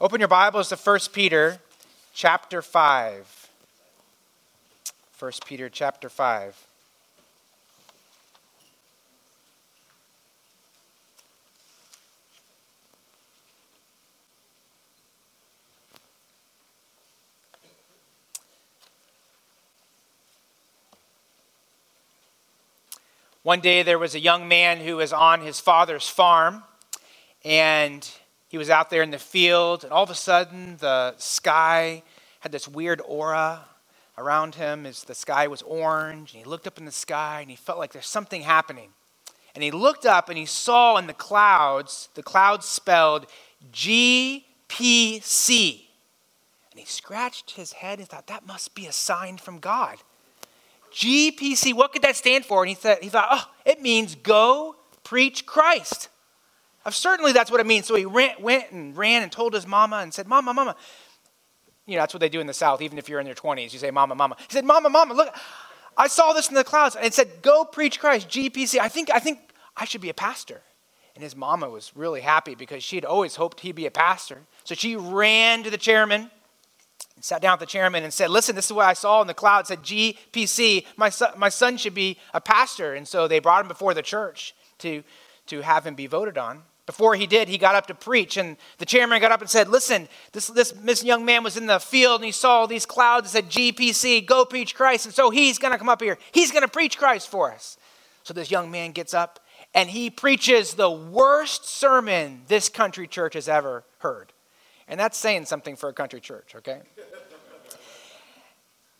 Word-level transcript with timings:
Open 0.00 0.20
your 0.20 0.28
Bibles 0.28 0.68
to 0.68 0.76
1 0.76 1.00
Peter 1.12 1.58
chapter 2.14 2.62
5. 2.62 3.48
1 5.18 5.32
Peter 5.44 5.68
chapter 5.68 6.08
5. 6.08 6.66
One 23.42 23.58
day 23.58 23.82
there 23.82 23.98
was 23.98 24.14
a 24.14 24.20
young 24.20 24.46
man 24.46 24.78
who 24.78 24.98
was 24.98 25.12
on 25.12 25.40
his 25.40 25.58
father's 25.58 26.08
farm, 26.08 26.62
and 27.44 28.08
he 28.48 28.58
was 28.58 28.70
out 28.70 28.90
there 28.90 29.02
in 29.02 29.10
the 29.10 29.18
field, 29.18 29.84
and 29.84 29.92
all 29.92 30.02
of 30.02 30.10
a 30.10 30.14
sudden 30.14 30.78
the 30.78 31.14
sky 31.18 32.02
had 32.40 32.50
this 32.52 32.66
weird 32.66 33.00
aura 33.04 33.66
around 34.16 34.56
him 34.56 34.86
as 34.86 35.04
the 35.04 35.14
sky 35.14 35.46
was 35.46 35.62
orange, 35.62 36.32
and 36.32 36.42
he 36.42 36.48
looked 36.48 36.66
up 36.66 36.78
in 36.78 36.84
the 36.84 36.90
sky 36.92 37.40
and 37.40 37.50
he 37.50 37.56
felt 37.56 37.78
like 37.78 37.92
there's 37.92 38.06
something 38.06 38.42
happening. 38.42 38.90
And 39.54 39.62
he 39.62 39.70
looked 39.70 40.06
up 40.06 40.28
and 40.28 40.38
he 40.38 40.46
saw 40.46 40.96
in 40.96 41.06
the 41.06 41.14
clouds, 41.14 42.08
the 42.14 42.22
clouds 42.22 42.66
spelled 42.66 43.26
GPC. 43.72 44.42
And 46.70 46.80
he 46.80 46.86
scratched 46.86 47.52
his 47.52 47.72
head 47.72 47.98
and 47.98 48.08
thought, 48.08 48.28
that 48.28 48.46
must 48.46 48.74
be 48.74 48.86
a 48.86 48.92
sign 48.92 49.36
from 49.36 49.58
God. 49.58 49.98
GPC, 50.92 51.74
what 51.74 51.92
could 51.92 52.02
that 52.02 52.16
stand 52.16 52.44
for? 52.44 52.62
And 52.62 52.68
he, 52.68 52.74
said, 52.74 52.98
he 53.02 53.08
thought, 53.08 53.28
oh, 53.30 53.50
it 53.64 53.82
means 53.82 54.14
go 54.14 54.76
preach 55.04 55.44
Christ. 55.44 56.08
Uh, 56.84 56.90
certainly 56.90 57.32
that's 57.32 57.50
what 57.50 57.60
it 57.60 57.66
means. 57.66 57.86
So 57.86 57.94
he 57.94 58.04
ran, 58.04 58.34
went 58.40 58.70
and 58.70 58.96
ran 58.96 59.22
and 59.22 59.30
told 59.30 59.54
his 59.54 59.66
mama 59.66 59.96
and 59.96 60.12
said, 60.12 60.26
Mama, 60.26 60.54
Mama. 60.54 60.76
You 61.86 61.96
know, 61.96 62.02
that's 62.02 62.12
what 62.12 62.20
they 62.20 62.28
do 62.28 62.40
in 62.40 62.46
the 62.46 62.54
South, 62.54 62.82
even 62.82 62.98
if 62.98 63.08
you're 63.08 63.18
in 63.18 63.26
your 63.26 63.34
20s. 63.34 63.72
You 63.72 63.78
say, 63.78 63.90
Mama, 63.90 64.14
Mama. 64.14 64.36
He 64.38 64.52
said, 64.52 64.64
Mama, 64.64 64.90
Mama, 64.90 65.14
look, 65.14 65.34
I 65.96 66.06
saw 66.06 66.32
this 66.32 66.48
in 66.48 66.54
the 66.54 66.64
clouds. 66.64 66.96
And 66.96 67.04
it 67.04 67.14
said, 67.14 67.28
Go 67.42 67.64
preach 67.64 67.98
Christ, 67.98 68.28
GPC. 68.28 68.78
I 68.78 68.88
think, 68.88 69.10
I 69.10 69.18
think 69.18 69.40
I 69.76 69.84
should 69.84 70.00
be 70.00 70.10
a 70.10 70.14
pastor. 70.14 70.60
And 71.14 71.24
his 71.24 71.34
mama 71.34 71.68
was 71.68 71.96
really 71.96 72.20
happy 72.20 72.54
because 72.54 72.84
she 72.84 72.94
had 72.94 73.04
always 73.04 73.34
hoped 73.34 73.58
he'd 73.60 73.74
be 73.74 73.86
a 73.86 73.90
pastor. 73.90 74.38
So 74.62 74.76
she 74.76 74.94
ran 74.94 75.64
to 75.64 75.70
the 75.70 75.76
chairman 75.76 76.30
and 77.16 77.24
sat 77.24 77.42
down 77.42 77.54
with 77.54 77.60
the 77.60 77.72
chairman 77.72 78.04
and 78.04 78.14
said, 78.14 78.30
Listen, 78.30 78.54
this 78.54 78.66
is 78.66 78.72
what 78.72 78.86
I 78.86 78.92
saw 78.92 79.20
in 79.20 79.26
the 79.26 79.34
cloud. 79.34 79.60
It 79.62 79.66
said 79.66 79.82
GPC. 79.82 80.86
My 80.96 81.08
son, 81.08 81.32
my 81.36 81.48
son 81.48 81.76
should 81.76 81.94
be 81.94 82.18
a 82.32 82.40
pastor. 82.40 82.94
And 82.94 83.08
so 83.08 83.26
they 83.26 83.40
brought 83.40 83.62
him 83.62 83.68
before 83.68 83.94
the 83.94 84.02
church 84.02 84.54
to, 84.78 85.02
to 85.46 85.62
have 85.62 85.84
him 85.84 85.96
be 85.96 86.06
voted 86.06 86.38
on. 86.38 86.62
Before 86.88 87.14
he 87.14 87.26
did, 87.26 87.48
he 87.48 87.58
got 87.58 87.74
up 87.74 87.86
to 87.88 87.94
preach, 87.94 88.38
and 88.38 88.56
the 88.78 88.86
chairman 88.86 89.20
got 89.20 89.30
up 89.30 89.42
and 89.42 89.50
said, 89.50 89.68
Listen, 89.68 90.08
this, 90.32 90.46
this, 90.46 90.70
this 90.70 91.04
young 91.04 91.22
man 91.22 91.44
was 91.44 91.58
in 91.58 91.66
the 91.66 91.78
field 91.78 92.22
and 92.22 92.24
he 92.24 92.32
saw 92.32 92.60
all 92.60 92.66
these 92.66 92.86
clouds 92.86 93.34
and 93.34 93.44
said 93.44 93.50
GPC, 93.50 94.24
go 94.24 94.46
preach 94.46 94.74
Christ. 94.74 95.04
And 95.04 95.14
so 95.14 95.28
he's 95.28 95.58
going 95.58 95.72
to 95.72 95.76
come 95.76 95.90
up 95.90 96.00
here. 96.00 96.16
He's 96.32 96.50
going 96.50 96.62
to 96.62 96.68
preach 96.68 96.96
Christ 96.96 97.28
for 97.28 97.52
us. 97.52 97.76
So 98.22 98.32
this 98.32 98.50
young 98.50 98.70
man 98.70 98.92
gets 98.92 99.12
up 99.12 99.38
and 99.74 99.90
he 99.90 100.08
preaches 100.08 100.72
the 100.72 100.90
worst 100.90 101.68
sermon 101.68 102.40
this 102.48 102.70
country 102.70 103.06
church 103.06 103.34
has 103.34 103.50
ever 103.50 103.84
heard. 103.98 104.32
And 104.88 104.98
that's 104.98 105.18
saying 105.18 105.44
something 105.44 105.76
for 105.76 105.90
a 105.90 105.92
country 105.92 106.22
church, 106.22 106.54
okay? 106.56 106.80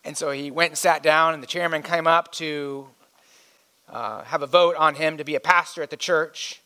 and 0.05 0.15
so 0.15 0.31
he 0.31 0.51
went 0.51 0.73
and 0.73 0.79
sat 0.79 1.03
down, 1.03 1.33
and 1.33 1.43
the 1.43 1.47
chairman 1.47 1.83
came 1.83 2.07
up 2.07 2.33
to 2.33 2.87
uh, 3.89 4.25
have 4.25 4.43
a 4.43 4.47
vote 4.47 4.77
on 4.77 4.95
him 4.95 5.17
to 5.17 5.25
be 5.25 5.37
a 5.37 5.41
pastor 5.41 5.83
at 5.83 5.89
the 5.89 5.97
church. 5.97 6.61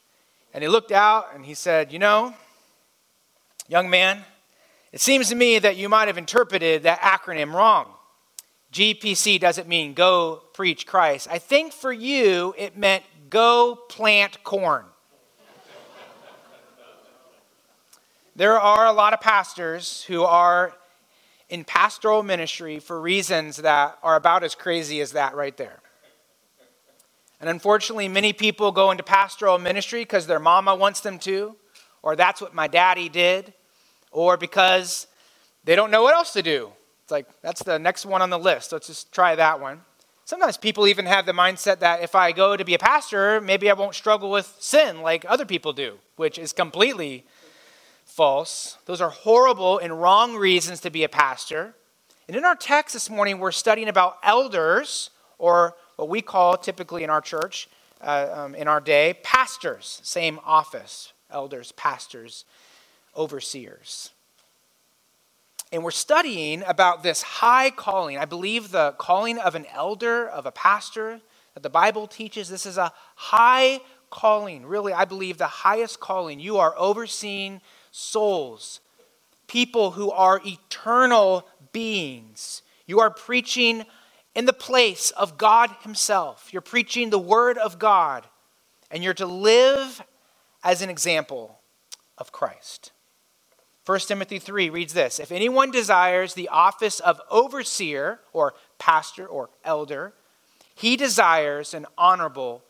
And 0.53 0.63
he 0.63 0.69
looked 0.69 0.93
out 0.93 1.35
and 1.35 1.45
he 1.45 1.55
said, 1.55 1.93
You 1.93 1.99
know, 1.99 2.35
young 3.69 3.89
man, 3.89 4.25
it 4.93 5.01
seems 5.01 5.29
to 5.31 5.35
me 5.35 5.59
that 5.59 5.77
you 5.77 5.89
might 5.89 6.09
have 6.09 6.19
interpreted 6.19 6.83
that 6.83 7.01
acronym 7.01 7.55
wrong. 7.55 7.87
GPC 8.73 9.39
doesn't 9.39 9.69
mean 9.69 9.93
go 9.95 10.43
preach 10.55 10.87
Christ. 10.87 11.29
I 11.31 11.39
think 11.39 11.73
for 11.73 11.93
you 11.93 12.55
it 12.57 12.77
meant 12.77 13.05
go 13.29 13.77
plant 13.89 14.43
corn. 14.45 14.85
There 18.35 18.59
are 18.59 18.87
a 18.87 18.93
lot 18.93 19.13
of 19.13 19.21
pastors 19.21 20.05
who 20.05 20.23
are 20.23 20.75
in 21.51 21.65
pastoral 21.65 22.23
ministry 22.23 22.79
for 22.79 22.99
reasons 22.99 23.59
that 23.59 23.99
are 24.03 24.17
about 24.17 24.43
as 24.43 24.55
crazy 24.55 25.03
as 25.03 25.13
that 25.13 25.35
right 25.35 25.55
there. 25.59 25.82
And 27.43 27.51
unfortunately, 27.51 28.07
many 28.07 28.33
people 28.33 28.71
go 28.71 28.93
into 28.93 29.03
pastoral 29.03 29.59
ministry 29.59 30.03
because 30.03 30.29
their 30.29 30.39
mama 30.39 30.77
wants 30.77 31.01
them 31.01 31.19
to, 31.19 31.57
or 32.01 32.15
that's 32.15 32.41
what 32.41 32.55
my 32.55 32.69
daddy 32.69 33.09
did, 33.09 33.53
or 34.13 34.37
because 34.37 35.09
they 35.65 35.75
don't 35.75 35.91
know 35.91 36.05
what 36.05 36.15
else 36.15 36.33
to 36.35 36.43
do. 36.43 36.71
It's 37.03 37.11
like, 37.11 37.27
that's 37.43 37.65
the 37.65 37.81
next 37.81 38.07
one 38.07 38.23
on 38.23 38.31
the 38.31 38.39
list. 38.39 38.71
Let's 38.71 38.87
just 38.87 39.11
try 39.11 39.35
that 39.35 39.61
one. 39.61 39.81
Sometimes 40.25 40.57
people 40.57 40.87
even 40.87 41.05
have 41.07 41.27
the 41.27 41.33
mindset 41.33 41.81
that 41.81 42.01
if 42.01 42.15
I 42.15 42.31
go 42.31 42.57
to 42.57 42.65
be 42.65 42.75
a 42.75 42.79
pastor, 42.79 43.41
maybe 43.41 43.69
I 43.69 43.73
won't 43.73 43.97
struggle 43.97 44.31
with 44.31 44.55
sin 44.61 45.03
like 45.03 45.25
other 45.29 45.45
people 45.45 45.73
do, 45.73 45.99
which 46.15 46.39
is 46.39 46.53
completely 46.53 47.27
false. 48.05 48.79
Those 48.87 49.01
are 49.01 49.11
horrible 49.11 49.79
and 49.79 50.01
wrong 50.01 50.37
reasons 50.37 50.79
to 50.83 50.91
be 50.91 51.03
a 51.03 51.09
pastor. 51.09 51.75
And 52.29 52.37
in 52.37 52.45
our 52.45 52.55
text 52.55 52.93
this 52.93 53.11
morning, 53.11 53.41
we're 53.41 53.51
studying 53.51 53.89
about 53.89 54.19
elders, 54.23 55.11
or 55.39 55.75
what 55.97 56.09
we 56.09 56.23
call 56.23 56.57
typically 56.57 57.05
in 57.05 57.11
our 57.11 57.21
church, 57.21 57.69
uh, 58.01 58.29
um, 58.33 58.55
in 58.55 58.69
our 58.69 58.81
day, 58.81 59.15
pastors. 59.23 60.01
Same 60.03 60.41
office 60.45 61.13
elders, 61.31 61.73
pastors, 61.73 62.45
overseers. 63.17 64.11
And 65.73 65.83
we're 65.83 65.91
studying 65.91 66.63
about 66.67 67.03
this 67.03 67.23
high 67.23 67.71
calling. 67.71 68.19
I 68.19 68.27
believe 68.27 68.71
the 68.71 68.95
calling 68.99 69.39
of 69.39 69.55
an 69.55 69.65
elder, 69.73 70.29
of 70.29 70.45
a 70.45 70.53
pastor, 70.53 71.21
that 71.55 71.63
the 71.63 71.71
Bible 71.71 72.07
teaches 72.07 72.49
this 72.49 72.67
is 72.67 72.77
a 72.77 72.93
high 73.15 73.81
calling. 74.11 74.67
Really, 74.67 74.93
I 74.93 75.07
believe 75.07 75.39
the 75.39 75.47
highest 75.47 75.99
calling. 75.99 76.41
You 76.41 76.59
are 76.59 76.75
overseeing 76.77 77.63
souls, 77.91 78.81
people 79.47 79.93
who 79.93 80.11
are 80.11 80.41
eternal 80.45 81.47
beings. 81.73 82.63
You 82.87 83.01
are 83.01 83.11
preaching 83.11 83.85
in 84.35 84.47
the 84.47 84.53
place 84.53 85.11
of 85.13 85.39
God 85.39 85.71
Himself. 85.83 86.49
You're 86.53 86.63
preaching 86.63 87.11
the 87.11 87.19
Word 87.19 87.59
of 87.59 87.79
God, 87.79 88.27
and 88.91 89.03
you're 89.03 89.15
to 89.15 89.27
live 89.27 90.03
as 90.65 90.83
an 90.83 90.91
example 90.91 91.59
of 92.19 92.33
Christ. 92.33 92.93
1 93.85 93.99
Timothy 94.01 94.39
3 94.39 94.71
reads 94.71 94.95
this 94.95 95.19
If 95.19 95.33
anyone 95.33 95.71
desires 95.71 96.35
the 96.35 96.49
office 96.49 97.01
of 97.01 97.21
overseer 97.31 98.21
or 98.33 98.55
pastor 98.79 99.27
or 99.27 99.51
elder, 99.65 100.13
he 100.75 100.97
desires 100.97 101.75
an 101.75 101.87
honorable 101.99 102.63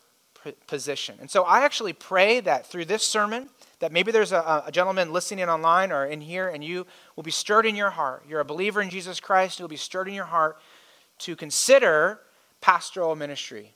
position. 0.66 1.16
And 1.20 1.30
so 1.30 1.44
I 1.44 1.60
actually 1.60 1.92
pray 1.92 2.40
that 2.40 2.66
through 2.66 2.86
this 2.86 3.04
sermon, 3.04 3.48
that 3.78 3.92
maybe 3.92 4.10
there's 4.10 4.32
a, 4.32 4.64
a, 4.66 4.72
gentleman 4.72 5.12
listening 5.12 5.48
online 5.48 5.92
or 5.92 6.06
in 6.06 6.20
here 6.20 6.48
and 6.48 6.64
you 6.64 6.86
will 7.14 7.22
be 7.22 7.30
stirred 7.30 7.66
in 7.66 7.76
your 7.76 7.90
heart. 7.90 8.24
You're 8.28 8.40
a 8.40 8.44
believer 8.44 8.80
in 8.80 8.90
Jesus 8.90 9.20
Christ, 9.20 9.58
you'll 9.58 9.68
be 9.68 9.76
stirred 9.76 10.08
in 10.08 10.14
your 10.14 10.24
heart 10.24 10.56
to 11.22 11.36
consider 11.36 12.20
pastoral 12.60 13.16
ministry. 13.16 13.74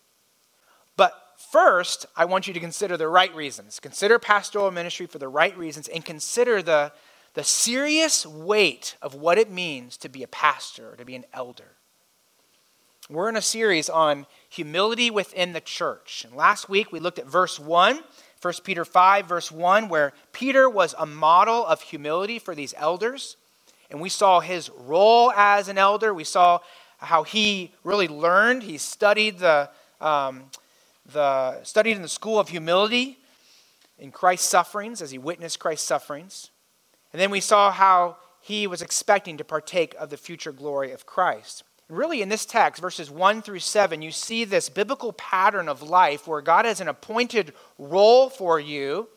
But 0.97 1.12
first, 1.51 2.07
I 2.17 2.25
want 2.25 2.47
you 2.47 2.55
to 2.55 2.61
consider 2.61 2.97
the 2.97 3.09
right 3.09 3.34
reasons. 3.34 3.81
Consider 3.81 4.19
pastoral 4.19 4.71
ministry 4.71 5.07
for 5.07 5.19
the 5.19 5.29
right 5.29 5.57
reasons 5.57 5.89
and 5.89 6.05
consider 6.05 6.62
the, 6.62 6.93
the 7.34 7.45
serious 7.45 8.25
weight 8.27 8.97
of 9.03 9.15
what 9.15 9.39
it 9.39 9.51
means 9.51 9.97
to 9.99 10.09
be 10.09 10.23
a 10.23 10.29
pastor, 10.29 10.93
or 10.93 10.97
to 10.97 11.05
be 11.05 11.15
an 11.15 11.25
elder. 11.33 11.73
We're 13.09 13.29
in 13.29 13.37
a 13.37 13.43
series 13.43 13.89
on 13.89 14.27
humility 14.49 15.11
within 15.11 15.53
the 15.53 15.61
church. 15.61 16.25
And 16.27 16.34
last 16.34 16.69
week 16.69 16.91
we 16.91 16.99
looked 16.99 17.19
at 17.19 17.27
verse 17.27 17.59
1 17.59 18.03
1 18.43 18.55
Peter 18.63 18.84
5, 18.84 19.27
verse 19.27 19.51
1, 19.51 19.89
where 19.89 20.13
Peter 20.33 20.69
was 20.69 20.95
a 20.99 21.07
model 21.07 21.67
of 21.67 21.81
humility 21.81 22.39
for 22.39 22.55
these 22.55 22.75
elders. 22.77 23.37
And 23.91 24.01
we 24.01 24.09
saw 24.09 24.41
his 24.41 24.71
role 24.71 25.33
as 25.33 25.69
an 25.69 25.78
elder. 25.78 26.13
We 26.13 26.25
saw 26.25 26.60
how 27.07 27.23
he 27.23 27.73
really 27.85 28.09
learned. 28.09 28.63
He 28.63 28.79
studied, 28.79 29.39
the, 29.39 29.71
um, 30.01 30.45
the, 31.13 31.63
studied 31.65 31.97
in 31.97 32.03
the 32.03 32.09
school 32.09 32.39
of 32.39 32.49
humility 32.49 33.19
in 33.99 34.11
Christ's 34.11 34.49
sufferings 34.49 35.01
as 35.01 35.11
he 35.11 35.19
witnessed 35.19 35.59
Christ's 35.59 35.87
sufferings. 35.87 36.51
And 37.13 37.21
then 37.21 37.31
we 37.31 37.41
saw 37.41 37.71
how 37.71 38.19
he 38.41 38.67
was 38.67 38.83
expecting 38.83 39.37
to 39.39 39.45
partake 39.45 39.95
of 39.99 40.11
the 40.11 40.17
future 40.17 40.53
glory 40.53 40.93
of 40.93 41.07
Christ. 41.07 41.65
Really, 41.89 42.21
in 42.21 42.29
this 42.29 42.45
text, 42.45 42.83
verses 42.83 43.11
1 43.11 43.43
through 43.43 43.61
7, 43.61 44.03
you 44.03 44.11
see 44.11 44.45
this 44.45 44.69
biblical 44.69 45.13
pattern 45.13 45.69
of 45.69 45.83
life 45.83 46.27
where 46.27 46.41
God 46.41 46.65
has 46.65 46.81
an 46.81 46.89
appointed 46.89 47.53
role 47.79 48.29
for 48.29 48.59
you. 48.59 49.09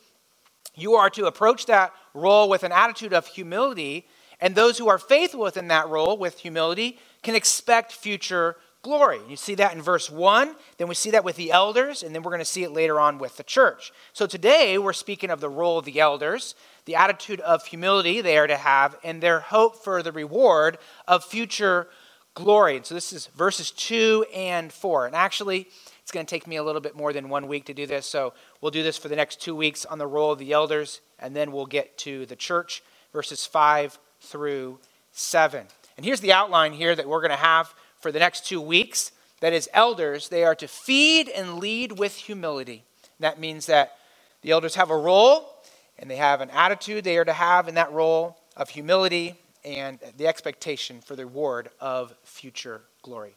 You 0.76 0.94
are 0.94 1.10
to 1.10 1.26
approach 1.26 1.66
that 1.66 1.92
role 2.14 2.48
with 2.48 2.62
an 2.62 2.70
attitude 2.70 3.12
of 3.12 3.26
humility, 3.26 4.06
and 4.40 4.54
those 4.54 4.78
who 4.78 4.88
are 4.88 4.98
faithful 4.98 5.40
within 5.40 5.68
that 5.68 5.88
role 5.88 6.16
with 6.16 6.38
humility 6.38 6.98
can 7.22 7.34
expect 7.34 7.92
future 7.92 8.56
glory. 8.82 9.20
You 9.28 9.36
see 9.36 9.54
that 9.56 9.74
in 9.74 9.82
verse 9.82 10.10
1, 10.10 10.54
then 10.78 10.88
we 10.88 10.94
see 10.94 11.10
that 11.10 11.24
with 11.24 11.36
the 11.36 11.50
elders, 11.50 12.02
and 12.02 12.14
then 12.14 12.22
we're 12.22 12.30
going 12.30 12.40
to 12.40 12.46
see 12.46 12.64
it 12.64 12.72
later 12.72 12.98
on 12.98 13.18
with 13.18 13.36
the 13.36 13.42
church. 13.42 13.92
So 14.12 14.26
today 14.26 14.78
we're 14.78 14.94
speaking 14.94 15.30
of 15.30 15.40
the 15.40 15.50
role 15.50 15.78
of 15.78 15.84
the 15.84 16.00
elders, 16.00 16.54
the 16.86 16.96
attitude 16.96 17.40
of 17.40 17.66
humility 17.66 18.20
they 18.20 18.38
are 18.38 18.46
to 18.46 18.56
have, 18.56 18.96
and 19.04 19.20
their 19.20 19.40
hope 19.40 19.84
for 19.84 20.02
the 20.02 20.12
reward 20.12 20.78
of 21.06 21.24
future 21.24 21.88
glory. 22.34 22.76
And 22.76 22.86
so 22.86 22.94
this 22.94 23.12
is 23.12 23.26
verses 23.26 23.70
2 23.70 24.24
and 24.34 24.72
4. 24.72 25.06
And 25.06 25.14
actually, 25.14 25.68
it's 26.02 26.10
going 26.10 26.24
to 26.24 26.30
take 26.30 26.46
me 26.46 26.56
a 26.56 26.62
little 26.62 26.80
bit 26.80 26.96
more 26.96 27.12
than 27.12 27.28
one 27.28 27.48
week 27.48 27.66
to 27.66 27.74
do 27.74 27.86
this, 27.86 28.06
so 28.06 28.32
we'll 28.60 28.70
do 28.70 28.82
this 28.82 28.96
for 28.96 29.08
the 29.08 29.16
next 29.16 29.40
two 29.40 29.54
weeks 29.54 29.84
on 29.84 29.98
the 29.98 30.06
role 30.06 30.32
of 30.32 30.38
the 30.38 30.52
elders, 30.52 31.02
and 31.18 31.36
then 31.36 31.52
we'll 31.52 31.66
get 31.66 31.98
to 31.98 32.24
the 32.26 32.36
church, 32.36 32.82
verses 33.12 33.44
5 33.44 33.98
through 34.20 34.78
7. 35.12 35.66
And 36.00 36.04
here's 36.06 36.20
the 36.20 36.32
outline 36.32 36.72
here 36.72 36.96
that 36.96 37.06
we're 37.06 37.20
going 37.20 37.28
to 37.28 37.36
have 37.36 37.74
for 37.98 38.10
the 38.10 38.18
next 38.18 38.46
two 38.46 38.58
weeks. 38.58 39.12
That 39.40 39.52
is, 39.52 39.68
elders, 39.74 40.30
they 40.30 40.44
are 40.44 40.54
to 40.54 40.66
feed 40.66 41.28
and 41.28 41.58
lead 41.58 41.98
with 41.98 42.16
humility. 42.16 42.84
That 43.18 43.38
means 43.38 43.66
that 43.66 43.98
the 44.40 44.50
elders 44.50 44.76
have 44.76 44.88
a 44.88 44.96
role 44.96 45.52
and 45.98 46.10
they 46.10 46.16
have 46.16 46.40
an 46.40 46.48
attitude 46.52 47.04
they 47.04 47.18
are 47.18 47.26
to 47.26 47.34
have 47.34 47.68
in 47.68 47.74
that 47.74 47.92
role 47.92 48.38
of 48.56 48.70
humility 48.70 49.34
and 49.62 49.98
the 50.16 50.26
expectation 50.26 51.02
for 51.02 51.16
the 51.16 51.26
reward 51.26 51.68
of 51.80 52.14
future 52.22 52.80
glory. 53.02 53.34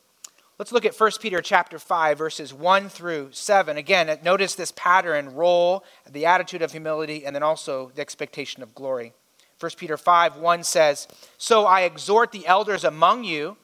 Let's 0.57 0.71
look 0.71 0.85
at 0.85 0.97
1 0.97 1.11
Peter 1.19 1.41
chapter 1.41 1.77
5 1.77 2.17
verses 2.17 2.53
1 2.53 2.87
through 2.87 3.31
7. 3.33 3.75
Again, 3.75 4.19
notice 4.23 4.55
this 4.55 4.71
pattern, 4.71 5.35
role, 5.35 5.83
the 6.09 6.27
attitude 6.27 6.61
of 6.61 6.71
humility 6.71 7.25
and 7.25 7.35
then 7.35 7.43
also 7.43 7.91
the 7.93 8.01
expectation 8.01 8.63
of 8.63 8.73
glory. 8.73 9.11
1 9.59 9.71
Peter 9.77 9.97
5 9.97 10.37
1 10.37 10.63
says, 10.63 11.07
So 11.37 11.65
I 11.65 11.81
exhort 11.81 12.31
the 12.31 12.45
elders 12.47 12.83
among 12.83 13.23
you 13.23 13.57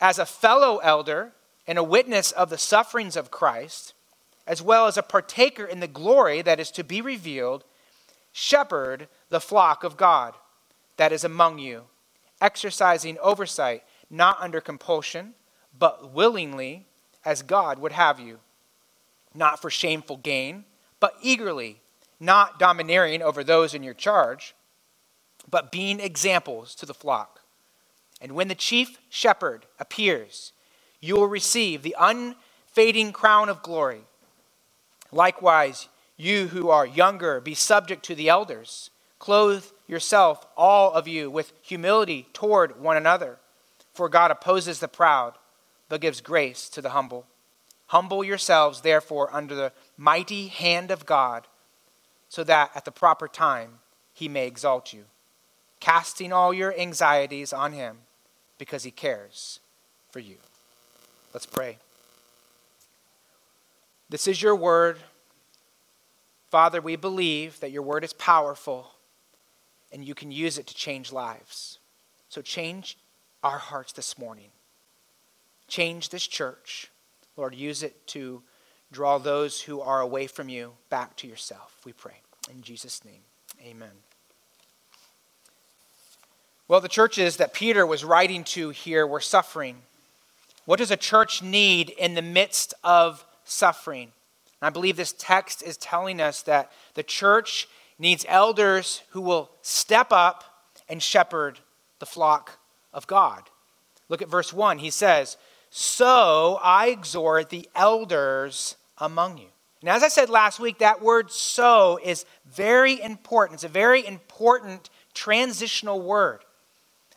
as 0.00 0.18
a 0.18 0.26
fellow 0.26 0.78
elder 0.78 1.32
and 1.66 1.78
a 1.78 1.84
witness 1.84 2.32
of 2.32 2.50
the 2.50 2.58
sufferings 2.58 3.16
of 3.16 3.30
Christ, 3.30 3.94
as 4.46 4.62
well 4.62 4.86
as 4.86 4.96
a 4.96 5.02
partaker 5.02 5.64
in 5.64 5.80
the 5.80 5.88
glory 5.88 6.42
that 6.42 6.60
is 6.60 6.70
to 6.72 6.84
be 6.84 7.00
revealed, 7.00 7.64
shepherd 8.32 9.08
the 9.28 9.40
flock 9.40 9.82
of 9.82 9.96
God 9.96 10.34
that 10.96 11.12
is 11.12 11.24
among 11.24 11.58
you, 11.58 11.84
exercising 12.40 13.18
oversight, 13.20 13.82
not 14.10 14.40
under 14.40 14.60
compulsion, 14.60 15.34
but 15.78 16.12
willingly, 16.12 16.86
as 17.24 17.42
God 17.42 17.78
would 17.78 17.92
have 17.92 18.20
you, 18.20 18.38
not 19.34 19.60
for 19.60 19.70
shameful 19.70 20.16
gain, 20.16 20.64
but 21.00 21.16
eagerly, 21.20 21.80
not 22.18 22.58
domineering 22.58 23.22
over 23.22 23.44
those 23.44 23.74
in 23.74 23.82
your 23.82 23.94
charge, 23.94 24.54
but 25.50 25.72
being 25.72 26.00
examples 26.00 26.74
to 26.76 26.86
the 26.86 26.94
flock. 26.94 27.40
And 28.20 28.32
when 28.32 28.48
the 28.48 28.54
chief 28.54 28.98
shepherd 29.08 29.66
appears, 29.78 30.52
you 31.00 31.16
will 31.16 31.28
receive 31.28 31.82
the 31.82 31.96
unfading 31.98 33.12
crown 33.12 33.48
of 33.48 33.62
glory. 33.62 34.02
Likewise, 35.12 35.88
you 36.16 36.48
who 36.48 36.70
are 36.70 36.86
younger, 36.86 37.40
be 37.40 37.54
subject 37.54 38.04
to 38.06 38.14
the 38.14 38.28
elders. 38.28 38.90
Clothe 39.18 39.66
yourself, 39.86 40.46
all 40.56 40.92
of 40.92 41.06
you, 41.06 41.30
with 41.30 41.52
humility 41.62 42.26
toward 42.32 42.80
one 42.80 42.96
another. 42.96 43.38
For 43.94 44.08
God 44.08 44.30
opposes 44.30 44.80
the 44.80 44.88
proud, 44.88 45.34
but 45.88 46.00
gives 46.00 46.20
grace 46.20 46.68
to 46.70 46.82
the 46.82 46.90
humble. 46.90 47.26
Humble 47.88 48.24
yourselves, 48.24 48.80
therefore, 48.80 49.34
under 49.34 49.54
the 49.54 49.72
mighty 49.96 50.48
hand 50.48 50.90
of 50.90 51.06
God, 51.06 51.46
so 52.28 52.42
that 52.44 52.70
at 52.74 52.84
the 52.84 52.90
proper 52.90 53.28
time 53.28 53.78
he 54.12 54.28
may 54.28 54.46
exalt 54.46 54.92
you, 54.92 55.04
casting 55.80 56.32
all 56.32 56.52
your 56.52 56.78
anxieties 56.78 57.52
on 57.52 57.72
him 57.72 57.98
because 58.58 58.84
he 58.84 58.90
cares 58.90 59.60
for 60.10 60.20
you. 60.20 60.36
Let's 61.32 61.46
pray. 61.46 61.78
This 64.08 64.26
is 64.26 64.40
your 64.40 64.54
word. 64.54 64.98
Father, 66.50 66.80
we 66.80 66.96
believe 66.96 67.60
that 67.60 67.72
your 67.72 67.82
word 67.82 68.04
is 68.04 68.12
powerful 68.12 68.92
and 69.92 70.04
you 70.04 70.14
can 70.14 70.30
use 70.30 70.58
it 70.58 70.66
to 70.68 70.74
change 70.74 71.12
lives. 71.12 71.78
So 72.28 72.40
change 72.40 72.96
our 73.42 73.58
hearts 73.58 73.92
this 73.92 74.18
morning. 74.18 74.50
Change 75.68 76.10
this 76.10 76.26
church. 76.26 76.90
Lord, 77.36 77.54
use 77.54 77.82
it 77.82 78.06
to 78.08 78.42
draw 78.92 79.18
those 79.18 79.62
who 79.62 79.80
are 79.80 80.00
away 80.00 80.26
from 80.26 80.48
you 80.48 80.72
back 80.88 81.16
to 81.16 81.26
yourself. 81.26 81.76
We 81.84 81.92
pray. 81.92 82.20
In 82.50 82.62
Jesus' 82.62 83.04
name, 83.04 83.22
amen. 83.64 83.90
Well, 86.68 86.80
the 86.80 86.88
churches 86.88 87.36
that 87.36 87.54
Peter 87.54 87.86
was 87.86 88.04
writing 88.04 88.42
to 88.44 88.70
here 88.70 89.06
were 89.06 89.20
suffering. 89.20 89.76
What 90.64 90.80
does 90.80 90.90
a 90.90 90.96
church 90.96 91.40
need 91.40 91.90
in 91.90 92.14
the 92.14 92.22
midst 92.22 92.74
of 92.82 93.24
suffering? 93.44 94.10
And 94.60 94.66
I 94.66 94.70
believe 94.70 94.96
this 94.96 95.14
text 95.16 95.62
is 95.62 95.76
telling 95.76 96.20
us 96.20 96.42
that 96.42 96.72
the 96.94 97.04
church 97.04 97.68
needs 98.00 98.26
elders 98.28 99.02
who 99.10 99.20
will 99.20 99.50
step 99.62 100.08
up 100.10 100.42
and 100.88 101.00
shepherd 101.00 101.60
the 102.00 102.06
flock 102.06 102.58
of 102.92 103.06
God. 103.06 103.44
Look 104.08 104.20
at 104.20 104.28
verse 104.28 104.52
1. 104.52 104.78
He 104.78 104.90
says, 104.90 105.36
So 105.70 106.58
I 106.60 106.88
exhort 106.88 107.50
the 107.50 107.68
elders 107.76 108.74
among 108.98 109.38
you. 109.38 109.46
And 109.82 109.90
as 109.90 110.02
I 110.02 110.08
said 110.08 110.30
last 110.30 110.58
week, 110.58 110.78
that 110.78 111.00
word 111.00 111.30
so 111.30 112.00
is 112.02 112.24
very 112.44 113.00
important. 113.00 113.58
It's 113.58 113.64
a 113.64 113.68
very 113.68 114.04
important 114.04 114.90
transitional 115.14 116.02
word 116.02 116.40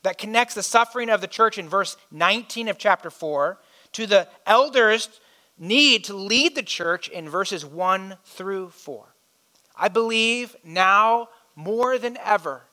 that 0.03 0.17
connects 0.17 0.55
the 0.55 0.63
suffering 0.63 1.09
of 1.09 1.21
the 1.21 1.27
church 1.27 1.57
in 1.57 1.69
verse 1.69 1.97
19 2.11 2.67
of 2.67 2.77
chapter 2.77 3.09
4 3.09 3.59
to 3.93 4.05
the 4.05 4.27
elders' 4.45 5.19
need 5.57 6.03
to 6.05 6.13
lead 6.15 6.55
the 6.55 6.63
church 6.63 7.09
in 7.09 7.29
verses 7.29 7.65
1 7.65 8.17
through 8.23 8.69
4. 8.69 9.05
I 9.75 9.87
believe 9.87 10.55
now 10.63 11.29
more 11.55 11.97
than 11.97 12.17
ever 12.23 12.63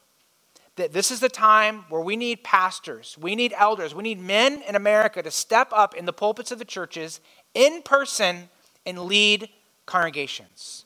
that 0.77 0.93
this 0.93 1.11
is 1.11 1.21
the 1.21 1.29
time 1.29 1.85
where 1.89 2.03
we 2.03 2.17
need 2.17 2.45
pastors, 2.45 3.17
we 3.19 3.35
need 3.35 3.55
elders, 3.57 3.95
we 3.95 4.03
need 4.03 4.21
men 4.21 4.63
in 4.69 4.77
America 4.77 5.23
to 5.23 5.31
step 5.31 5.69
up 5.73 5.95
in 5.95 6.05
the 6.05 6.13
pulpits 6.13 6.53
of 6.53 6.59
the 6.59 6.65
churches 6.65 7.21
in 7.55 7.83
person 7.83 8.49
and 8.85 9.01
lead 9.01 9.49
congregations. 9.87 10.85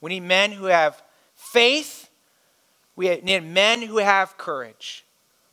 We 0.00 0.10
need 0.10 0.22
men 0.22 0.52
who 0.52 0.66
have 0.66 1.02
faith 1.34 2.05
we 2.96 3.14
need 3.20 3.44
men 3.44 3.82
who 3.82 3.98
have 3.98 4.38
courage. 4.38 5.04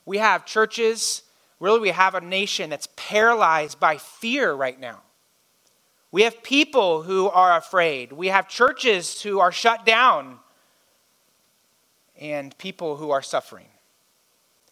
We 0.06 0.18
have 0.18 0.45
churches, 0.45 1.24
really, 1.60 1.80
we 1.80 1.90
have 1.90 2.16
a 2.16 2.22
nation 2.22 2.69
that's 2.69 2.88
paralyzed 2.95 3.80
by 3.80 3.98
fear 3.98 4.54
right 4.54 4.80
now. 4.80 5.01
We 6.12 6.24
have 6.24 6.42
people 6.44 7.04
who 7.04 7.28
are 7.28 7.57
afraid. 7.57 8.13
We 8.13 8.28
have 8.28 8.48
churches 8.48 9.22
who 9.22 9.40
are 9.40 9.51
shut 9.51 9.86
down 9.86 10.40
and 12.19 12.57
people 12.57 12.98
who 12.98 13.12
are 13.12 13.22
suffering. 13.22 13.68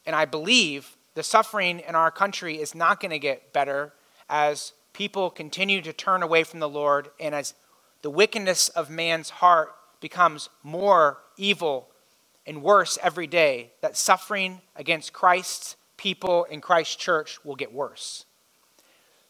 And 0.06 0.15
I 0.15 0.25
believe 0.25 0.97
the 1.16 1.23
suffering 1.23 1.80
in 1.80 1.95
our 1.95 2.11
country 2.11 2.59
is 2.59 2.73
not 2.73 2.99
going 2.99 3.11
to 3.11 3.19
get 3.19 3.54
better 3.54 3.94
as 4.30 4.73
people 4.94 5.30
continue 5.30 5.81
to 5.81 5.94
turn 5.94 6.23
away 6.23 6.44
from 6.44 6.59
the 6.59 6.69
Lord 6.69 7.09
and 7.19 7.33
as 7.35 7.54
the 8.01 8.09
wickedness 8.09 8.69
of 8.69 8.90
man's 8.90 9.30
heart 9.30 9.73
becomes 9.99 10.49
more 10.63 11.19
evil 11.37 11.91
and 12.45 12.64
worse 12.64 12.98
every 13.02 13.28
day, 13.28 13.71
that 13.81 13.98
suffering 13.98 14.62
against 14.76 15.14
Christ's 15.14 15.76
people 15.98 16.45
in 16.45 16.62
Christ's 16.62 16.95
church 16.95 17.44
will 17.45 17.56
get 17.56 17.74
worse. 17.74 18.26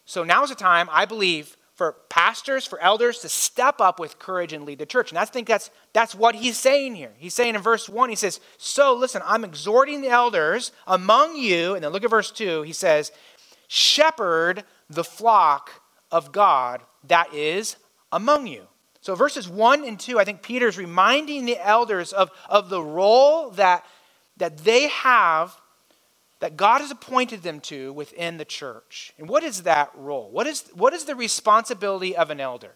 So 0.04 0.24
now 0.24 0.42
is 0.42 0.50
the 0.50 0.56
time, 0.56 0.88
I 0.90 1.04
believe, 1.04 1.56
for 1.74 1.96
pastors, 2.08 2.66
for 2.66 2.78
elders 2.80 3.20
to 3.20 3.28
step 3.28 3.80
up 3.80 3.98
with 3.98 4.18
courage 4.18 4.52
and 4.52 4.64
lead 4.64 4.78
the 4.78 4.86
church. 4.86 5.10
And 5.10 5.18
I 5.18 5.24
think 5.24 5.48
that's, 5.48 5.70
that's 5.92 6.14
what 6.14 6.34
he's 6.34 6.58
saying 6.58 6.94
here. 6.94 7.12
He's 7.18 7.34
saying 7.34 7.54
in 7.54 7.60
verse 7.62 7.88
1, 7.88 8.10
he 8.10 8.16
says, 8.16 8.40
So 8.58 8.94
listen, 8.94 9.22
I'm 9.24 9.44
exhorting 9.44 10.00
the 10.00 10.08
elders 10.08 10.72
among 10.86 11.36
you. 11.36 11.74
And 11.74 11.84
then 11.84 11.92
look 11.92 12.04
at 12.04 12.10
verse 12.10 12.30
2, 12.30 12.62
he 12.62 12.72
says, 12.72 13.12
Shepherd 13.68 14.64
the 14.90 15.04
flock 15.04 15.82
of 16.10 16.32
God 16.32 16.82
that 17.04 17.32
is 17.34 17.76
among 18.12 18.46
you. 18.46 18.66
So, 19.02 19.16
verses 19.16 19.48
1 19.48 19.84
and 19.84 19.98
2, 19.98 20.20
I 20.20 20.24
think 20.24 20.42
Peter's 20.42 20.78
reminding 20.78 21.44
the 21.44 21.58
elders 21.58 22.12
of, 22.12 22.30
of 22.48 22.70
the 22.70 22.80
role 22.80 23.50
that, 23.50 23.84
that 24.36 24.58
they 24.58 24.88
have, 24.88 25.56
that 26.38 26.56
God 26.56 26.80
has 26.80 26.92
appointed 26.92 27.42
them 27.42 27.58
to 27.62 27.92
within 27.92 28.38
the 28.38 28.44
church. 28.44 29.12
And 29.18 29.28
what 29.28 29.42
is 29.42 29.64
that 29.64 29.90
role? 29.96 30.30
What 30.30 30.46
is, 30.46 30.70
what 30.74 30.92
is 30.92 31.04
the 31.04 31.16
responsibility 31.16 32.16
of 32.16 32.30
an 32.30 32.38
elder? 32.38 32.74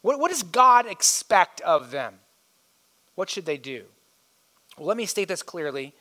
What, 0.00 0.18
what 0.18 0.30
does 0.30 0.42
God 0.42 0.86
expect 0.86 1.60
of 1.60 1.90
them? 1.90 2.14
What 3.14 3.28
should 3.28 3.44
they 3.44 3.58
do? 3.58 3.84
Well, 4.78 4.86
let 4.86 4.96
me 4.96 5.04
state 5.04 5.28
this 5.28 5.42
clearly 5.42 5.92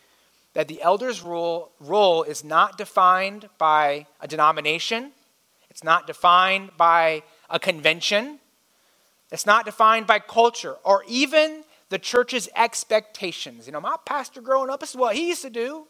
that 0.54 0.70
the 0.70 0.82
elder's 0.82 1.22
role, 1.22 1.74
role 1.82 2.24
is 2.24 2.46
not 2.46 2.78
defined 2.78 3.50
by 3.58 4.08
a 4.22 4.28
denomination, 4.28 5.12
it's 5.70 5.84
not 5.84 6.08
defined 6.08 6.72
by 6.78 7.24
a 7.50 7.60
convention. 7.60 8.40
It's 9.32 9.46
not 9.46 9.66
defined 9.66 10.08
by 10.08 10.20
culture 10.20 10.76
or 10.84 11.04
even 11.08 11.64
the 11.90 12.00
church's 12.00 12.50
expectations. 12.56 13.66
You 13.66 13.74
know, 13.74 13.82
my 13.82 13.96
pastor 14.06 14.42
growing 14.42 14.70
up, 14.70 14.84
is 14.84 14.96
what 14.96 15.16
he 15.16 15.30
used 15.30 15.42
to 15.44 15.50
do. 15.50 15.88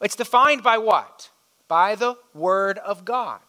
It's 0.00 0.16
defined 0.16 0.62
by 0.62 0.78
what? 0.78 1.30
by 1.68 1.94
the 1.94 2.16
word 2.34 2.78
of 2.78 3.04
God. 3.04 3.40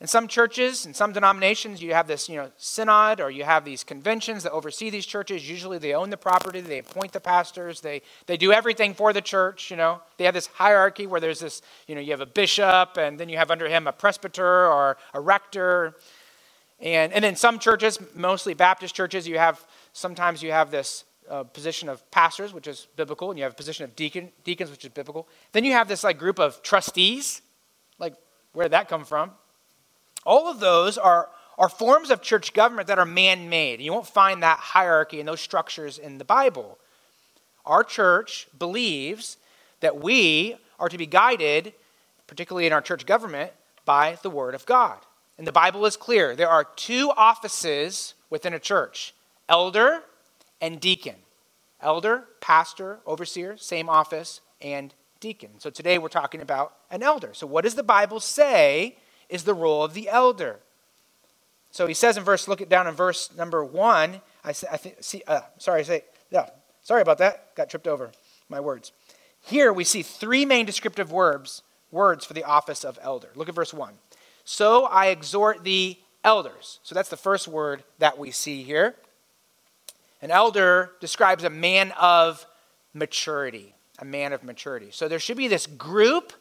In 0.00 0.06
some 0.06 0.28
churches, 0.28 0.86
in 0.86 0.94
some 0.94 1.12
denominations, 1.12 1.82
you 1.82 1.92
have 1.92 2.06
this, 2.06 2.26
you 2.26 2.36
know, 2.36 2.50
synod 2.56 3.20
or 3.20 3.30
you 3.30 3.44
have 3.44 3.66
these 3.66 3.84
conventions 3.84 4.44
that 4.44 4.52
oversee 4.52 4.88
these 4.88 5.04
churches. 5.04 5.46
Usually 5.46 5.76
they 5.76 5.92
own 5.92 6.08
the 6.08 6.16
property, 6.16 6.62
they 6.62 6.78
appoint 6.78 7.12
the 7.12 7.20
pastors, 7.20 7.82
they, 7.82 8.00
they 8.24 8.38
do 8.38 8.50
everything 8.50 8.94
for 8.94 9.12
the 9.12 9.20
church, 9.20 9.70
you 9.70 9.76
know. 9.76 10.00
They 10.16 10.24
have 10.24 10.32
this 10.32 10.46
hierarchy 10.46 11.06
where 11.06 11.20
there's 11.20 11.40
this, 11.40 11.60
you 11.86 11.94
know, 11.94 12.00
you 12.00 12.12
have 12.12 12.22
a 12.22 12.26
bishop 12.26 12.96
and 12.96 13.20
then 13.20 13.28
you 13.28 13.36
have 13.36 13.50
under 13.50 13.68
him 13.68 13.86
a 13.86 13.92
presbyter 13.92 14.66
or 14.72 14.96
a 15.12 15.20
rector. 15.20 15.94
And, 16.80 17.12
and 17.12 17.24
in 17.24 17.36
some 17.36 17.58
churches, 17.58 17.98
mostly 18.14 18.54
Baptist 18.54 18.94
churches, 18.94 19.28
you 19.28 19.38
have 19.38 19.64
sometimes 19.92 20.42
you 20.42 20.50
have 20.52 20.70
this 20.70 21.04
uh, 21.28 21.44
position 21.44 21.88
of 21.88 22.08
pastors, 22.10 22.52
which 22.52 22.66
is 22.66 22.88
biblical, 22.96 23.30
and 23.30 23.38
you 23.38 23.44
have 23.44 23.52
a 23.52 23.56
position 23.56 23.84
of 23.84 23.94
deacon, 23.94 24.30
deacons, 24.44 24.70
which 24.70 24.84
is 24.84 24.90
biblical. 24.90 25.28
Then 25.52 25.64
you 25.64 25.72
have 25.72 25.88
this 25.88 26.02
like 26.02 26.18
group 26.18 26.38
of 26.38 26.62
trustees. 26.62 27.42
Like, 27.98 28.14
where 28.52 28.64
did 28.64 28.72
that 28.72 28.88
come 28.88 29.04
from? 29.04 29.32
All 30.24 30.48
of 30.48 30.60
those 30.60 30.98
are, 30.98 31.28
are 31.58 31.68
forms 31.68 32.10
of 32.10 32.22
church 32.22 32.52
government 32.52 32.88
that 32.88 32.98
are 32.98 33.04
man 33.04 33.48
made. 33.48 33.80
You 33.80 33.92
won't 33.92 34.06
find 34.06 34.42
that 34.42 34.58
hierarchy 34.58 35.20
and 35.20 35.28
those 35.28 35.40
structures 35.40 35.98
in 35.98 36.18
the 36.18 36.24
Bible. 36.24 36.78
Our 37.64 37.84
church 37.84 38.48
believes 38.58 39.36
that 39.80 40.02
we 40.02 40.56
are 40.78 40.88
to 40.88 40.98
be 40.98 41.06
guided, 41.06 41.74
particularly 42.26 42.66
in 42.66 42.72
our 42.72 42.80
church 42.80 43.06
government, 43.06 43.52
by 43.84 44.18
the 44.22 44.30
Word 44.30 44.54
of 44.54 44.66
God. 44.66 44.98
And 45.40 45.46
the 45.46 45.52
Bible 45.52 45.86
is 45.86 45.96
clear 45.96 46.36
there 46.36 46.50
are 46.50 46.64
two 46.64 47.10
offices 47.16 48.12
within 48.28 48.52
a 48.52 48.58
church 48.58 49.14
elder 49.48 50.02
and 50.60 50.78
deacon. 50.78 51.14
Elder, 51.80 52.24
pastor, 52.42 53.00
overseer, 53.06 53.56
same 53.56 53.88
office, 53.88 54.42
and 54.60 54.92
deacon. 55.18 55.58
So 55.58 55.70
today 55.70 55.96
we're 55.96 56.08
talking 56.08 56.42
about 56.42 56.74
an 56.90 57.02
elder. 57.02 57.30
So, 57.32 57.46
what 57.46 57.64
does 57.64 57.74
the 57.74 57.82
Bible 57.82 58.20
say 58.20 58.98
is 59.30 59.44
the 59.44 59.54
role 59.54 59.82
of 59.82 59.94
the 59.94 60.10
elder. 60.10 60.60
So 61.70 61.86
he 61.86 61.94
says 61.94 62.18
in 62.18 62.22
verse, 62.22 62.46
look 62.46 62.60
it 62.60 62.68
down 62.68 62.86
in 62.86 62.92
verse 62.92 63.34
number 63.34 63.64
one. 63.64 64.20
I, 64.44 64.50
I 64.50 64.52
think, 64.52 64.96
see, 65.00 65.22
uh, 65.26 65.40
sorry, 65.56 65.80
I 65.80 65.84
say, 65.84 66.04
yeah, 66.28 66.50
sorry 66.82 67.00
about 67.00 67.16
that. 67.16 67.54
Got 67.54 67.70
tripped 67.70 67.88
over 67.88 68.10
my 68.50 68.60
words. 68.60 68.92
Here 69.40 69.72
we 69.72 69.84
see 69.84 70.02
three 70.02 70.44
main 70.44 70.66
descriptive 70.66 71.10
words, 71.10 71.62
words 71.90 72.26
for 72.26 72.34
the 72.34 72.44
office 72.44 72.84
of 72.84 72.98
elder. 73.00 73.30
Look 73.34 73.48
at 73.48 73.54
verse 73.54 73.72
one. 73.72 73.94
So 74.44 74.84
I 74.84 75.06
exhort 75.06 75.64
the 75.64 75.98
elders. 76.24 76.80
So 76.82 76.94
that's 76.94 77.08
the 77.08 77.16
first 77.16 77.48
word 77.48 77.84
that 77.98 78.18
we 78.18 78.30
see 78.30 78.62
here. 78.62 78.96
An 80.22 80.30
elder 80.30 80.92
describes 81.00 81.44
a 81.44 81.50
man 81.50 81.92
of 81.92 82.46
maturity, 82.92 83.74
a 83.98 84.04
man 84.04 84.32
of 84.32 84.44
maturity. 84.44 84.88
So 84.90 85.08
there 85.08 85.18
should 85.18 85.36
be 85.36 85.48
this 85.48 85.66
group 85.66 86.32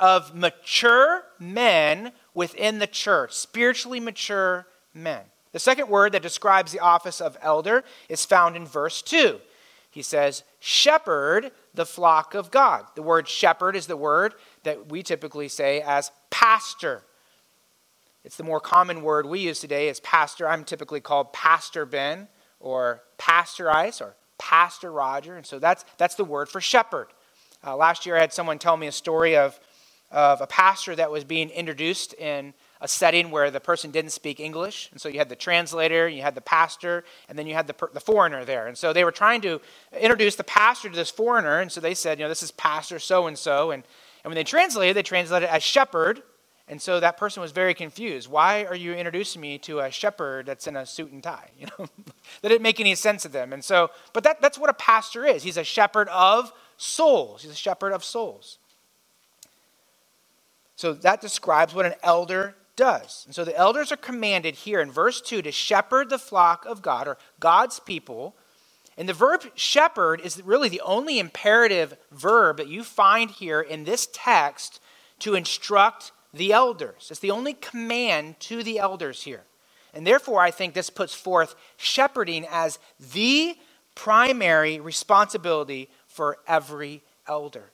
of 0.00 0.34
mature 0.34 1.24
men 1.38 2.12
within 2.34 2.78
the 2.78 2.86
church, 2.86 3.32
spiritually 3.32 4.00
mature 4.00 4.66
men. 4.94 5.22
The 5.52 5.58
second 5.58 5.88
word 5.88 6.12
that 6.12 6.22
describes 6.22 6.72
the 6.72 6.80
office 6.80 7.20
of 7.20 7.36
elder 7.40 7.84
is 8.08 8.24
found 8.24 8.56
in 8.56 8.66
verse 8.66 9.02
2. 9.02 9.40
He 9.90 10.02
says, 10.02 10.44
shepherd 10.60 11.50
the 11.74 11.86
flock 11.86 12.34
of 12.34 12.50
God. 12.50 12.84
The 12.94 13.02
word 13.02 13.26
shepherd 13.28 13.74
is 13.74 13.86
the 13.86 13.96
word 13.96 14.34
that 14.64 14.90
we 14.90 15.02
typically 15.02 15.48
say 15.48 15.80
as 15.80 16.10
pastor. 16.30 17.02
It's 18.28 18.36
the 18.36 18.44
more 18.44 18.60
common 18.60 19.00
word 19.00 19.24
we 19.24 19.40
use 19.40 19.58
today 19.58 19.88
as 19.88 20.00
pastor. 20.00 20.46
I'm 20.46 20.62
typically 20.62 21.00
called 21.00 21.32
Pastor 21.32 21.86
Ben 21.86 22.28
or 22.60 23.02
Pastor 23.16 23.70
Ice 23.70 24.02
or 24.02 24.16
Pastor 24.36 24.92
Roger. 24.92 25.38
And 25.38 25.46
so 25.46 25.58
that's, 25.58 25.86
that's 25.96 26.14
the 26.14 26.26
word 26.26 26.50
for 26.50 26.60
shepherd. 26.60 27.06
Uh, 27.66 27.74
last 27.74 28.04
year 28.04 28.18
I 28.18 28.20
had 28.20 28.34
someone 28.34 28.58
tell 28.58 28.76
me 28.76 28.86
a 28.86 28.92
story 28.92 29.34
of 29.34 29.58
of 30.10 30.40
a 30.42 30.46
pastor 30.46 30.94
that 30.96 31.10
was 31.10 31.24
being 31.24 31.50
introduced 31.50 32.14
in 32.14 32.54
a 32.80 32.88
setting 32.88 33.30
where 33.30 33.50
the 33.50 33.60
person 33.60 33.90
didn't 33.90 34.10
speak 34.10 34.40
English. 34.40 34.88
And 34.90 35.00
so 35.00 35.08
you 35.08 35.18
had 35.18 35.28
the 35.28 35.36
translator, 35.36 36.08
you 36.08 36.22
had 36.22 36.34
the 36.34 36.40
pastor, 36.40 37.04
and 37.28 37.38
then 37.38 37.46
you 37.46 37.54
had 37.54 37.66
the, 37.66 37.74
the 37.92 38.00
foreigner 38.00 38.44
there. 38.44 38.68
And 38.68 38.78
so 38.78 38.92
they 38.92 39.04
were 39.04 39.12
trying 39.12 39.42
to 39.42 39.60
introduce 39.98 40.36
the 40.36 40.44
pastor 40.44 40.88
to 40.88 40.96
this 40.96 41.10
foreigner. 41.10 41.60
And 41.60 41.70
so 41.70 41.80
they 41.80 41.94
said, 41.94 42.18
you 42.18 42.24
know, 42.24 42.28
this 42.30 42.42
is 42.42 42.50
Pastor 42.52 42.98
so 42.98 43.26
and 43.26 43.36
so. 43.36 43.70
And 43.70 43.84
when 44.22 44.34
they 44.34 44.44
translated, 44.44 44.96
they 44.96 45.02
translated 45.02 45.48
it 45.48 45.52
as 45.52 45.62
shepherd. 45.62 46.22
And 46.68 46.82
so 46.82 47.00
that 47.00 47.16
person 47.16 47.40
was 47.40 47.52
very 47.52 47.72
confused. 47.72 48.30
Why 48.30 48.64
are 48.64 48.74
you 48.74 48.92
introducing 48.92 49.40
me 49.40 49.58
to 49.60 49.80
a 49.80 49.90
shepherd 49.90 50.46
that's 50.46 50.66
in 50.66 50.76
a 50.76 50.84
suit 50.84 51.12
and 51.12 51.22
tie? 51.22 51.50
You 51.58 51.66
know, 51.78 51.88
that 52.42 52.48
didn't 52.48 52.62
make 52.62 52.78
any 52.78 52.94
sense 52.94 53.22
to 53.22 53.28
them. 53.28 53.52
And 53.52 53.64
so, 53.64 53.90
but 54.12 54.22
that, 54.24 54.40
that's 54.40 54.58
what 54.58 54.70
a 54.70 54.74
pastor 54.74 55.24
is. 55.24 55.42
He's 55.42 55.56
a 55.56 55.64
shepherd 55.64 56.08
of 56.08 56.52
souls. 56.76 57.42
He's 57.42 57.50
a 57.50 57.56
shepherd 57.56 57.92
of 57.92 58.04
souls. 58.04 58.58
So 60.76 60.92
that 60.92 61.20
describes 61.20 61.74
what 61.74 61.86
an 61.86 61.94
elder 62.02 62.54
does. 62.76 63.24
And 63.26 63.34
so 63.34 63.44
the 63.44 63.56
elders 63.56 63.90
are 63.90 63.96
commanded 63.96 64.54
here 64.54 64.80
in 64.80 64.92
verse 64.92 65.20
2 65.20 65.42
to 65.42 65.50
shepherd 65.50 66.10
the 66.10 66.18
flock 66.18 66.64
of 66.66 66.82
God 66.82 67.08
or 67.08 67.18
God's 67.40 67.80
people. 67.80 68.36
And 68.96 69.08
the 69.08 69.14
verb 69.14 69.42
shepherd 69.54 70.20
is 70.20 70.42
really 70.42 70.68
the 70.68 70.80
only 70.82 71.18
imperative 71.18 71.96
verb 72.12 72.58
that 72.58 72.68
you 72.68 72.84
find 72.84 73.30
here 73.30 73.60
in 73.60 73.84
this 73.84 74.08
text 74.12 74.80
to 75.20 75.34
instruct 75.34 76.12
the 76.32 76.52
elders. 76.52 77.08
It's 77.10 77.20
the 77.20 77.30
only 77.30 77.54
command 77.54 78.40
to 78.40 78.62
the 78.62 78.78
elders 78.78 79.22
here. 79.22 79.42
And 79.94 80.06
therefore, 80.06 80.40
I 80.40 80.50
think 80.50 80.74
this 80.74 80.90
puts 80.90 81.14
forth 81.14 81.54
shepherding 81.76 82.46
as 82.50 82.78
the 83.12 83.56
primary 83.94 84.78
responsibility 84.80 85.88
for 86.06 86.38
every 86.46 87.02
elder. 87.26 87.70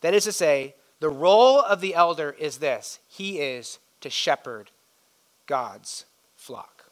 That 0.00 0.14
is 0.14 0.24
to 0.24 0.32
say, 0.32 0.74
the 1.00 1.08
role 1.08 1.60
of 1.60 1.80
the 1.80 1.94
elder 1.94 2.34
is 2.38 2.58
this 2.58 2.98
he 3.08 3.40
is 3.40 3.78
to 4.00 4.10
shepherd 4.10 4.70
God's 5.46 6.04
flock. 6.36 6.84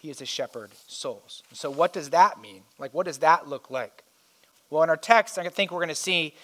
He 0.00 0.10
is 0.10 0.18
to 0.18 0.26
shepherd 0.26 0.70
souls. 0.86 1.42
So, 1.52 1.70
what 1.70 1.92
does 1.92 2.10
that 2.10 2.40
mean? 2.40 2.62
Like, 2.78 2.94
what 2.94 3.06
does 3.06 3.18
that 3.18 3.48
look 3.48 3.70
like? 3.70 4.04
Well, 4.70 4.82
in 4.82 4.90
our 4.90 4.96
text, 4.96 5.38
I 5.38 5.48
think 5.48 5.70
we're 5.70 5.78
going 5.78 5.88
to 5.88 5.94
see 5.94 6.34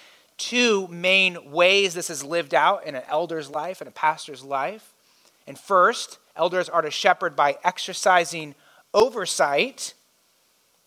two 0.40 0.88
main 0.88 1.50
ways 1.50 1.94
this 1.94 2.11
is 2.11 2.25
lived 2.25 2.54
out 2.54 2.87
in 2.87 2.94
an 2.94 3.02
elder's 3.09 3.50
life 3.50 3.80
and 3.80 3.88
a 3.88 3.92
pastor's 3.92 4.42
life. 4.42 4.94
And 5.47 5.59
first, 5.59 6.18
elders 6.35 6.68
are 6.68 6.82
to 6.82 6.90
shepherd 6.90 7.37
by 7.37 7.59
exercising 7.62 8.54
oversight. 8.94 9.94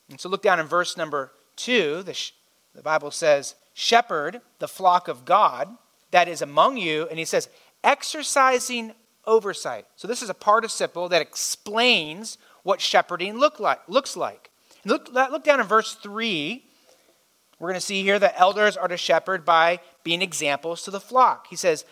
And 0.09 0.19
so, 0.19 0.27
look 0.27 0.41
down 0.41 0.59
in 0.59 0.65
verse 0.65 0.97
number 0.97 1.31
two. 1.55 2.03
The, 2.03 2.31
the 2.73 2.81
Bible 2.81 3.11
says, 3.11 3.55
Shepherd 3.73 4.41
the 4.59 4.67
flock 4.67 5.07
of 5.07 5.25
God 5.25 5.69
that 6.11 6.27
is 6.27 6.41
among 6.41 6.77
you. 6.77 7.07
And 7.09 7.19
he 7.19 7.25
says, 7.25 7.49
exercising 7.83 8.93
oversight. 9.25 9.85
So 9.95 10.07
this 10.07 10.21
is 10.21 10.29
a 10.29 10.33
participle 10.33 11.09
that 11.09 11.21
explains 11.21 12.37
what 12.61 12.79
shepherding 12.79 13.37
look 13.37 13.59
like, 13.59 13.81
looks 13.87 14.15
like. 14.15 14.51
Look, 14.85 15.11
look 15.11 15.43
down 15.43 15.59
in 15.59 15.65
verse 15.65 15.95
3. 15.95 16.63
We're 17.63 17.69
going 17.69 17.79
to 17.79 17.85
see 17.85 18.03
here 18.03 18.19
that 18.19 18.35
elders 18.35 18.75
are 18.75 18.89
to 18.89 18.97
shepherd 18.97 19.45
by 19.45 19.79
being 20.03 20.21
examples 20.21 20.83
to 20.83 20.91
the 20.91 20.99
flock. 20.99 21.47
He 21.47 21.55
says, 21.55 21.85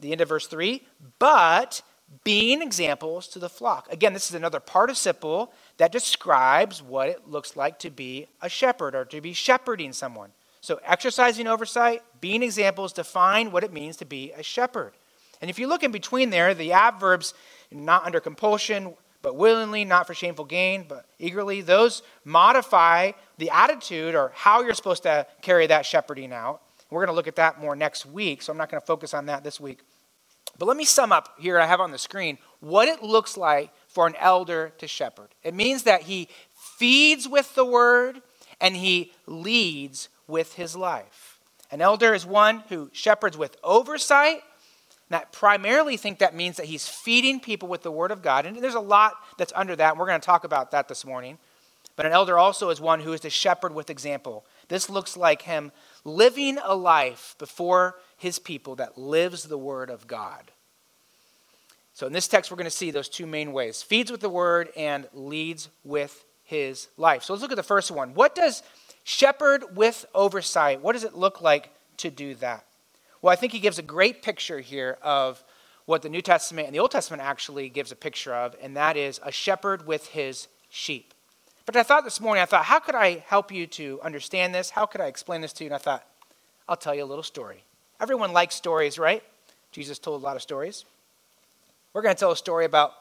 the 0.00 0.10
end 0.10 0.20
of 0.20 0.28
verse 0.28 0.48
3, 0.48 0.82
but 1.20 1.80
being 2.24 2.60
examples 2.60 3.28
to 3.28 3.38
the 3.38 3.48
flock. 3.48 3.86
Again, 3.92 4.14
this 4.14 4.28
is 4.28 4.34
another 4.34 4.58
participle 4.58 5.52
that 5.76 5.92
describes 5.92 6.82
what 6.82 7.08
it 7.08 7.28
looks 7.28 7.54
like 7.54 7.78
to 7.78 7.90
be 7.90 8.26
a 8.42 8.48
shepherd 8.48 8.96
or 8.96 9.04
to 9.04 9.20
be 9.20 9.32
shepherding 9.32 9.92
someone. 9.92 10.30
So, 10.60 10.80
exercising 10.84 11.46
oversight, 11.46 12.02
being 12.20 12.42
examples 12.42 12.92
define 12.92 13.52
what 13.52 13.62
it 13.62 13.72
means 13.72 13.96
to 13.98 14.04
be 14.04 14.32
a 14.32 14.42
shepherd. 14.42 14.92
And 15.40 15.48
if 15.48 15.60
you 15.60 15.68
look 15.68 15.84
in 15.84 15.92
between 15.92 16.30
there, 16.30 16.52
the 16.52 16.72
adverbs, 16.72 17.32
not 17.70 18.04
under 18.04 18.18
compulsion, 18.18 18.94
but 19.26 19.34
willingly, 19.34 19.84
not 19.84 20.06
for 20.06 20.14
shameful 20.14 20.44
gain, 20.44 20.84
but 20.88 21.04
eagerly, 21.18 21.60
those 21.60 22.04
modify 22.24 23.10
the 23.38 23.50
attitude 23.50 24.14
or 24.14 24.30
how 24.36 24.62
you're 24.62 24.72
supposed 24.72 25.02
to 25.02 25.26
carry 25.42 25.66
that 25.66 25.84
shepherding 25.84 26.32
out. 26.32 26.60
We're 26.90 27.00
going 27.00 27.12
to 27.12 27.16
look 27.16 27.26
at 27.26 27.34
that 27.34 27.60
more 27.60 27.74
next 27.74 28.06
week, 28.06 28.40
so 28.40 28.52
I'm 28.52 28.56
not 28.56 28.70
going 28.70 28.80
to 28.80 28.86
focus 28.86 29.14
on 29.14 29.26
that 29.26 29.42
this 29.42 29.58
week. 29.58 29.80
But 30.60 30.66
let 30.66 30.76
me 30.76 30.84
sum 30.84 31.10
up 31.10 31.34
here, 31.40 31.58
I 31.58 31.66
have 31.66 31.80
on 31.80 31.90
the 31.90 31.98
screen, 31.98 32.38
what 32.60 32.86
it 32.86 33.02
looks 33.02 33.36
like 33.36 33.72
for 33.88 34.06
an 34.06 34.14
elder 34.20 34.72
to 34.78 34.86
shepherd. 34.86 35.30
It 35.42 35.54
means 35.54 35.82
that 35.82 36.02
he 36.02 36.28
feeds 36.54 37.28
with 37.28 37.52
the 37.56 37.64
word 37.64 38.22
and 38.60 38.76
he 38.76 39.10
leads 39.26 40.08
with 40.28 40.54
his 40.54 40.76
life. 40.76 41.40
An 41.72 41.80
elder 41.80 42.14
is 42.14 42.24
one 42.24 42.62
who 42.68 42.90
shepherds 42.92 43.36
with 43.36 43.56
oversight. 43.64 44.42
And 45.10 45.16
I 45.16 45.24
primarily 45.32 45.96
think 45.96 46.18
that 46.18 46.34
means 46.34 46.56
that 46.56 46.66
he's 46.66 46.88
feeding 46.88 47.40
people 47.40 47.68
with 47.68 47.82
the 47.82 47.90
word 47.90 48.10
of 48.10 48.22
God. 48.22 48.46
And 48.46 48.56
there's 48.56 48.74
a 48.74 48.80
lot 48.80 49.14
that's 49.38 49.52
under 49.54 49.76
that. 49.76 49.90
And 49.90 50.00
we're 50.00 50.06
going 50.06 50.20
to 50.20 50.26
talk 50.26 50.44
about 50.44 50.72
that 50.72 50.88
this 50.88 51.04
morning. 51.04 51.38
But 51.94 52.06
an 52.06 52.12
elder 52.12 52.36
also 52.38 52.70
is 52.70 52.80
one 52.80 53.00
who 53.00 53.12
is 53.12 53.20
to 53.20 53.30
shepherd 53.30 53.74
with 53.74 53.88
example. 53.88 54.44
This 54.68 54.90
looks 54.90 55.16
like 55.16 55.42
him 55.42 55.72
living 56.04 56.58
a 56.62 56.74
life 56.74 57.36
before 57.38 57.96
his 58.16 58.38
people 58.38 58.74
that 58.76 58.98
lives 58.98 59.44
the 59.44 59.58
word 59.58 59.90
of 59.90 60.06
God. 60.06 60.50
So 61.94 62.06
in 62.06 62.12
this 62.12 62.28
text, 62.28 62.50
we're 62.50 62.58
going 62.58 62.64
to 62.64 62.70
see 62.70 62.90
those 62.90 63.08
two 63.08 63.26
main 63.26 63.52
ways 63.52 63.82
feeds 63.82 64.10
with 64.10 64.20
the 64.20 64.28
word 64.28 64.68
and 64.76 65.08
leads 65.14 65.68
with 65.84 66.24
his 66.44 66.88
life. 66.98 67.22
So 67.22 67.32
let's 67.32 67.42
look 67.42 67.52
at 67.52 67.56
the 67.56 67.62
first 67.62 67.90
one. 67.90 68.12
What 68.12 68.34
does 68.34 68.62
Shepherd 69.06 69.76
with 69.76 70.04
oversight. 70.16 70.82
What 70.82 70.94
does 70.94 71.04
it 71.04 71.14
look 71.14 71.40
like 71.40 71.70
to 71.98 72.10
do 72.10 72.34
that? 72.36 72.64
Well, 73.22 73.32
I 73.32 73.36
think 73.36 73.52
he 73.52 73.58
gives 73.58 73.78
a 73.78 73.82
great 73.82 74.22
picture 74.22 74.60
here 74.60 74.98
of 75.02 75.42
what 75.86 76.02
the 76.02 76.08
New 76.08 76.20
Testament 76.20 76.66
and 76.66 76.74
the 76.74 76.80
Old 76.80 76.90
Testament 76.90 77.22
actually 77.22 77.68
gives 77.68 77.92
a 77.92 77.96
picture 77.96 78.34
of, 78.34 78.56
and 78.60 78.76
that 78.76 78.96
is 78.96 79.20
a 79.22 79.32
shepherd 79.32 79.86
with 79.86 80.08
his 80.08 80.48
sheep. 80.68 81.14
But 81.64 81.76
I 81.76 81.82
thought 81.82 82.04
this 82.04 82.20
morning, 82.20 82.42
I 82.42 82.46
thought, 82.46 82.64
how 82.64 82.78
could 82.78 82.94
I 82.94 83.24
help 83.26 83.50
you 83.50 83.66
to 83.68 84.00
understand 84.02 84.54
this? 84.54 84.70
How 84.70 84.86
could 84.86 85.00
I 85.00 85.06
explain 85.06 85.40
this 85.40 85.52
to 85.54 85.64
you? 85.64 85.68
And 85.68 85.74
I 85.74 85.78
thought, 85.78 86.04
I'll 86.68 86.76
tell 86.76 86.94
you 86.94 87.02
a 87.02 87.06
little 87.06 87.24
story. 87.24 87.64
Everyone 88.00 88.32
likes 88.32 88.54
stories, 88.54 88.98
right? 88.98 89.22
Jesus 89.72 89.98
told 89.98 90.22
a 90.22 90.24
lot 90.24 90.36
of 90.36 90.42
stories. 90.42 90.84
We're 91.92 92.02
going 92.02 92.14
to 92.14 92.18
tell 92.18 92.32
a 92.32 92.36
story 92.36 92.64
about 92.64 92.92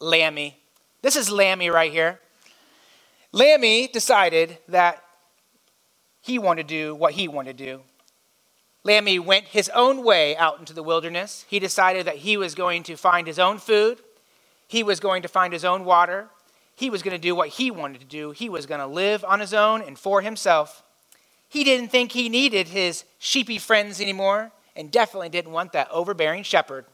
Lammy. 0.00 0.56
This 1.02 1.16
is 1.16 1.30
Lammy 1.30 1.70
right 1.70 1.90
here. 1.90 2.20
Lammy 3.32 3.88
decided 3.88 4.58
that 4.68 5.02
he 6.20 6.38
wanted 6.38 6.68
to 6.68 6.74
do 6.74 6.94
what 6.94 7.14
he 7.14 7.26
wanted 7.26 7.58
to 7.58 7.64
do. 7.64 7.80
Lammy 8.84 9.18
went 9.18 9.46
his 9.46 9.70
own 9.70 10.04
way 10.04 10.36
out 10.36 10.58
into 10.58 10.74
the 10.74 10.82
wilderness. 10.82 11.44
He 11.48 11.58
decided 11.58 12.06
that 12.06 12.18
he 12.18 12.36
was 12.36 12.54
going 12.54 12.82
to 12.84 12.96
find 12.96 13.26
his 13.26 13.38
own 13.38 13.58
food, 13.58 14.00
he 14.68 14.82
was 14.82 15.00
going 15.00 15.22
to 15.22 15.28
find 15.28 15.52
his 15.52 15.64
own 15.64 15.84
water, 15.84 16.28
he 16.76 16.90
was 16.90 17.02
going 17.02 17.12
to 17.12 17.18
do 17.18 17.34
what 17.34 17.50
he 17.50 17.70
wanted 17.70 18.00
to 18.00 18.06
do. 18.06 18.32
He 18.32 18.48
was 18.48 18.66
going 18.66 18.80
to 18.80 18.86
live 18.86 19.24
on 19.24 19.40
his 19.40 19.54
own 19.54 19.80
and 19.80 19.98
for 19.98 20.22
himself. 20.22 20.82
He 21.48 21.62
didn't 21.62 21.90
think 21.90 22.12
he 22.12 22.28
needed 22.28 22.68
his 22.68 23.04
sheepy 23.18 23.58
friends 23.58 24.00
anymore 24.00 24.50
and 24.74 24.90
definitely 24.90 25.28
didn't 25.28 25.52
want 25.52 25.72
that 25.72 25.90
overbearing 25.90 26.42
shepherd. 26.42 26.84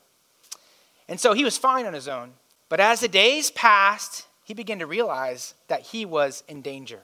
And 1.09 1.19
so 1.19 1.33
he 1.33 1.45
was 1.45 1.57
fine 1.57 1.87
on 1.87 1.95
his 1.95 2.09
own. 2.09 2.35
But 2.69 2.79
as 2.79 3.01
the 3.01 3.09
days 3.09 3.51
passed, 3.51 4.27
he 4.45 4.53
began 4.53 4.79
to 4.81 4.87
realize 4.87 5.55
that 5.69 5.81
he 5.81 6.05
was 6.05 6.45
in 6.47 6.61
danger. 6.61 7.01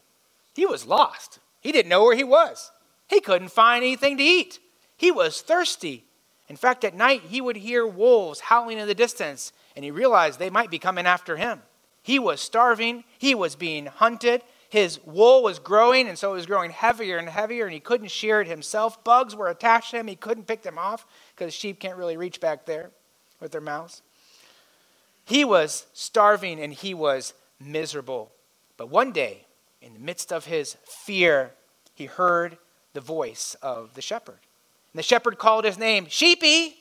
He 0.55 0.66
was 0.66 0.87
lost. 0.87 1.38
He 1.61 1.73
didn't 1.73 1.88
know 1.88 2.05
where 2.05 2.16
he 2.16 2.25
was. 2.25 2.71
He 3.09 3.21
couldn't 3.21 3.49
find 3.49 3.83
anything 3.83 4.19
to 4.19 4.23
eat. 4.23 4.59
He 4.97 5.11
was 5.11 5.41
thirsty. 5.41 6.05
In 6.49 6.57
fact, 6.57 6.85
at 6.85 6.95
night, 6.95 7.23
he 7.23 7.41
would 7.41 7.57
hear 7.57 7.87
wolves 7.87 8.41
howling 8.41 8.79
in 8.79 8.87
the 8.87 8.95
distance, 8.95 9.53
and 9.75 9.85
he 9.85 9.91
realized 9.91 10.38
they 10.38 10.50
might 10.50 10.71
be 10.71 10.79
coming 10.79 11.07
after 11.07 11.37
him. 11.37 11.62
He 12.03 12.19
was 12.19 12.41
starving, 12.41 13.05
he 13.19 13.35
was 13.35 13.57
being 13.57 13.87
hunted, 13.87 14.43
his 14.69 15.00
wool 15.05 15.43
was 15.43 15.59
growing, 15.59 16.09
and 16.09 16.19
so 16.19 16.33
it 16.33 16.37
was 16.37 16.47
growing 16.47 16.71
heavier 16.71 17.19
and 17.19 17.29
heavier, 17.29 17.65
and 17.65 17.75
he 17.75 17.81
couldn't 17.81 18.11
shear 18.11 18.41
it 18.41 18.47
himself. 18.47 19.03
Bugs 19.03 19.35
were 19.35 19.49
attached 19.49 19.91
to 19.91 19.99
him, 19.99 20.07
he 20.07 20.17
couldn't 20.17 20.47
pick 20.47 20.62
them 20.62 20.79
off 20.79 21.07
because 21.35 21.53
sheep 21.53 21.81
can't 21.81 21.97
really 21.97 22.17
reach 22.17 22.41
back 22.41 22.65
there 22.65 22.91
with 23.41 23.53
their 23.53 23.61
mouths. 23.61 24.03
He 25.25 25.45
was 25.45 25.87
starving 25.93 26.61
and 26.61 26.73
he 26.73 26.95
was 26.95 27.35
miserable. 27.61 28.31
But 28.76 28.88
one 28.88 29.12
day, 29.12 29.47
in 29.83 29.95
the 29.95 30.00
midst 30.00 30.33
of 30.33 30.47
his 30.47 30.76
fear, 30.85 31.53
he 31.95 32.07
heard 32.07 32.59
the 32.93 33.00
voice 33.00 33.57
of 33.62 33.95
the 33.95 34.03
shepherd. 34.03 34.46
And 34.97 34.99
the 34.99 35.03
shepherd 35.03 35.37
called 35.37 35.67
his 35.67 35.76
name, 35.76 36.07
Sheepy, 36.09 36.75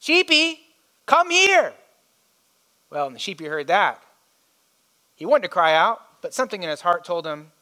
Sheepy, 0.00 0.58
come 1.06 1.30
here. 1.30 1.72
Well, 2.90 3.06
and 3.06 3.14
the 3.14 3.20
sheepy 3.20 3.44
heard 3.44 3.68
that. 3.68 4.02
He 5.14 5.24
wanted 5.24 5.42
to 5.42 5.48
cry 5.48 5.72
out, 5.76 6.00
but 6.20 6.34
something 6.34 6.64
in 6.64 6.68
his 6.68 6.80
heart 6.80 7.04
told 7.04 7.24
him, 7.24 7.52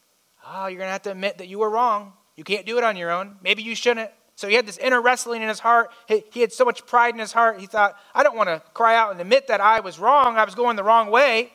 Oh, 0.47 0.65
you're 0.65 0.79
going 0.79 0.87
to 0.87 0.93
have 0.93 1.03
to 1.03 1.11
admit 1.11 1.37
that 1.37 1.47
you 1.47 1.59
were 1.59 1.69
wrong. 1.69 2.13
You 2.35 2.43
can't 2.43 2.65
do 2.65 2.79
it 2.79 2.83
on 2.83 2.97
your 2.97 3.11
own. 3.11 3.35
Maybe 3.43 3.61
you 3.61 3.75
shouldn't. 3.75 4.09
So 4.35 4.47
he 4.47 4.55
had 4.55 4.65
this 4.65 4.79
inner 4.79 4.99
wrestling 4.99 5.43
in 5.43 5.47
his 5.47 5.59
heart. 5.59 5.91
He, 6.07 6.23
he 6.31 6.41
had 6.41 6.51
so 6.51 6.65
much 6.65 6.87
pride 6.87 7.13
in 7.13 7.19
his 7.19 7.31
heart. 7.31 7.59
He 7.59 7.67
thought, 7.67 7.95
I 8.15 8.23
don't 8.23 8.35
want 8.35 8.49
to 8.49 8.63
cry 8.73 8.95
out 8.95 9.11
and 9.11 9.21
admit 9.21 9.45
that 9.49 9.61
I 9.61 9.81
was 9.81 9.99
wrong. 9.99 10.37
I 10.37 10.43
was 10.43 10.55
going 10.55 10.75
the 10.75 10.83
wrong 10.83 11.11
way. 11.11 11.53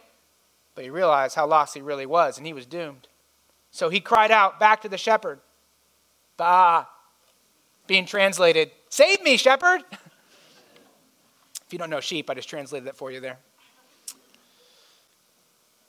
But 0.77 0.85
he 0.85 0.91
realized 0.91 1.35
how 1.35 1.49
lost 1.49 1.75
he 1.75 1.81
really 1.81 2.07
was, 2.07 2.39
and 2.39 2.47
he 2.47 2.53
was 2.53 2.67
doomed. 2.67 3.09
So 3.73 3.89
he 3.89 3.99
cried 3.99 4.31
out 4.31 4.61
back 4.61 4.83
to 4.83 4.89
the 4.89 4.97
shepherd, 4.97 5.41
Bah, 6.37 6.85
being 7.87 8.07
translated, 8.07 8.71
Save 8.89 9.23
me, 9.23 9.37
shepherd. 9.37 9.83
if 9.91 11.73
you 11.73 11.79
don't 11.79 11.91
know 11.91 12.01
sheep, 12.01 12.31
I 12.31 12.35
just 12.35 12.49
translated 12.49 12.87
that 12.87 12.97
for 12.97 13.11
you 13.11 13.21
there. 13.21 13.39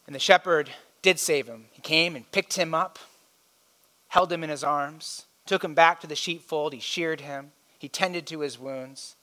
And 0.05 0.15
the 0.15 0.19
shepherd 0.19 0.69
did 1.01 1.19
save 1.19 1.47
him. 1.47 1.65
He 1.71 1.81
came 1.81 2.15
and 2.15 2.29
picked 2.31 2.55
him 2.55 2.73
up, 2.73 2.99
held 4.07 4.31
him 4.31 4.43
in 4.43 4.49
his 4.49 4.63
arms, 4.63 5.25
took 5.45 5.63
him 5.63 5.73
back 5.73 6.01
to 6.01 6.07
the 6.07 6.15
sheepfold. 6.15 6.73
He 6.73 6.79
sheared 6.79 7.21
him, 7.21 7.51
he 7.77 7.89
tended 7.89 8.25
to 8.27 8.39
his 8.39 8.57
wounds, 8.57 9.15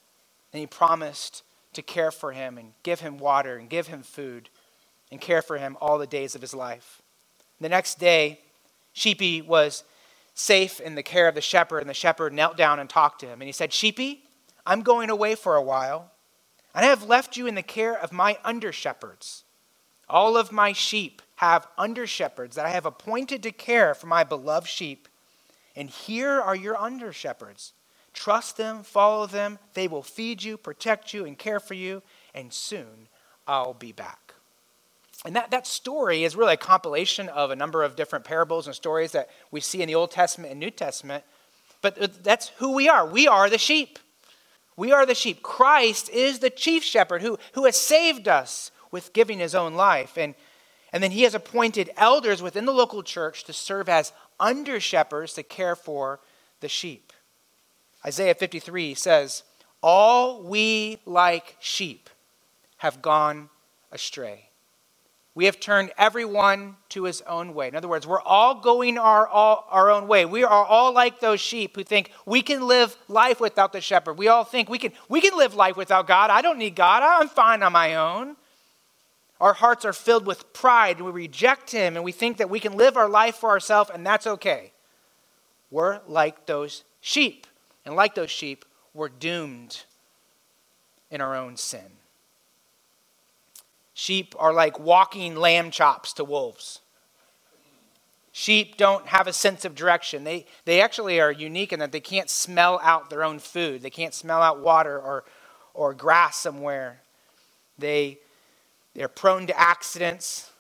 and 0.53 0.61
he 0.61 0.67
promised 0.67 1.43
to 1.73 1.83
care 1.83 2.11
for 2.11 2.33
him 2.33 2.57
and 2.57 2.73
give 2.83 3.01
him 3.01 3.19
water 3.19 3.57
and 3.57 3.69
give 3.69 3.89
him 3.89 4.03
food 4.03 4.49
and 5.11 5.21
care 5.21 5.43
for 5.43 5.59
him 5.59 5.77
all 5.81 5.99
the 5.99 6.07
days 6.07 6.35
of 6.35 6.41
his 6.41 6.55
life. 6.55 7.03
The 7.61 7.69
next 7.69 7.99
day, 7.99 8.41
Sheepy 8.93 9.43
was 9.43 9.85
safe 10.35 10.81
in 10.81 10.97
the 10.97 11.03
care 11.03 11.29
of 11.29 11.35
the 11.35 11.41
shepherd, 11.41 11.79
and 11.79 11.89
the 11.89 11.95
shepherd 11.95 12.33
knelt 12.33 12.57
down 12.57 12.79
and 12.79 12.91
talked 12.91 13.21
to 13.21 13.27
him. 13.27 13.41
And 13.41 13.49
he 13.49 13.53
said, 13.53 13.73
Sheepy, 13.73 14.25
I'm 14.67 14.83
going 14.83 15.11
away 15.11 15.35
for 15.35 15.57
a 15.57 15.63
while, 15.63 16.11
and 16.75 16.85
I 16.85 16.89
have 16.89 17.05
left 17.05 17.37
you 17.37 17.47
in 17.47 17.55
the 17.55 17.63
care 17.63 17.97
of 17.97 18.13
my 18.13 18.37
under 18.45 18.73
shepherds. 18.73 19.45
All 20.09 20.37
of 20.37 20.53
my 20.53 20.73
sheep 20.73 21.23
have 21.37 21.67
under 21.79 22.07
shepherds 22.07 22.57
that 22.57 22.67
I 22.67 22.71
have 22.71 22.87
appointed 22.87 23.43
to 23.43 23.53
care 23.53 23.95
for 23.95 24.07
my 24.07 24.25
beloved 24.25 24.69
sheep. 24.69 25.09
And 25.77 25.91
here 25.91 26.41
are 26.41 26.55
your 26.55 26.77
under 26.77 27.13
shepherds. 27.13 27.73
Trust 28.13 28.57
them, 28.57 28.83
follow 28.83 29.27
them. 29.27 29.59
They 29.75 29.89
will 29.89 30.03
feed 30.03 30.43
you, 30.43 30.57
protect 30.57 31.13
you, 31.13 31.25
and 31.25 31.39
care 31.39 31.59
for 31.61 31.75
you. 31.75 32.03
And 32.35 32.53
soon 32.53 33.09
I'll 33.47 33.75
be 33.75 33.93
back. 33.93 34.24
And 35.25 35.35
that, 35.37 35.51
that 35.53 35.67
story 35.67 36.25
is 36.25 36.37
really 36.37 36.55
a 36.55 36.59
compilation 36.59 37.29
of 37.31 37.51
a 37.51 37.57
number 37.57 37.83
of 37.83 37.97
different 37.97 38.25
parables 38.25 38.67
and 38.67 38.77
stories 38.77 39.13
that 39.13 39.31
we 39.51 39.61
see 39.61 39.81
in 39.81 39.87
the 39.87 39.95
Old 39.95 40.11
Testament 40.11 40.51
and 40.51 40.61
New 40.61 40.71
Testament. 40.71 41.25
But 41.81 42.23
that's 42.23 42.49
who 42.57 42.73
we 42.73 42.89
are. 42.89 43.07
We 43.07 43.27
are 43.27 43.49
the 43.49 43.59
sheep. 43.59 43.99
We 44.77 44.93
are 44.93 45.07
the 45.07 45.15
sheep. 45.15 45.43
Christ 45.43 46.11
is 46.11 46.41
the 46.41 46.51
chief 46.51 46.83
shepherd 46.83 47.23
who, 47.23 47.39
who 47.53 47.65
has 47.65 47.77
saved 47.77 48.29
us 48.29 48.71
with 48.91 49.13
giving 49.13 49.39
his 49.39 49.55
own 49.55 49.75
life. 49.75 50.19
And, 50.19 50.35
and 50.93 51.03
then 51.03 51.11
he 51.11 51.23
has 51.23 51.35
appointed 51.35 51.91
elders 51.97 52.43
within 52.43 52.67
the 52.67 52.73
local 52.73 53.03
church 53.03 53.45
to 53.45 53.53
serve 53.53 53.89
as 53.89 54.13
under 54.39 54.81
shepherds 54.81 55.35
to 55.35 55.43
care 55.43 55.77
for 55.77 56.21
the 56.61 56.69
sheep. 56.69 57.13
Isaiah 58.05 58.35
53 58.35 58.95
says, 58.95 59.43
All 59.83 60.43
we 60.43 60.99
like 61.07 61.57
sheep 61.61 62.11
have 62.79 63.01
gone 63.01 63.49
astray. 63.91 64.51
We 65.35 65.47
have 65.47 65.59
turned 65.59 65.91
everyone 65.99 66.77
to 66.91 67.05
his 67.05 67.21
own 67.23 67.55
way. 67.55 67.67
In 67.67 67.75
other 67.75 67.89
words, 67.89 68.07
we're 68.07 68.21
all 68.21 68.61
going 68.61 68.99
our, 68.99 69.27
all, 69.27 69.67
our 69.69 69.91
own 69.91 70.07
way. 70.07 70.25
We 70.25 70.45
are 70.45 70.65
all 70.65 70.93
like 70.93 71.19
those 71.19 71.41
sheep 71.41 71.75
who 71.75 71.83
think 71.83 72.13
we 72.25 72.41
can 72.41 72.69
live 72.69 72.97
life 73.09 73.41
without 73.41 73.73
the 73.73 73.81
shepherd. 73.81 74.17
We 74.17 74.29
all 74.29 74.45
think 74.45 74.69
we 74.69 74.79
can, 74.79 74.93
we 75.09 75.21
can 75.21 75.37
live 75.37 75.55
life 75.55 75.77
without 75.77 76.07
God. 76.07 76.31
I 76.31 76.41
don't 76.41 76.59
need 76.59 76.77
God. 76.77 77.03
I'm 77.03 77.29
fine 77.29 77.65
on 77.65 77.73
my 77.73 77.97
own. 77.97 78.37
Our 79.41 79.55
hearts 79.55 79.85
are 79.85 79.93
filled 79.93 80.25
with 80.25 80.53
pride 80.53 80.99
and 80.99 81.07
we 81.07 81.11
reject 81.11 81.73
him 81.73 81.97
and 81.97 82.05
we 82.05 82.13
think 82.13 82.37
that 82.37 82.49
we 82.49 82.61
can 82.61 82.77
live 82.77 82.97
our 82.97 83.09
life 83.09 83.35
for 83.35 83.51
ourselves 83.51 83.91
and 83.93 84.07
that's 84.07 84.29
okay. 84.29 84.73
We're 85.71 86.01
like 86.07 86.47
those 86.47 86.85
sheep. 87.01 87.49
And 87.85 87.97
like 87.97 88.15
those 88.15 88.31
sheep, 88.31 88.65
we're 88.95 89.09
doomed 89.09 89.83
in 91.11 91.21
our 91.21 91.35
own 91.35 91.57
sin. 91.57 91.99
Sheep 93.95 94.35
are 94.39 94.53
like 94.53 94.79
walking 94.79 95.37
lamb 95.37 95.71
chops 95.71 96.13
to 96.15 96.25
wolves. 96.25 96.81
Sheep 98.33 98.77
don't 98.77 99.07
have 99.07 99.29
a 99.29 99.33
sense 99.33 99.65
of 99.65 99.77
direction. 99.77 100.25
They, 100.25 100.47
they 100.65 100.81
actually 100.81 101.21
are 101.21 101.31
unique 101.31 101.73
in 101.73 101.79
that 101.79 101.93
they 101.93 102.01
can't 102.01 102.29
smell 102.29 102.81
out 102.83 103.09
their 103.09 103.23
own 103.23 103.39
food. 103.39 103.81
They 103.83 103.91
can't 103.91 104.13
smell 104.13 104.43
out 104.43 104.61
water 104.61 104.99
or, 104.99 105.23
or 105.73 105.95
grass 105.95 106.37
somewhere. 106.37 107.01
They, 107.79 108.19
they're 108.95 109.07
prone 109.07 109.47
to 109.47 109.59
accidents. 109.59 110.51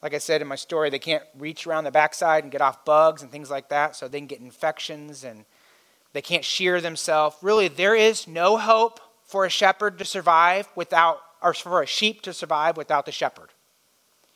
Like 0.00 0.14
I 0.14 0.18
said 0.18 0.42
in 0.42 0.46
my 0.46 0.54
story, 0.54 0.90
they 0.90 1.00
can't 1.00 1.24
reach 1.36 1.66
around 1.66 1.84
the 1.84 1.90
backside 1.90 2.44
and 2.44 2.52
get 2.52 2.60
off 2.60 2.84
bugs 2.84 3.22
and 3.22 3.32
things 3.32 3.50
like 3.50 3.68
that, 3.70 3.96
so 3.96 4.06
they 4.06 4.18
can 4.18 4.28
get 4.28 4.40
infections 4.40 5.24
and 5.24 5.44
they 6.12 6.22
can't 6.22 6.44
shear 6.44 6.80
themselves. 6.80 7.36
Really, 7.42 7.66
there 7.66 7.96
is 7.96 8.28
no 8.28 8.58
hope 8.58 9.00
for 9.24 9.44
a 9.44 9.50
shepherd 9.50 9.98
to 9.98 10.04
survive 10.04 10.68
without 10.76 11.18
or 11.44 11.54
for 11.54 11.82
a 11.82 11.86
sheep 11.86 12.22
to 12.22 12.32
survive 12.32 12.76
without 12.76 13.04
the 13.04 13.12
shepherd. 13.12 13.50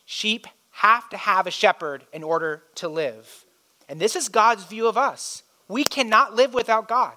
Sheep 0.05 0.47
have 0.71 1.09
to 1.09 1.17
have 1.17 1.47
a 1.47 1.51
shepherd 1.51 2.05
in 2.13 2.23
order 2.23 2.63
to 2.77 2.89
live. 2.89 3.47
And 3.89 3.99
this 3.99 4.15
is 4.15 4.29
God's 4.29 4.65
view 4.65 4.87
of 4.87 4.99
us. 4.99 5.43
We 5.67 5.85
cannot 5.85 6.37
live 6.37 6.53
without 6.53 6.87
God. 6.87 7.17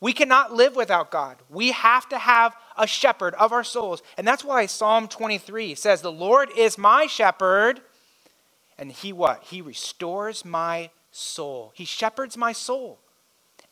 We 0.00 0.12
cannot 0.12 0.52
live 0.52 0.76
without 0.76 1.10
God. 1.10 1.38
We 1.48 1.72
have 1.72 2.08
to 2.10 2.18
have 2.18 2.54
a 2.76 2.86
shepherd 2.86 3.34
of 3.36 3.52
our 3.52 3.64
souls. 3.64 4.02
And 4.18 4.28
that's 4.28 4.44
why 4.44 4.66
Psalm 4.66 5.08
23 5.08 5.74
says, 5.74 6.02
The 6.02 6.12
Lord 6.12 6.50
is 6.54 6.76
my 6.76 7.06
shepherd. 7.06 7.80
And 8.76 8.92
he 8.92 9.14
what? 9.14 9.44
He 9.44 9.62
restores 9.62 10.44
my 10.44 10.90
soul. 11.10 11.72
He 11.74 11.86
shepherds 11.86 12.36
my 12.36 12.52
soul. 12.52 12.98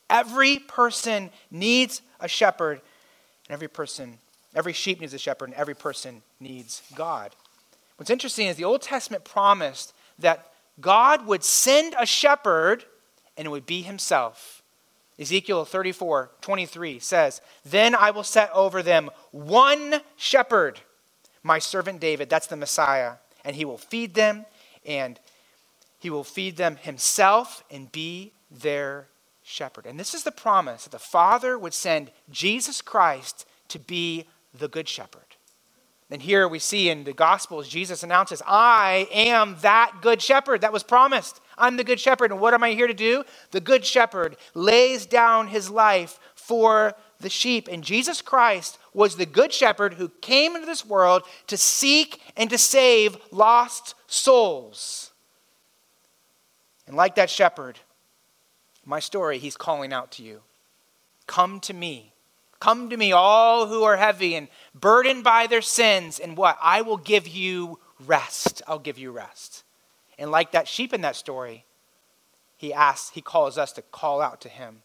Every 0.09 0.59
person 0.59 1.31
needs 1.51 2.01
a 2.18 2.29
shepherd, 2.29 2.81
and 3.48 3.55
every 3.55 3.68
person 3.68 4.18
Every 4.55 4.73
sheep 4.73 5.01
needs 5.01 5.15
a 5.15 5.19
shepherd, 5.19 5.51
and 5.51 5.55
every 5.55 5.75
person 5.75 6.23
needs 6.41 6.83
God. 6.95 7.35
What's 7.97 8.11
interesting 8.11 8.49
is 8.49 8.57
the 8.57 8.65
Old 8.65 8.83
Testament 8.83 9.25
promised 9.25 9.95
that 10.19 10.53
God 10.81 11.27
would 11.27 11.45
send 11.45 11.95
a 11.99 12.07
shepherd, 12.07 12.85
and 13.37 13.47
it 13.47 13.51
would 13.51 13.67
be 13.67 13.83
himself. 13.83 14.62
Ezekiel 15.19 15.65
34 15.65 16.31
23 16.41 16.99
says, 16.99 17.41
Then 17.65 17.95
I 17.95 18.11
will 18.11 18.25
set 18.25 18.51
over 18.53 18.83
them 18.83 19.11
one 19.31 20.01
shepherd, 20.17 20.81
my 21.43 21.59
servant 21.59 22.01
David, 22.01 22.29
that's 22.29 22.47
the 22.47 22.57
Messiah, 22.57 23.15
and 23.45 23.57
he 23.57 23.65
will 23.65 23.79
feed 23.79 24.15
them, 24.15 24.47
and 24.85 25.19
he 25.99 26.11
will 26.11 26.25
feed 26.25 26.57
them 26.57 26.77
himself 26.77 27.62
and 27.71 27.93
be 27.93 28.33
their 28.51 29.07
shepherd. 29.43 29.87
And 29.87 29.99
this 29.99 30.15
is 30.15 30.25
the 30.25 30.33
promise 30.33 30.85
that 30.85 30.91
the 30.91 30.99
Father 30.99 31.59
would 31.59 31.75
send 31.75 32.11
Jesus 32.31 32.81
Christ 32.81 33.47
to 33.69 33.79
be 33.79 34.27
the 34.55 34.69
good 34.69 34.88
shepherd. 34.88 35.23
And 36.12 36.21
here 36.21 36.47
we 36.47 36.59
see 36.59 36.91
in 36.91 37.05
the 37.05 37.15
Gospels, 37.15 37.69
Jesus 37.69 38.03
announces, 38.03 38.43
I 38.47 39.09
am 39.11 39.57
that 39.62 40.01
good 40.03 40.21
shepherd 40.21 40.61
that 40.61 40.73
was 40.73 40.83
promised. 40.83 41.41
I'm 41.57 41.79
the 41.79 41.85
good 41.85 41.99
shepherd. 41.99 42.31
And 42.31 42.38
what 42.38 42.53
am 42.53 42.62
I 42.62 42.73
here 42.73 42.87
to 42.87 42.93
do? 42.93 43.25
The 43.51 43.62
good 43.62 43.83
shepherd 43.83 44.37
lays 44.53 45.07
down 45.07 45.49
his 45.49 45.71
life 45.71 46.21
for 46.35 46.95
the 47.21 47.31
sheep. 47.31 47.67
And 47.67 47.83
Jesus 47.83 48.21
Christ 48.21 48.79
was 48.93 49.17
the 49.17 49.25
good 49.25 49.55
shepherd 49.55 49.95
who 49.95 50.11
came 50.21 50.55
into 50.55 50.67
this 50.67 50.85
world 50.85 51.23
to 51.47 51.57
seek 51.57 52.21
and 52.37 52.51
to 52.51 52.59
save 52.59 53.17
lost 53.31 53.95
souls. 54.07 55.12
And 56.87 56.95
like 56.95 57.15
that 57.15 57.31
shepherd, 57.31 57.79
my 58.85 59.01
story, 59.01 59.38
he's 59.38 59.57
calling 59.57 59.95
out 59.95 60.11
to 60.12 60.23
you 60.23 60.43
Come 61.27 61.59
to 61.61 61.73
me 61.73 62.12
Come 62.62 62.90
to 62.90 62.96
me, 62.96 63.11
all 63.11 63.66
who 63.66 63.83
are 63.83 63.96
heavy 63.96 64.37
and 64.37 64.46
burdened 64.72 65.25
by 65.25 65.48
their 65.48 65.61
sins, 65.61 66.20
and 66.20 66.37
what? 66.37 66.57
I 66.62 66.83
will 66.83 66.96
give 66.96 67.27
you 67.27 67.81
rest. 68.07 68.62
I'll 68.68 68.79
give 68.79 68.98
you 68.98 69.11
rest. 69.11 69.64
And 70.16 70.31
like 70.31 70.53
that 70.53 70.68
sheep 70.68 70.94
in 70.94 71.01
that 71.01 71.16
story, 71.16 71.64
he 72.57 72.72
asks, 72.72 73.11
he 73.11 73.20
calls 73.20 73.59
us 73.59 73.72
to 73.72 73.83
call 73.83 74.20
out 74.20 74.40
to 74.42 74.48
him. 74.48 74.83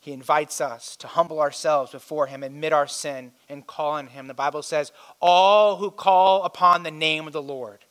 He 0.00 0.10
invites 0.10 0.60
us 0.60 0.96
to 0.96 1.06
humble 1.06 1.38
ourselves 1.38 1.92
before 1.92 2.26
him, 2.26 2.42
admit 2.42 2.72
our 2.72 2.88
sin, 2.88 3.30
and 3.48 3.64
call 3.64 3.92
on 3.92 4.08
him. 4.08 4.26
The 4.26 4.34
Bible 4.34 4.62
says, 4.62 4.90
All 5.20 5.76
who 5.76 5.92
call 5.92 6.42
upon 6.42 6.82
the 6.82 6.90
name 6.90 7.28
of 7.28 7.32
the 7.32 7.40
Lord 7.40 7.84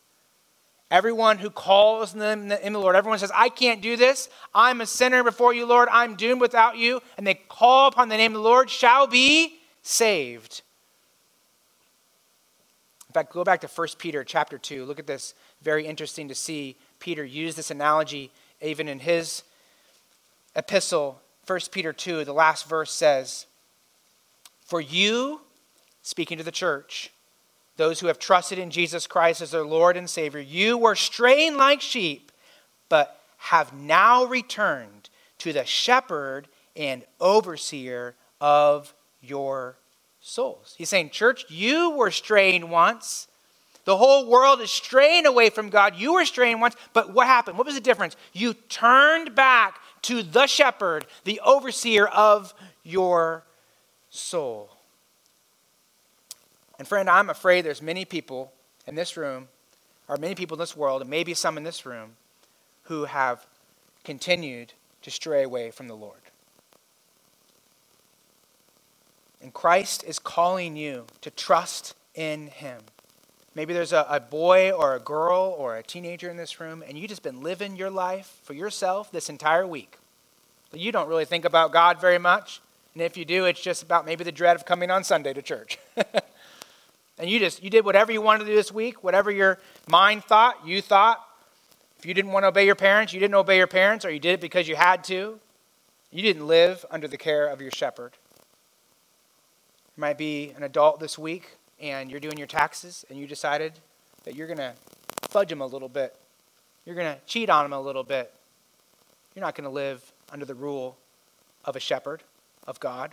Everyone 0.92 1.38
who 1.38 1.50
calls 1.50 2.14
in 2.14 2.20
the, 2.20 2.66
in 2.66 2.74
the 2.74 2.80
Lord, 2.80 2.98
everyone 2.98 3.18
says, 3.18 3.32
I 3.34 3.48
can't 3.48 3.82
do 3.82 3.96
this. 3.96 4.28
I'm 4.54 4.82
a 4.82 4.86
sinner 4.86 5.24
before 5.24 5.54
you, 5.54 5.66
Lord. 5.66 5.88
I'm 5.90 6.18
doomed 6.18 6.42
without 6.42 6.78
you. 6.78 7.02
And 7.18 7.26
they 7.26 7.36
call 7.36 7.88
upon 7.88 8.10
the 8.10 8.18
name 8.18 8.36
of 8.36 8.42
the 8.42 8.48
Lord 8.48 8.70
shall 8.70 9.08
be 9.08 9.58
saved. 9.82 10.64
In 13.08 13.14
fact, 13.14 13.32
go 13.32 13.46
back 13.46 13.62
to 13.62 13.68
1 13.68 13.88
Peter 14.00 14.26
chapter 14.26 14.58
2. 14.58 14.84
Look 14.84 15.00
at 15.00 15.08
this. 15.08 15.34
Very 15.62 15.86
interesting 15.86 16.28
to 16.28 16.36
see 16.36 16.76
Peter 17.00 17.24
use 17.24 17.56
this 17.56 17.72
analogy 17.72 18.30
even 18.62 18.90
in 18.90 19.00
his 19.00 19.44
epistle. 20.58 21.22
1 21.48 21.60
Peter 21.72 21.94
2, 21.94 22.26
the 22.26 22.34
last 22.34 22.68
verse 22.68 22.92
says, 22.92 23.46
For 24.66 24.82
you, 24.82 25.40
speaking 26.02 26.38
to 26.38 26.44
the 26.44 26.52
church, 26.52 27.12
those 27.82 28.00
who 28.00 28.06
have 28.06 28.20
trusted 28.20 28.60
in 28.60 28.70
Jesus 28.70 29.08
Christ 29.08 29.42
as 29.42 29.50
their 29.50 29.66
Lord 29.66 29.98
and 29.98 30.08
Savior, 30.08 30.40
you 30.40 30.78
were 30.78 30.94
straying 30.94 31.58
like 31.58 31.82
sheep, 31.82 32.32
but 32.90 33.20
have 33.38 33.74
now 33.74 34.24
returned 34.26 35.10
to 35.40 35.52
the 35.52 35.66
shepherd 35.66 36.48
and 36.76 37.04
overseer 37.20 38.14
of 38.40 38.94
your 39.20 39.78
souls. 40.20 40.76
He's 40.78 40.90
saying, 40.90 41.10
Church, 41.10 41.46
you 41.50 41.90
were 41.90 42.12
straying 42.12 42.70
once. 42.70 43.28
The 43.86 43.98
whole 43.98 44.28
world 44.28 44.62
is 44.62 44.70
straying 44.70 45.26
away 45.26 45.50
from 45.50 45.72
God. 45.72 45.96
You 45.96 46.14
were 46.14 46.26
straying 46.26 46.60
once, 46.60 46.76
but 46.94 47.12
what 47.12 47.26
happened? 47.26 47.58
What 47.58 47.66
was 47.66 47.74
the 47.74 47.82
difference? 47.82 48.16
You 48.32 48.54
turned 48.54 49.34
back 49.34 49.80
to 50.04 50.22
the 50.22 50.46
shepherd, 50.46 51.08
the 51.24 51.42
overseer 51.44 52.06
of 52.06 52.54
your 52.84 53.44
soul. 54.12 54.70
And 56.82 56.88
friend, 56.88 57.08
I'm 57.12 57.30
afraid 57.30 57.64
there's 57.64 57.80
many 57.80 58.06
people 58.06 58.52
in 58.88 58.96
this 58.96 59.16
room, 59.16 59.50
or 60.08 60.18
many 60.18 60.34
people 60.34 60.56
in 60.56 60.60
this 60.60 60.76
world, 60.76 61.02
and 61.02 61.12
maybe 61.12 61.36
some 61.36 61.56
in 61.56 61.64
this 61.64 61.86
room, 61.86 62.14
who 62.86 63.06
have 63.06 63.46
continued 64.04 64.74
to 65.04 65.12
stray 65.12 65.44
away 65.44 65.70
from 65.70 65.88
the 65.88 65.94
Lord. 65.94 66.18
And 69.44 69.54
Christ 69.54 70.04
is 70.06 70.18
calling 70.18 70.76
you 70.76 71.06
to 71.22 71.30
trust 71.30 71.94
in 72.16 72.48
Him. 72.48 72.82
Maybe 73.54 73.76
there's 73.76 73.94
a, 73.94 74.08
a, 74.10 74.20
boy 74.20 74.72
or 74.72 74.96
a 74.96 75.00
girl 75.00 75.56
or 75.56 75.76
a 75.76 75.84
teenager 75.84 76.32
in 76.32 76.38
this 76.38 76.60
room, 76.60 76.84
and 76.88 76.98
you've 76.98 77.10
just 77.10 77.22
been 77.22 77.44
living 77.44 77.76
your 77.76 77.92
life 77.92 78.40
for 78.42 78.56
yourself 78.56 79.12
this 79.12 79.30
entire 79.30 79.68
week. 79.68 80.00
You 80.74 80.92
don't 80.92 81.08
really 81.08 81.26
think 81.26 81.46
about 81.46 81.74
God 81.74 82.02
very 82.02 82.18
much. 82.18 82.60
And 82.96 83.04
if 83.04 83.18
you 83.18 83.24
do, 83.24 83.46
it's 83.46 83.62
just 83.62 83.84
about 83.84 84.04
maybe 84.08 84.24
the 84.24 84.32
dread 84.32 84.56
of 84.56 84.66
coming 84.66 84.90
on 84.90 85.04
Sunday 85.04 85.32
to 85.34 85.44
church. 85.44 85.78
and 87.22 87.30
you 87.30 87.38
just 87.38 87.64
you 87.64 87.70
did 87.70 87.86
whatever 87.86 88.12
you 88.12 88.20
wanted 88.20 88.46
to 88.46 88.50
do 88.50 88.56
this 88.56 88.72
week, 88.72 89.04
whatever 89.04 89.30
your 89.30 89.60
mind 89.88 90.24
thought, 90.24 90.66
you 90.66 90.82
thought. 90.82 91.24
If 92.00 92.06
you 92.08 92.16
didn't 92.16 92.32
want 92.32 92.44
to 92.44 92.48
obey 92.48 92.66
your 92.66 92.76
parents, 92.76 93.14
you 93.14 93.20
didn't 93.20 93.36
obey 93.36 93.58
your 93.58 93.68
parents, 93.68 94.04
or 94.04 94.10
you 94.10 94.20
did 94.20 94.34
it 94.34 94.42
because 94.42 94.68
you 94.68 94.76
had 94.76 95.04
to. 95.04 95.40
You 96.10 96.22
didn't 96.24 96.48
live 96.48 96.84
under 96.90 97.08
the 97.08 97.18
care 97.18 97.46
of 97.46 97.62
your 97.62 97.70
shepherd. 97.70 98.14
You 99.96 100.02
might 100.02 100.18
be 100.18 100.52
an 100.58 100.64
adult 100.64 101.00
this 101.00 101.18
week 101.20 101.58
and 101.80 102.10
you're 102.10 102.20
doing 102.20 102.38
your 102.40 102.48
taxes 102.48 103.06
and 103.10 103.20
you 103.20 103.28
decided 103.28 103.74
that 104.24 104.36
you're 104.36 104.48
going 104.48 104.58
to 104.58 104.74
fudge 105.30 105.50
them 105.50 105.62
a 105.62 105.66
little 105.66 105.88
bit. 105.88 106.16
You're 106.86 106.96
going 106.96 107.14
to 107.14 107.22
cheat 107.28 107.52
on 107.52 107.66
them 107.66 107.74
a 107.74 107.80
little 107.80 108.04
bit. 108.04 108.34
You're 109.36 109.46
not 109.46 109.54
going 109.54 109.66
to 109.66 109.74
live 109.74 110.12
under 110.32 110.44
the 110.44 110.56
rule 110.56 110.98
of 111.64 111.76
a 111.76 111.80
shepherd, 111.80 112.24
of 112.68 112.80
God. 112.80 113.12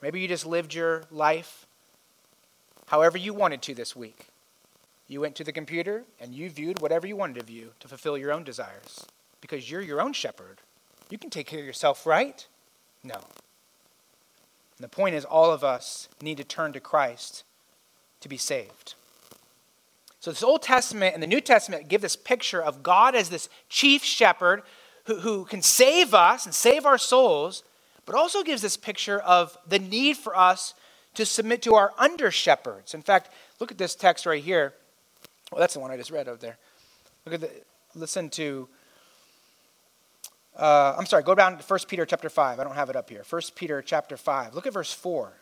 Maybe 0.00 0.20
you 0.20 0.28
just 0.28 0.46
lived 0.46 0.72
your 0.72 1.02
life 1.10 1.66
however 2.90 3.16
you 3.16 3.32
wanted 3.32 3.62
to 3.62 3.72
this 3.72 3.94
week. 3.94 4.26
You 5.06 5.20
went 5.20 5.36
to 5.36 5.44
the 5.44 5.52
computer 5.52 6.02
and 6.18 6.34
you 6.34 6.50
viewed 6.50 6.80
whatever 6.80 7.06
you 7.06 7.14
wanted 7.14 7.38
to 7.38 7.46
view 7.46 7.70
to 7.78 7.86
fulfill 7.86 8.18
your 8.18 8.32
own 8.32 8.42
desires 8.42 9.06
because 9.40 9.70
you're 9.70 9.80
your 9.80 10.00
own 10.00 10.12
shepherd. 10.12 10.58
You 11.08 11.16
can 11.16 11.30
take 11.30 11.46
care 11.46 11.60
of 11.60 11.64
yourself, 11.64 12.04
right? 12.04 12.44
No. 13.04 13.14
And 13.14 14.80
the 14.80 14.88
point 14.88 15.14
is, 15.14 15.24
all 15.24 15.52
of 15.52 15.62
us 15.62 16.08
need 16.20 16.36
to 16.38 16.44
turn 16.44 16.72
to 16.72 16.80
Christ 16.80 17.44
to 18.22 18.28
be 18.28 18.36
saved. 18.36 18.94
So, 20.18 20.32
this 20.32 20.42
Old 20.42 20.62
Testament 20.62 21.14
and 21.14 21.22
the 21.22 21.28
New 21.28 21.40
Testament 21.40 21.88
give 21.88 22.00
this 22.00 22.16
picture 22.16 22.62
of 22.62 22.82
God 22.82 23.14
as 23.14 23.30
this 23.30 23.48
chief 23.68 24.02
shepherd 24.02 24.62
who, 25.04 25.20
who 25.20 25.44
can 25.44 25.62
save 25.62 26.12
us 26.12 26.44
and 26.44 26.52
save 26.52 26.84
our 26.84 26.98
souls, 26.98 27.62
but 28.04 28.16
also 28.16 28.42
gives 28.42 28.62
this 28.62 28.76
picture 28.76 29.20
of 29.20 29.56
the 29.66 29.78
need 29.78 30.16
for 30.16 30.36
us 30.36 30.74
to 31.14 31.26
submit 31.26 31.62
to 31.62 31.74
our 31.74 31.92
under 31.98 32.30
shepherds. 32.30 32.94
In 32.94 33.02
fact, 33.02 33.30
look 33.58 33.70
at 33.70 33.78
this 33.78 33.94
text 33.94 34.26
right 34.26 34.42
here. 34.42 34.74
Well, 35.50 35.60
that's 35.60 35.74
the 35.74 35.80
one 35.80 35.90
I 35.90 35.96
just 35.96 36.10
read 36.10 36.28
over 36.28 36.38
there. 36.38 36.58
Look 37.24 37.34
at 37.34 37.40
the, 37.40 37.50
listen 37.94 38.30
to, 38.30 38.68
uh, 40.56 40.94
I'm 40.96 41.06
sorry, 41.06 41.22
go 41.22 41.34
down 41.34 41.58
to 41.58 41.64
1 41.64 41.80
Peter 41.88 42.06
chapter 42.06 42.30
5. 42.30 42.60
I 42.60 42.64
don't 42.64 42.74
have 42.74 42.90
it 42.90 42.96
up 42.96 43.10
here. 43.10 43.24
1 43.28 43.42
Peter 43.54 43.82
chapter 43.82 44.16
5. 44.16 44.54
Look 44.54 44.66
at 44.66 44.72
verse 44.72 44.92
4. 44.92 45.32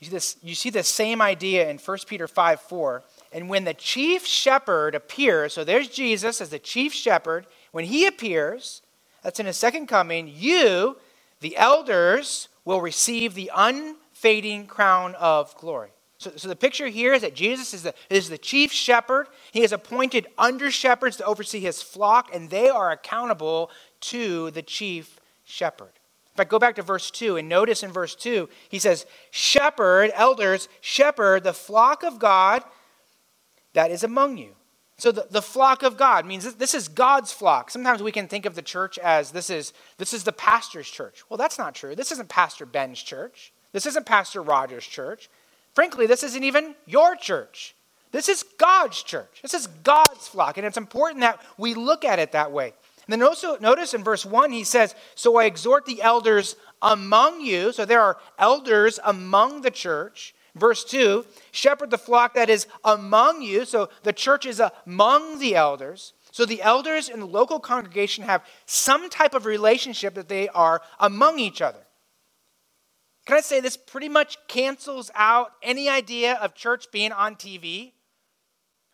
You 0.00 0.06
see, 0.06 0.10
this, 0.10 0.36
you 0.42 0.54
see 0.56 0.70
the 0.70 0.82
same 0.82 1.22
idea 1.22 1.70
in 1.70 1.78
1 1.78 1.98
Peter 2.08 2.26
5 2.26 2.60
4. 2.60 3.02
And 3.32 3.48
when 3.48 3.64
the 3.64 3.74
chief 3.74 4.26
shepherd 4.26 4.96
appears, 4.96 5.52
so 5.52 5.62
there's 5.62 5.88
Jesus 5.88 6.40
as 6.40 6.50
the 6.50 6.58
chief 6.58 6.92
shepherd, 6.92 7.46
when 7.70 7.84
he 7.84 8.06
appears, 8.06 8.82
that's 9.22 9.38
in 9.38 9.46
his 9.46 9.56
second 9.56 9.86
coming, 9.86 10.28
you, 10.34 10.96
the 11.40 11.56
elders, 11.56 12.48
will 12.64 12.80
receive 12.80 13.34
the 13.34 13.50
un 13.52 13.96
fading 14.22 14.68
crown 14.68 15.16
of 15.16 15.54
glory. 15.58 15.90
So, 16.18 16.30
so 16.36 16.46
the 16.46 16.54
picture 16.54 16.86
here 16.86 17.12
is 17.12 17.22
that 17.22 17.34
Jesus 17.34 17.74
is 17.74 17.82
the, 17.82 17.94
is 18.08 18.28
the 18.28 18.38
chief 18.38 18.70
shepherd. 18.70 19.26
He 19.50 19.62
has 19.62 19.72
appointed 19.72 20.28
under 20.38 20.70
shepherds 20.70 21.16
to 21.16 21.24
oversee 21.24 21.58
his 21.58 21.82
flock, 21.82 22.32
and 22.32 22.48
they 22.48 22.68
are 22.68 22.92
accountable 22.92 23.70
to 24.02 24.52
the 24.52 24.62
chief 24.62 25.18
shepherd. 25.42 25.90
In 26.32 26.36
fact, 26.36 26.50
go 26.50 26.60
back 26.60 26.76
to 26.76 26.82
verse 26.82 27.10
2 27.10 27.36
and 27.36 27.48
notice 27.48 27.82
in 27.82 27.90
verse 27.90 28.14
2, 28.14 28.48
he 28.68 28.78
says, 28.78 29.04
Shepherd, 29.32 30.12
elders, 30.14 30.68
shepherd 30.80 31.42
the 31.42 31.52
flock 31.52 32.04
of 32.04 32.20
God 32.20 32.62
that 33.74 33.90
is 33.90 34.04
among 34.04 34.38
you. 34.38 34.54
So 34.98 35.10
the, 35.10 35.26
the 35.28 35.42
flock 35.42 35.82
of 35.82 35.96
God 35.96 36.24
means 36.24 36.44
this, 36.44 36.54
this 36.54 36.74
is 36.74 36.86
God's 36.86 37.32
flock. 37.32 37.70
Sometimes 37.70 38.02
we 38.02 38.12
can 38.12 38.28
think 38.28 38.46
of 38.46 38.54
the 38.54 38.62
church 38.62 38.98
as 38.98 39.32
this 39.32 39.50
is, 39.50 39.72
this 39.98 40.14
is 40.14 40.22
the 40.22 40.32
pastor's 40.32 40.88
church. 40.88 41.24
Well, 41.28 41.38
that's 41.38 41.58
not 41.58 41.74
true. 41.74 41.96
This 41.96 42.12
isn't 42.12 42.28
Pastor 42.28 42.64
Ben's 42.64 43.02
church. 43.02 43.51
This 43.72 43.86
isn't 43.86 44.06
Pastor 44.06 44.42
Rogers' 44.42 44.86
church. 44.86 45.28
Frankly, 45.74 46.06
this 46.06 46.22
isn't 46.22 46.44
even 46.44 46.74
your 46.86 47.16
church. 47.16 47.74
This 48.10 48.28
is 48.28 48.44
God's 48.58 49.02
church. 49.02 49.40
This 49.40 49.54
is 49.54 49.66
God's 49.66 50.28
flock. 50.28 50.58
And 50.58 50.66
it's 50.66 50.76
important 50.76 51.20
that 51.20 51.40
we 51.56 51.74
look 51.74 52.04
at 52.04 52.18
it 52.18 52.32
that 52.32 52.52
way. 52.52 52.74
And 53.06 53.12
then 53.12 53.22
also 53.22 53.56
notice 53.58 53.94
in 53.94 54.04
verse 54.04 54.24
1, 54.24 54.52
he 54.52 54.64
says, 54.64 54.94
So 55.14 55.36
I 55.36 55.46
exhort 55.46 55.86
the 55.86 56.02
elders 56.02 56.56
among 56.82 57.40
you. 57.40 57.72
So 57.72 57.84
there 57.84 58.02
are 58.02 58.18
elders 58.38 59.00
among 59.02 59.62
the 59.62 59.70
church. 59.70 60.34
Verse 60.54 60.84
2, 60.84 61.24
shepherd 61.50 61.90
the 61.90 61.96
flock 61.96 62.34
that 62.34 62.50
is 62.50 62.66
among 62.84 63.40
you. 63.40 63.64
So 63.64 63.88
the 64.02 64.12
church 64.12 64.44
is 64.44 64.60
among 64.60 65.38
the 65.38 65.56
elders. 65.56 66.12
So 66.30 66.44
the 66.44 66.60
elders 66.60 67.08
in 67.08 67.20
the 67.20 67.26
local 67.26 67.58
congregation 67.58 68.24
have 68.24 68.44
some 68.66 69.08
type 69.08 69.34
of 69.34 69.46
relationship 69.46 70.14
that 70.14 70.28
they 70.28 70.48
are 70.50 70.82
among 71.00 71.38
each 71.38 71.62
other. 71.62 71.80
Can 73.24 73.36
I 73.36 73.40
say 73.40 73.60
this 73.60 73.76
pretty 73.76 74.08
much 74.08 74.36
cancels 74.48 75.10
out 75.14 75.52
any 75.62 75.88
idea 75.88 76.34
of 76.34 76.54
church 76.54 76.86
being 76.90 77.12
on 77.12 77.36
TV 77.36 77.92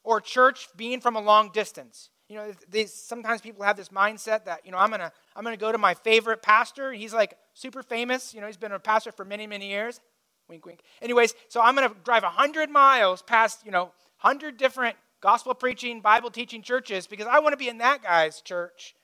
or 0.05 0.21
church 0.21 0.69
being 0.77 1.01
from 1.01 1.17
a 1.17 1.21
long 1.21 1.51
distance? 1.51 2.11
You 2.29 2.37
know, 2.37 2.53
these, 2.69 2.93
sometimes 2.93 3.41
people 3.41 3.64
have 3.64 3.77
this 3.79 3.88
mindset 3.88 4.45
that, 4.45 4.61
you 4.67 4.71
know, 4.71 4.77
I'm 4.77 4.91
going 4.91 5.01
to 5.01 5.11
I'm 5.35 5.45
going 5.45 5.57
to 5.57 5.61
go 5.61 5.73
to 5.73 5.79
my 5.79 5.95
favorite 5.95 6.43
pastor. 6.43 6.93
He's 6.93 7.14
like 7.14 7.38
super 7.55 7.83
famous. 7.83 8.35
You 8.35 8.43
know, 8.43 8.47
he's 8.47 8.59
been 8.59 8.73
a 8.73 8.79
pastor 8.79 9.12
for 9.12 9.25
many, 9.25 9.47
many 9.47 9.69
years. 9.69 10.01
Wink, 10.47 10.67
wink. 10.67 10.81
Anyways, 11.01 11.35
so 11.49 11.62
I'm 11.62 11.75
going 11.75 11.88
to 11.88 11.95
drive 12.05 12.23
100 12.23 12.69
miles 12.69 13.23
past, 13.23 13.64
you 13.64 13.71
know, 13.71 13.93
100 14.21 14.59
different 14.59 14.97
gospel 15.21 15.55
preaching, 15.55 16.01
Bible 16.01 16.31
teaching 16.31 16.62
churches 16.62 17.07
because 17.07 17.27
I 17.27 17.38
want 17.38 17.55
to 17.55 17.57
be 17.57 17.69
in 17.69 17.79
that 17.79 18.03
guy's 18.03 18.43
church. 18.43 18.95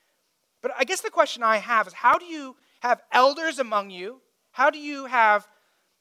But 0.61 0.73
I 0.79 0.85
guess 0.85 1.01
the 1.01 1.11
question 1.11 1.43
I 1.43 1.59
have 1.59 1.87
is 1.87 1.95
how 1.95 2.19
do 2.19 2.27
you 2.27 2.57
have 2.81 3.01
elders 3.11 3.59
among 3.59 3.91
you? 3.91 4.21
How 4.55 4.71
do 4.71 4.79
you 4.79 5.07
have 5.07 5.47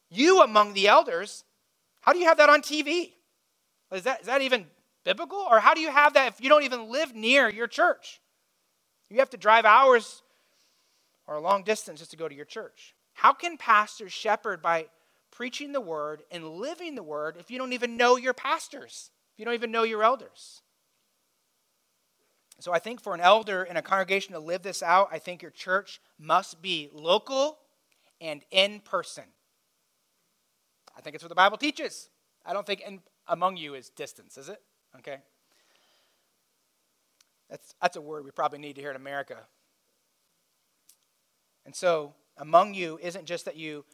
you 0.10 0.42
among 0.42 0.74
the 0.74 0.88
elders? 0.88 1.44
How 2.02 2.14
do 2.14 2.20
you 2.20 2.26
have 2.26 2.38
that 2.38 2.50
on 2.50 2.62
TV? 2.62 3.12
Is 3.92 4.04
that, 4.04 4.22
is 4.22 4.28
that 4.28 4.42
even 4.42 4.68
biblical? 5.04 5.40
Or 5.40 5.60
how 5.60 5.74
do 5.74 5.82
you 5.82 5.92
have 5.92 6.14
that 6.14 6.34
if 6.34 6.42
you 6.42 6.50
don't 6.50 6.64
even 6.64 6.90
live 6.90 7.14
near 7.14 7.50
your 7.50 7.68
church? 7.68 8.22
You 9.10 9.20
have 9.20 9.30
to 9.32 9.38
drive 9.38 9.66
hours 9.66 10.22
or 11.28 11.36
a 11.36 11.42
long 11.42 11.64
distance 11.64 12.00
just 12.00 12.12
to 12.12 12.18
go 12.18 12.28
to 12.28 12.36
your 12.36 12.46
church. 12.46 12.96
How 13.14 13.34
can 13.34 13.58
pastors 13.58 14.14
shepherd 14.14 14.62
by 14.62 14.86
preaching 15.32 15.72
the 15.72 15.82
word 15.82 16.24
and 16.32 16.48
living 16.48 16.96
the 16.96 17.04
word 17.04 17.38
if 17.40 17.52
you 17.52 17.58
don't 17.58 17.74
even 17.74 17.98
know 17.98 18.18
your 18.18 18.34
pastors? 18.34 19.10
if 19.34 19.40
you 19.40 19.46
don't 19.46 19.56
even 19.56 19.72
know 19.72 19.84
your 19.84 20.04
elders. 20.04 20.62
So 22.60 22.72
I 22.72 22.80
think 22.80 23.02
for 23.02 23.16
an 23.16 23.20
elder 23.20 23.64
in 23.64 23.78
a 23.78 23.82
congregation 23.82 24.34
to 24.34 24.40
live 24.40 24.62
this 24.62 24.84
out, 24.84 25.10
I 25.12 25.18
think 25.18 25.42
your 25.42 25.52
church 25.52 26.00
must 26.20 26.62
be 26.62 26.90
local 26.94 27.58
and 28.24 28.42
in 28.52 28.80
person. 28.80 29.26
I 30.98 31.02
think 31.02 31.14
it's 31.14 31.24
what 31.24 31.30
the 31.30 31.36
Bible 31.36 31.58
teaches. 31.58 32.10
I 32.46 32.54
don't 32.54 32.66
think 32.66 32.82
in, 32.82 33.02
among 33.28 33.58
you 33.58 33.76
is 33.76 33.90
distance, 33.90 34.38
is 34.38 34.50
it? 34.50 34.62
Okay. 34.98 35.18
That's, 37.50 37.76
that's 37.82 37.98
a 37.98 38.02
word 38.02 38.24
we 38.24 38.32
probably 38.32 38.60
need 38.60 38.76
to 38.76 38.82
hear 38.82 38.90
in 38.92 38.96
America. 38.96 39.38
And 41.66 41.76
so, 41.76 42.14
among 42.38 42.74
you 42.74 42.98
isn't 43.02 43.26
just 43.26 43.46
that 43.46 43.58
you 43.58 43.86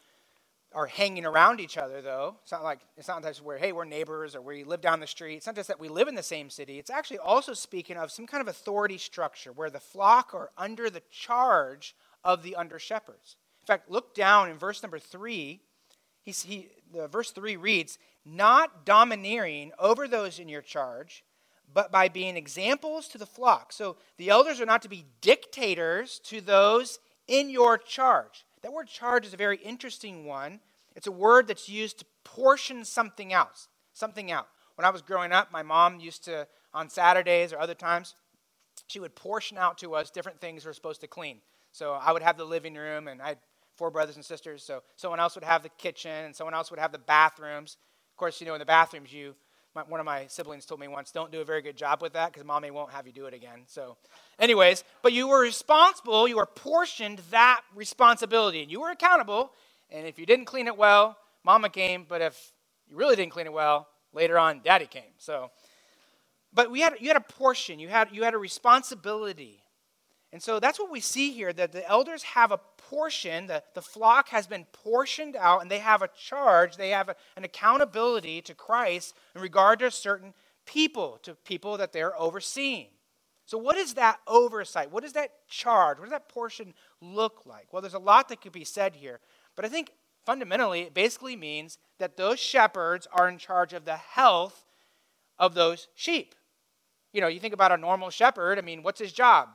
are 0.73 0.85
hanging 0.85 1.25
around 1.25 1.59
each 1.59 1.77
other, 1.77 2.01
though. 2.01 2.35
It's 2.43 2.51
not 2.51 2.63
like 2.63 2.79
it's 2.95 3.07
not 3.07 3.23
just 3.23 3.43
where 3.43 3.57
hey 3.57 3.71
we're 3.71 3.85
neighbors 3.85 4.35
or 4.35 4.41
we 4.41 4.63
live 4.63 4.81
down 4.81 4.99
the 4.99 5.07
street. 5.07 5.35
It's 5.35 5.47
not 5.47 5.55
just 5.55 5.67
that 5.67 5.79
we 5.79 5.89
live 5.89 6.07
in 6.07 6.15
the 6.15 6.23
same 6.23 6.49
city. 6.49 6.77
It's 6.77 6.91
actually 6.91 7.17
also 7.17 7.53
speaking 7.53 7.97
of 7.97 8.11
some 8.11 8.27
kind 8.27 8.41
of 8.41 8.47
authority 8.47 8.99
structure 8.99 9.51
where 9.51 9.71
the 9.71 9.79
flock 9.79 10.33
are 10.33 10.51
under 10.57 10.89
the 10.89 11.01
charge 11.11 11.95
of 12.23 12.43
the 12.43 12.55
under 12.55 12.77
shepherds. 12.77 13.35
Fact, 13.69 13.89
look 13.89 14.15
down 14.15 14.49
in 14.49 14.57
verse 14.57 14.81
number 14.81 14.99
three. 14.99 15.61
He, 16.23 16.69
the 16.91 17.07
verse 17.07 17.31
three 17.31 17.55
reads, 17.55 17.99
"Not 18.25 18.83
domineering 18.85 19.71
over 19.77 20.07
those 20.07 20.39
in 20.39 20.49
your 20.49 20.61
charge." 20.61 21.23
But 21.71 21.91
by 21.91 22.07
being 22.07 22.35
examples 22.35 23.07
to 23.09 23.19
the 23.19 23.27
flock. 23.27 23.71
So 23.71 23.97
the 24.17 24.29
elders 24.29 24.59
are 24.59 24.65
not 24.65 24.81
to 24.81 24.89
be 24.89 25.05
dictators 25.21 26.19
to 26.25 26.41
those 26.41 26.97
in 27.27 27.51
your 27.51 27.77
charge. 27.77 28.43
That 28.63 28.73
word 28.73 28.87
charge 28.87 29.23
is 29.23 29.35
a 29.35 29.37
very 29.37 29.57
interesting 29.57 30.25
one. 30.25 30.61
It's 30.95 31.05
a 31.05 31.11
word 31.11 31.47
that's 31.47 31.69
used 31.69 31.99
to 31.99 32.05
portion 32.23 32.83
something 32.83 33.31
else, 33.31 33.67
something 33.93 34.31
out. 34.31 34.47
When 34.75 34.85
I 34.85 34.89
was 34.89 35.03
growing 35.03 35.31
up, 35.31 35.51
my 35.51 35.61
mom 35.61 35.99
used 35.99 36.23
to, 36.23 36.47
on 36.73 36.89
Saturdays 36.89 37.53
or 37.53 37.59
other 37.59 37.75
times, 37.75 38.15
she 38.87 38.99
would 38.99 39.15
portion 39.15 39.59
out 39.59 39.77
to 39.77 39.93
us 39.93 40.09
different 40.09 40.41
things 40.41 40.65
we're 40.65 40.73
supposed 40.73 41.01
to 41.01 41.07
clean. 41.07 41.41
So 41.71 41.93
I 41.93 42.11
would 42.11 42.23
have 42.23 42.37
the 42.37 42.45
living 42.45 42.73
room, 42.73 43.07
and 43.07 43.21
I 43.21 43.27
had 43.27 43.37
four 43.79 43.89
brothers 43.89 44.15
and 44.17 44.25
sisters. 44.25 44.61
So 44.63 44.83
someone 44.97 45.19
else 45.19 45.33
would 45.35 45.43
have 45.43 45.63
the 45.63 45.69
kitchen, 45.69 46.11
and 46.11 46.35
someone 46.35 46.53
else 46.53 46.69
would 46.69 46.79
have 46.79 46.91
the 46.91 46.99
bathrooms. 46.99 47.77
Of 48.11 48.17
course, 48.17 48.39
you 48.39 48.45
know, 48.45 48.53
in 48.53 48.59
the 48.59 48.65
bathrooms, 48.65 49.11
you 49.11 49.35
my, 49.75 49.83
one 49.83 49.99
of 49.99 50.05
my 50.05 50.25
siblings 50.27 50.65
told 50.65 50.79
me 50.79 50.87
once, 50.87 51.11
don't 51.11 51.31
do 51.31 51.41
a 51.41 51.45
very 51.45 51.61
good 51.61 51.77
job 51.77 52.01
with 52.01 52.13
that 52.13 52.33
because 52.33 52.43
mommy 52.43 52.71
won't 52.71 52.91
have 52.91 53.05
you 53.05 53.13
do 53.13 53.27
it 53.27 53.33
again. 53.35 53.61
So, 53.67 53.97
anyways, 54.39 54.83
but 55.03 55.13
you 55.13 55.27
were 55.27 55.39
responsible, 55.41 56.27
you 56.27 56.37
were 56.37 56.47
portioned 56.47 57.21
that 57.29 57.61
responsibility, 57.75 58.63
and 58.63 58.71
you 58.71 58.81
were 58.81 58.89
accountable. 58.89 59.51
And 59.91 60.07
if 60.07 60.19
you 60.19 60.25
didn't 60.25 60.45
clean 60.45 60.67
it 60.67 60.75
well, 60.75 61.17
mama 61.43 61.69
came. 61.69 62.05
But 62.07 62.21
if 62.21 62.51
you 62.89 62.97
really 62.97 63.15
didn't 63.15 63.31
clean 63.31 63.45
it 63.45 63.53
well, 63.53 63.87
later 64.11 64.37
on, 64.39 64.61
daddy 64.63 64.87
came. 64.87 65.13
So, 65.17 65.51
but 66.51 66.71
we 66.71 66.81
had, 66.81 66.95
you 66.99 67.07
had 67.07 67.17
a 67.17 67.21
portion, 67.21 67.79
you 67.79 67.89
had, 67.89 68.09
you 68.11 68.23
had 68.23 68.33
a 68.33 68.39
responsibility. 68.39 69.61
And 70.31 70.43
so 70.43 70.59
that's 70.59 70.79
what 70.79 70.91
we 70.91 70.99
see 70.99 71.31
here 71.31 71.51
that 71.53 71.71
the 71.71 71.87
elders 71.89 72.21
have 72.21 72.51
a 72.51 72.59
portion, 72.77 73.47
the, 73.47 73.63
the 73.73 73.81
flock 73.81 74.29
has 74.29 74.45
been 74.45 74.65
portioned 74.71 75.35
out, 75.35 75.61
and 75.61 75.71
they 75.71 75.79
have 75.79 76.01
a 76.01 76.09
charge, 76.09 76.77
they 76.77 76.89
have 76.89 77.09
a, 77.09 77.15
an 77.35 77.43
accountability 77.43 78.41
to 78.43 78.53
Christ 78.53 79.15
in 79.35 79.41
regard 79.41 79.79
to 79.79 79.89
certain 79.89 80.33
people, 80.65 81.19
to 81.23 81.33
people 81.33 81.77
that 81.77 81.93
they're 81.93 82.19
overseeing. 82.19 82.89
So, 83.45 83.57
what 83.57 83.77
is 83.77 83.95
that 83.95 84.19
oversight? 84.27 84.91
What 84.91 85.03
is 85.03 85.13
that 85.13 85.31
charge? 85.47 85.97
What 85.97 86.05
does 86.05 86.11
that 86.11 86.29
portion 86.29 86.75
look 87.01 87.47
like? 87.47 87.73
Well, 87.73 87.81
there's 87.81 87.95
a 87.95 87.99
lot 87.99 88.29
that 88.29 88.41
could 88.41 88.51
be 88.51 88.63
said 88.63 88.95
here, 88.95 89.19
but 89.55 89.65
I 89.65 89.69
think 89.69 89.91
fundamentally 90.23 90.81
it 90.81 90.93
basically 90.93 91.35
means 91.35 91.79
that 91.97 92.17
those 92.17 92.39
shepherds 92.39 93.07
are 93.11 93.27
in 93.27 93.39
charge 93.39 93.73
of 93.73 93.85
the 93.85 93.97
health 93.97 94.65
of 95.39 95.55
those 95.55 95.87
sheep. 95.95 96.35
You 97.11 97.21
know, 97.21 97.27
you 97.27 97.39
think 97.39 97.55
about 97.55 97.71
a 97.71 97.77
normal 97.77 98.11
shepherd, 98.11 98.59
I 98.59 98.61
mean, 98.61 98.83
what's 98.83 98.99
his 98.99 99.11
job? 99.11 99.49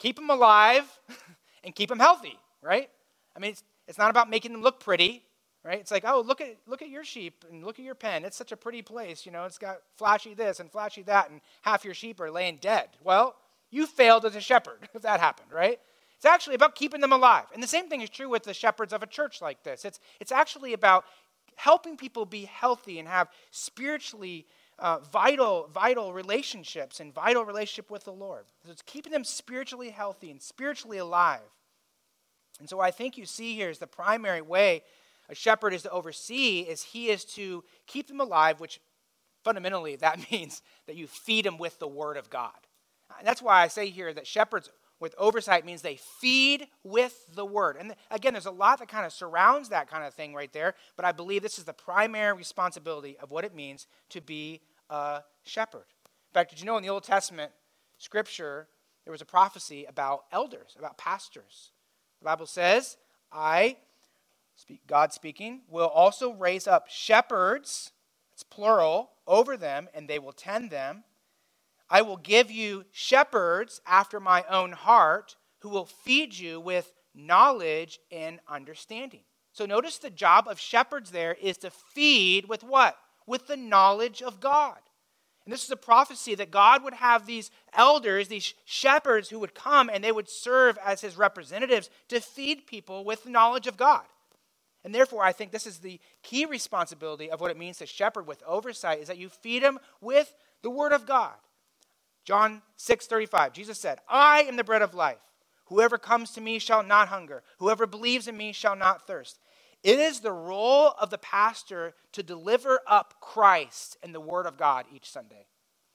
Keep 0.00 0.16
them 0.16 0.30
alive 0.30 0.84
and 1.64 1.74
keep 1.74 1.88
them 1.88 2.00
healthy, 2.00 2.36
right? 2.62 2.90
I 3.36 3.38
mean, 3.38 3.52
it's, 3.52 3.62
it's 3.86 3.98
not 3.98 4.10
about 4.10 4.28
making 4.28 4.52
them 4.52 4.62
look 4.62 4.80
pretty, 4.80 5.22
right? 5.62 5.78
It's 5.78 5.90
like, 5.90 6.04
oh, 6.06 6.22
look 6.22 6.40
at 6.40 6.56
look 6.66 6.82
at 6.82 6.88
your 6.88 7.04
sheep 7.04 7.44
and 7.50 7.64
look 7.64 7.78
at 7.78 7.84
your 7.84 7.94
pen. 7.94 8.24
It's 8.24 8.36
such 8.36 8.50
a 8.50 8.56
pretty 8.56 8.82
place, 8.82 9.24
you 9.24 9.30
know. 9.30 9.44
It's 9.44 9.58
got 9.58 9.78
flashy 9.96 10.34
this 10.34 10.58
and 10.58 10.70
flashy 10.72 11.02
that, 11.02 11.30
and 11.30 11.40
half 11.62 11.84
your 11.84 11.94
sheep 11.94 12.20
are 12.20 12.30
laying 12.30 12.56
dead. 12.56 12.88
Well, 13.04 13.36
you 13.70 13.86
failed 13.86 14.24
as 14.24 14.34
a 14.34 14.40
shepherd 14.40 14.88
if 14.94 15.02
that 15.02 15.20
happened, 15.20 15.52
right? 15.52 15.78
It's 16.16 16.26
actually 16.26 16.56
about 16.56 16.74
keeping 16.74 17.00
them 17.00 17.12
alive. 17.12 17.46
And 17.54 17.62
the 17.62 17.68
same 17.68 17.88
thing 17.88 18.02
is 18.02 18.10
true 18.10 18.28
with 18.28 18.42
the 18.42 18.52
shepherds 18.52 18.92
of 18.92 19.02
a 19.02 19.06
church 19.06 19.40
like 19.40 19.62
this. 19.62 19.84
It's 19.84 20.00
it's 20.18 20.32
actually 20.32 20.72
about 20.72 21.04
helping 21.56 21.96
people 21.96 22.24
be 22.24 22.46
healthy 22.46 22.98
and 22.98 23.06
have 23.06 23.28
spiritually 23.50 24.46
uh, 24.80 24.98
vital, 25.12 25.68
vital 25.72 26.12
relationships 26.12 27.00
and 27.00 27.14
vital 27.14 27.44
relationship 27.44 27.90
with 27.90 28.04
the 28.04 28.12
Lord. 28.12 28.44
So 28.64 28.72
it's 28.72 28.82
keeping 28.82 29.12
them 29.12 29.24
spiritually 29.24 29.90
healthy 29.90 30.30
and 30.30 30.40
spiritually 30.40 30.98
alive. 30.98 31.40
And 32.58 32.68
so 32.68 32.80
I 32.80 32.90
think 32.90 33.16
you 33.16 33.26
see 33.26 33.54
here 33.54 33.70
is 33.70 33.78
the 33.78 33.86
primary 33.86 34.42
way 34.42 34.82
a 35.28 35.34
shepherd 35.34 35.72
is 35.72 35.82
to 35.82 35.90
oversee 35.90 36.60
is 36.60 36.82
he 36.82 37.08
is 37.08 37.24
to 37.24 37.62
keep 37.86 38.08
them 38.08 38.20
alive, 38.20 38.58
which 38.58 38.80
fundamentally 39.44 39.96
that 39.96 40.30
means 40.30 40.62
that 40.86 40.96
you 40.96 41.06
feed 41.06 41.44
them 41.44 41.56
with 41.56 41.78
the 41.78 41.88
word 41.88 42.16
of 42.16 42.28
God. 42.28 42.52
And 43.18 43.26
that's 43.26 43.42
why 43.42 43.62
I 43.62 43.68
say 43.68 43.88
here 43.88 44.12
that 44.12 44.26
shepherds 44.26 44.70
with 44.98 45.14
oversight 45.16 45.64
means 45.64 45.80
they 45.80 45.96
feed 45.96 46.66
with 46.84 47.34
the 47.34 47.44
word. 47.44 47.76
And 47.78 47.94
again, 48.10 48.34
there's 48.34 48.46
a 48.46 48.50
lot 48.50 48.78
that 48.80 48.88
kind 48.88 49.06
of 49.06 49.12
surrounds 49.12 49.70
that 49.70 49.88
kind 49.88 50.04
of 50.04 50.12
thing 50.12 50.34
right 50.34 50.52
there, 50.52 50.74
but 50.96 51.06
I 51.06 51.12
believe 51.12 51.42
this 51.42 51.58
is 51.58 51.64
the 51.64 51.72
primary 51.72 52.36
responsibility 52.36 53.16
of 53.18 53.30
what 53.30 53.44
it 53.44 53.54
means 53.54 53.86
to 54.10 54.20
be 54.20 54.60
a 54.90 55.22
shepherd. 55.44 55.86
In 56.04 56.34
fact, 56.34 56.50
did 56.50 56.60
you 56.60 56.66
know 56.66 56.76
in 56.76 56.82
the 56.82 56.90
Old 56.90 57.04
Testament 57.04 57.52
scripture, 57.98 58.68
there 59.04 59.12
was 59.12 59.22
a 59.22 59.26
prophecy 59.26 59.86
about 59.86 60.24
elders, 60.32 60.76
about 60.78 60.98
pastors? 60.98 61.70
The 62.20 62.26
Bible 62.26 62.46
says, 62.46 62.96
I, 63.32 63.78
speak, 64.54 64.86
God 64.86 65.12
speaking, 65.12 65.62
will 65.68 65.88
also 65.88 66.34
raise 66.34 66.66
up 66.66 66.88
shepherds, 66.88 67.92
it's 68.32 68.42
plural, 68.42 69.10
over 69.26 69.56
them, 69.56 69.88
and 69.94 70.08
they 70.08 70.18
will 70.18 70.32
tend 70.32 70.70
them. 70.70 71.04
I 71.88 72.02
will 72.02 72.16
give 72.16 72.50
you 72.50 72.84
shepherds 72.92 73.80
after 73.86 74.20
my 74.20 74.44
own 74.48 74.72
heart 74.72 75.36
who 75.60 75.68
will 75.68 75.86
feed 75.86 76.38
you 76.38 76.60
with 76.60 76.92
knowledge 77.14 77.98
and 78.12 78.40
understanding. 78.48 79.22
So 79.52 79.66
notice 79.66 79.98
the 79.98 80.10
job 80.10 80.46
of 80.48 80.60
shepherds 80.60 81.10
there 81.10 81.34
is 81.34 81.58
to 81.58 81.70
feed 81.70 82.48
with 82.48 82.62
what? 82.62 82.96
With 83.30 83.46
the 83.46 83.56
knowledge 83.56 84.22
of 84.22 84.40
God. 84.40 84.76
And 85.44 85.52
this 85.52 85.64
is 85.64 85.70
a 85.70 85.76
prophecy 85.76 86.34
that 86.34 86.50
God 86.50 86.82
would 86.82 86.94
have 86.94 87.24
these 87.24 87.52
elders, 87.72 88.26
these 88.26 88.54
shepherds 88.64 89.28
who 89.28 89.38
would 89.38 89.54
come 89.54 89.88
and 89.88 90.02
they 90.02 90.10
would 90.10 90.28
serve 90.28 90.76
as 90.84 91.00
his 91.00 91.16
representatives 91.16 91.90
to 92.08 92.20
feed 92.20 92.66
people 92.66 93.04
with 93.04 93.22
the 93.22 93.30
knowledge 93.30 93.68
of 93.68 93.76
God. 93.76 94.02
And 94.82 94.92
therefore, 94.92 95.22
I 95.22 95.32
think 95.32 95.52
this 95.52 95.66
is 95.66 95.78
the 95.78 96.00
key 96.24 96.44
responsibility 96.44 97.30
of 97.30 97.40
what 97.40 97.52
it 97.52 97.56
means 97.56 97.78
to 97.78 97.86
shepherd 97.86 98.26
with 98.26 98.42
oversight 98.44 98.98
is 98.98 99.06
that 99.06 99.18
you 99.18 99.28
feed 99.28 99.62
them 99.62 99.78
with 100.00 100.34
the 100.62 100.70
word 100.70 100.92
of 100.92 101.06
God. 101.06 101.34
John 102.24 102.62
6 102.78 103.06
35, 103.06 103.52
Jesus 103.52 103.78
said, 103.78 104.00
I 104.08 104.42
am 104.42 104.56
the 104.56 104.64
bread 104.64 104.82
of 104.82 104.92
life. 104.92 105.18
Whoever 105.66 105.98
comes 105.98 106.32
to 106.32 106.40
me 106.40 106.58
shall 106.58 106.82
not 106.82 107.08
hunger. 107.08 107.44
Whoever 107.58 107.86
believes 107.86 108.26
in 108.26 108.36
me 108.36 108.52
shall 108.52 108.74
not 108.74 109.06
thirst. 109.06 109.38
It 109.82 109.98
is 109.98 110.20
the 110.20 110.32
role 110.32 110.94
of 111.00 111.10
the 111.10 111.18
pastor 111.18 111.94
to 112.12 112.22
deliver 112.22 112.80
up 112.86 113.14
Christ 113.20 113.96
and 114.02 114.14
the 114.14 114.20
Word 114.20 114.46
of 114.46 114.58
God 114.58 114.86
each 114.94 115.10
Sunday. 115.10 115.46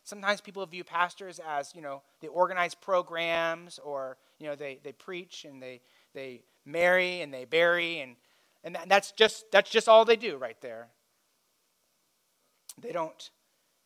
sometimes 0.03 0.41
people 0.41 0.65
view 0.65 0.83
pastors 0.83 1.39
as, 1.47 1.73
you 1.75 1.81
know, 1.81 2.01
they 2.21 2.27
organize 2.27 2.75
programs 2.75 3.79
or, 3.79 4.17
you 4.39 4.47
know, 4.47 4.55
they, 4.55 4.79
they 4.83 4.93
preach 4.93 5.45
and 5.45 5.61
they, 5.61 5.81
they 6.13 6.43
marry 6.65 7.21
and 7.21 7.33
they 7.33 7.45
bury 7.45 7.99
and, 7.99 8.15
and 8.63 8.77
that's 8.87 9.11
just, 9.13 9.51
that's 9.51 9.69
just 9.69 9.89
all 9.89 10.05
they 10.05 10.15
do 10.15 10.37
right 10.37 10.59
there. 10.61 10.87
They 12.81 12.91
don't, 12.91 13.31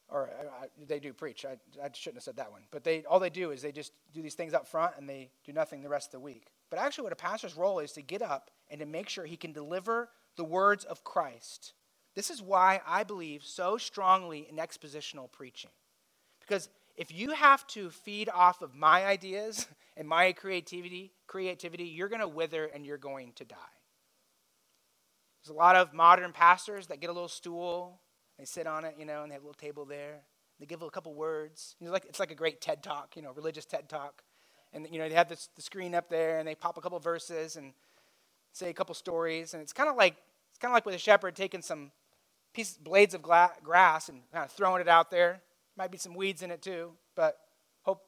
or 0.10 0.30
uh, 0.30 0.66
they 0.88 1.00
do 1.00 1.14
preach. 1.14 1.46
I, 1.46 1.58
I 1.84 1.90
shouldn't 1.94 2.18
have 2.18 2.24
said 2.24 2.38
that 2.38 2.52
one. 2.52 2.64
But 2.72 2.84
they, 2.84 3.06
all 3.06 3.20
they 3.20 3.30
do 3.30 3.52
is 3.52 3.62
they 3.62 3.72
just 3.72 3.94
do 4.14 4.22
these 4.22 4.36
things 4.36 4.54
up 4.54 4.68
front 4.68 4.96
and 4.98 5.10
they 5.10 5.32
do 5.46 5.54
nothing 5.54 5.82
the 5.84 5.90
rest 5.90 6.10
of 6.10 6.14
the 6.14 6.20
week. 6.22 6.48
But 6.70 6.80
actually, 6.80 7.06
what 7.06 7.14
a 7.14 7.18
pastor's 7.18 7.56
role 7.56 7.80
is 7.80 7.94
to 7.94 8.02
get 8.02 8.22
up 8.22 8.52
and 8.70 8.80
to 8.80 8.86
make 8.86 9.10
sure 9.10 9.26
he 9.26 9.38
can 9.38 9.54
deliver 9.54 10.10
the 10.38 10.44
words 10.44 10.86
of 10.86 11.04
Christ. 11.04 11.74
This 12.16 12.30
is 12.30 12.42
why 12.42 12.82
I 12.86 13.04
believe 13.04 13.44
so 13.44 13.78
strongly 13.78 14.48
in 14.50 14.58
expositional 14.58 15.32
preaching. 15.32 15.72
Because 16.42 16.70
if 16.96 17.12
you 17.12 17.32
have 17.32 17.66
to 17.68 17.90
feed 17.90 18.30
off 18.30 18.62
of 18.62 18.76
my 18.76 19.06
ideas 19.06 19.68
and 19.98 20.08
my 20.08 20.32
creativity, 20.34 21.12
creativity, 21.28 21.86
you're 21.86 22.10
going 22.10 22.22
to 22.22 22.28
wither 22.28 22.66
and 22.66 22.86
you're 22.86 22.98
going 22.98 23.34
to 23.34 23.46
die. 23.46 23.56
There's 25.44 25.56
a 25.56 25.58
lot 25.58 25.76
of 25.76 25.94
modern 25.94 26.34
pastors 26.34 26.88
that 26.88 27.00
get 27.00 27.10
a 27.10 27.14
little 27.14 27.30
stool 27.30 28.02
they 28.40 28.46
sit 28.46 28.68
on 28.68 28.86
it, 28.86 28.96
you 28.98 29.06
know, 29.06 29.24
and 29.24 29.32
they 29.32 29.34
have 29.36 29.44
a 29.44 29.46
little 29.46 29.60
table 29.60 29.84
there. 29.84 30.22
They 30.60 30.66
give 30.66 30.82
a 30.82 30.90
couple 30.90 31.14
words. 31.14 31.76
Like, 31.82 32.06
it's 32.06 32.22
like 32.22 32.32
a 32.32 32.36
great 32.36 32.62
TED 32.62 32.82
talk, 32.82 33.18
you 33.18 33.22
know, 33.22 33.34
religious 33.34 33.66
TED 33.66 33.90
talk. 33.90 34.24
And, 34.74 34.88
you 34.92 35.00
know, 35.00 35.10
they 35.10 35.16
have 35.16 35.30
this, 35.30 35.50
the 35.56 35.62
screen 35.62 35.96
up 35.96 36.10
there 36.10 36.40
and 36.40 36.48
they 36.48 36.56
pop 36.56 36.78
a 36.78 36.82
couple 36.82 37.00
verses 37.00 37.56
and 37.56 37.74
say 38.54 38.70
a 38.70 38.74
couple 38.74 38.94
stories. 38.96 39.54
And 39.54 39.62
it's 39.62 39.74
kind 39.74 39.90
of 39.90 39.96
like, 39.96 40.16
it's 40.50 40.60
kind 40.60 40.72
of 40.72 40.74
like 40.74 40.86
with 40.86 40.96
a 40.96 41.00
shepherd 41.00 41.36
taking 41.36 41.62
some 41.62 41.92
pieces, 42.54 42.78
blades 42.78 43.14
of 43.14 43.22
gla- 43.22 43.54
grass 43.64 44.10
and 44.10 44.22
kind 44.32 44.46
of 44.46 44.52
throwing 44.52 44.82
it 44.82 44.88
out 44.88 45.12
there. 45.12 45.42
Might 45.78 45.92
be 45.92 45.98
some 45.98 46.14
weeds 46.14 46.42
in 46.42 46.52
it 46.52 46.62
too, 46.62 46.92
but 47.16 47.40
hope 47.84 48.04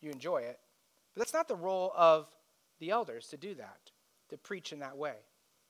you 0.00 0.10
enjoy 0.10 0.38
it. 0.38 0.58
But 1.14 1.20
that's 1.20 1.34
not 1.34 1.48
the 1.48 1.56
role 1.56 1.92
of 1.96 2.28
the 2.78 2.90
elders 2.90 3.28
to 3.28 3.36
do 3.36 3.54
that, 3.54 3.90
to 4.28 4.38
preach 4.38 4.72
in 4.72 4.78
that 4.80 4.96
way. 4.96 5.14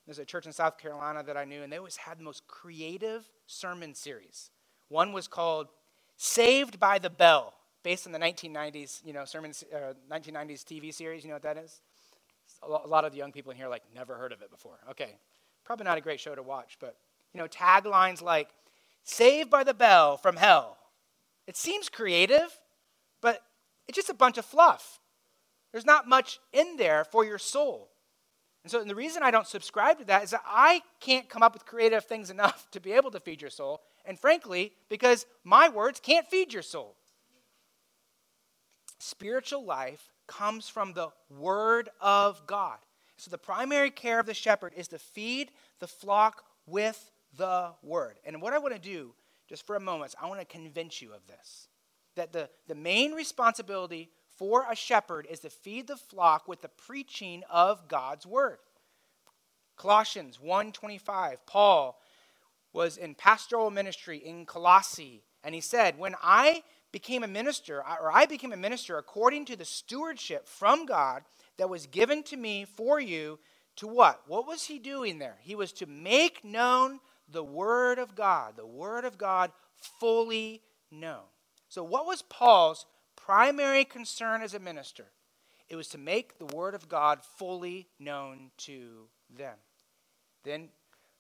There's 0.07 0.19
a 0.19 0.25
church 0.25 0.47
in 0.47 0.53
South 0.53 0.77
Carolina 0.77 1.23
that 1.23 1.37
I 1.37 1.45
knew, 1.45 1.63
and 1.63 1.73
they 1.73 1.77
always 1.77 1.97
had 1.97 2.19
the 2.19 2.25
most 2.25 2.47
creative 2.49 3.29
sermon 3.47 3.95
series. 3.95 4.51
One 4.89 5.13
was 5.13 5.29
called 5.29 5.69
Saved 6.17 6.81
by 6.81 6.99
the 6.99 7.11
Bell, 7.11 7.55
based 7.83 8.07
on 8.07 8.13
the 8.13 8.19
1990s, 8.19 9.05
you 9.05 9.13
know, 9.13 9.25
sermon, 9.25 9.53
uh, 9.75 9.95
1990s 10.11 10.65
TV 10.65 10.93
series. 10.93 11.25
You 11.25 11.29
know 11.29 11.37
what 11.37 11.43
that 11.43 11.57
is? 11.57 11.81
A 12.63 12.69
lot 12.69 13.05
of 13.05 13.13
the 13.13 13.19
young 13.19 13.33
people 13.33 13.51
in 13.53 13.57
here 13.57 13.69
like 13.69 13.83
never 13.95 14.17
heard 14.17 14.33
of 14.33 14.43
it 14.43 14.51
before. 14.51 14.79
Okay, 14.91 15.17
probably 15.65 15.85
not 15.85 15.97
a 15.97 16.01
great 16.01 16.21
show 16.21 16.35
to 16.35 16.43
watch, 16.43 16.77
but 16.81 16.97
you 17.33 17.41
know, 17.41 17.47
taglines 17.47 18.21
like 18.21 18.49
"Saved 19.03 19.49
by 19.49 19.65
the 19.65 19.75
Bell 19.75 20.17
from 20.17 20.37
Hell." 20.37 20.77
It 21.47 21.57
seems 21.57 21.89
creative, 21.89 22.61
but 23.21 23.43
it's 23.89 23.97
just 23.97 24.11
a 24.11 24.15
bunch 24.15 24.37
of 24.37 24.45
fluff. 24.45 25.01
There's 25.73 25.87
not 25.87 26.09
much 26.09 26.39
in 26.53 26.77
there 26.77 27.05
for 27.05 27.25
your 27.25 27.39
soul. 27.39 27.91
And 28.63 28.71
so 28.71 28.81
and 28.81 28.91
the 28.91 28.95
reason 28.95 29.23
I 29.23 29.31
don't 29.31 29.47
subscribe 29.47 29.99
to 29.99 30.05
that 30.07 30.25
is 30.25 30.31
that 30.31 30.43
I 30.47 30.83
can't 31.01 31.29
come 31.29 31.43
up 31.43 31.55
with 31.55 31.65
creative 31.65 32.05
things 32.05 32.31
enough 32.37 32.71
to 32.73 32.81
be 32.81 32.93
able 32.93 33.11
to 33.13 33.21
feed 33.21 33.41
your 33.41 33.51
soul. 33.51 33.81
And 34.05 34.19
frankly, 34.19 34.73
because 34.89 35.27
my 35.45 35.69
words 35.69 36.01
can't 36.01 36.27
feed 36.27 36.53
your 36.53 36.63
soul. 36.63 36.97
Spiritual 39.03 39.65
life 39.65 40.13
comes 40.27 40.69
from 40.69 40.93
the 40.93 41.09
Word 41.31 41.89
of 42.03 42.47
God. 42.47 42.77
So 43.17 43.31
the 43.31 43.39
primary 43.39 43.91
care 43.91 44.21
of 44.21 44.27
the 44.27 44.35
shepherd 44.35 44.75
is 44.77 44.89
to 44.89 44.99
feed 44.99 45.51
the 45.79 45.89
flock 45.89 46.45
with 46.67 47.11
the 47.37 47.73
Word. 47.83 48.19
And 48.27 48.43
what 48.43 48.53
I 48.53 48.59
want 48.59 48.75
to 48.75 48.81
do, 48.81 49.15
just 49.49 49.67
for 49.67 49.75
a 49.75 49.81
moment, 49.81 50.11
is 50.11 50.17
I 50.21 50.27
want 50.27 50.41
to 50.41 50.47
convince 50.47 51.01
you 51.01 51.15
of 51.15 51.27
this. 51.27 51.69
That 52.15 52.33
the, 52.33 52.51
the 52.69 52.75
main 52.75 53.13
responsibility 53.13 54.11
for 54.37 54.67
a 54.71 54.77
shepherd 54.77 55.27
is 55.31 55.41
to 55.41 55.51
feed 55.51 55.87
the 55.87 55.97
flock 55.97 56.47
with 56.47 56.61
the 56.61 56.69
preaching 56.69 57.43
of 57.49 57.89
God's 57.89 58.27
word. 58.27 58.59
Colossians 59.77 60.39
1:25 60.39 61.39
Paul 61.47 61.99
was 62.75 62.99
in 62.99 63.15
pastoral 63.15 63.71
ministry 63.71 64.19
in 64.19 64.45
Colossae 64.45 65.25
and 65.43 65.55
he 65.55 65.61
said, 65.63 65.99
"When 65.99 66.15
I 66.23 66.63
became 66.93 67.23
a 67.23 67.29
minister 67.29 67.79
or 67.79 68.13
I 68.13 68.27
became 68.27 68.53
a 68.53 68.57
minister 68.57 68.99
according 68.99 69.47
to 69.47 69.57
the 69.57 69.65
stewardship 69.65 70.49
from 70.49 70.87
God 70.87 71.23
that 71.57 71.69
was 71.69 71.87
given 71.87 72.23
to 72.25 72.37
me 72.37 72.65
for 72.65 73.01
you 73.01 73.39
to 73.77 73.87
what? 73.87 74.23
What 74.27 74.47
was 74.47 74.65
he 74.65 74.79
doing 74.79 75.19
there? 75.19 75.37
He 75.43 75.55
was 75.55 75.73
to 75.75 75.87
make 75.87 76.45
known 76.45 77.01
the 77.31 77.45
word 77.45 77.99
of 77.99 78.15
God, 78.15 78.55
the 78.57 78.67
word 78.67 79.05
of 79.05 79.19
God 79.19 79.53
fully 79.99 80.63
known. 80.91 81.25
So 81.69 81.85
what 81.85 82.07
was 82.07 82.23
Paul's 82.23 82.87
primary 83.17 83.85
concern 83.85 84.43
as 84.43 84.55
a 84.55 84.59
minister, 84.59 85.07
it 85.69 85.77
was 85.77 85.89
to 85.89 85.99
make 85.99 86.39
the 86.39 86.57
Word 86.57 86.75
of 86.75 86.89
God 86.89 87.21
fully 87.39 87.87
known 87.99 88.51
to 88.59 89.09
them. 89.35 89.55
Then 90.43 90.71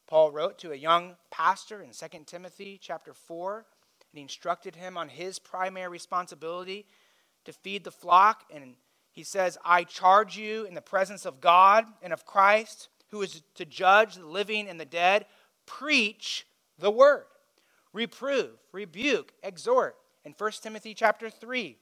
Paul 0.08 0.32
wrote 0.32 0.58
to 0.58 0.72
a 0.72 0.76
young 0.76 1.14
pastor 1.30 1.82
in 1.82 1.90
2 1.90 2.24
Timothy 2.26 2.80
chapter 2.82 3.14
4, 3.14 3.64
and 4.12 4.18
he 4.18 4.22
instructed 4.22 4.76
him 4.76 4.96
on 4.96 5.08
his 5.08 5.38
primary 5.38 5.88
responsibility 5.88 6.86
to 7.44 7.52
feed 7.52 7.84
the 7.84 7.90
flock. 7.90 8.44
And 8.52 8.74
he 9.12 9.22
says, 9.22 9.56
I 9.64 9.84
charge 9.84 10.36
you 10.36 10.64
in 10.64 10.74
the 10.74 10.80
presence 10.80 11.24
of 11.24 11.40
God 11.40 11.84
and 12.02 12.12
of 12.12 12.26
Christ, 12.26 12.88
who 13.10 13.22
is 13.22 13.42
to 13.54 13.64
judge 13.64 14.16
the 14.16 14.26
living 14.26 14.68
and 14.68 14.80
the 14.80 14.84
dead, 14.84 15.26
preach 15.66 16.46
the 16.78 16.90
word. 16.90 17.24
Reprove, 17.92 18.58
rebuke, 18.72 19.32
exhort. 19.42 19.96
In 20.24 20.34
1 20.36 20.52
Timothy 20.62 20.94
chapter 20.94 21.30
3, 21.30 21.76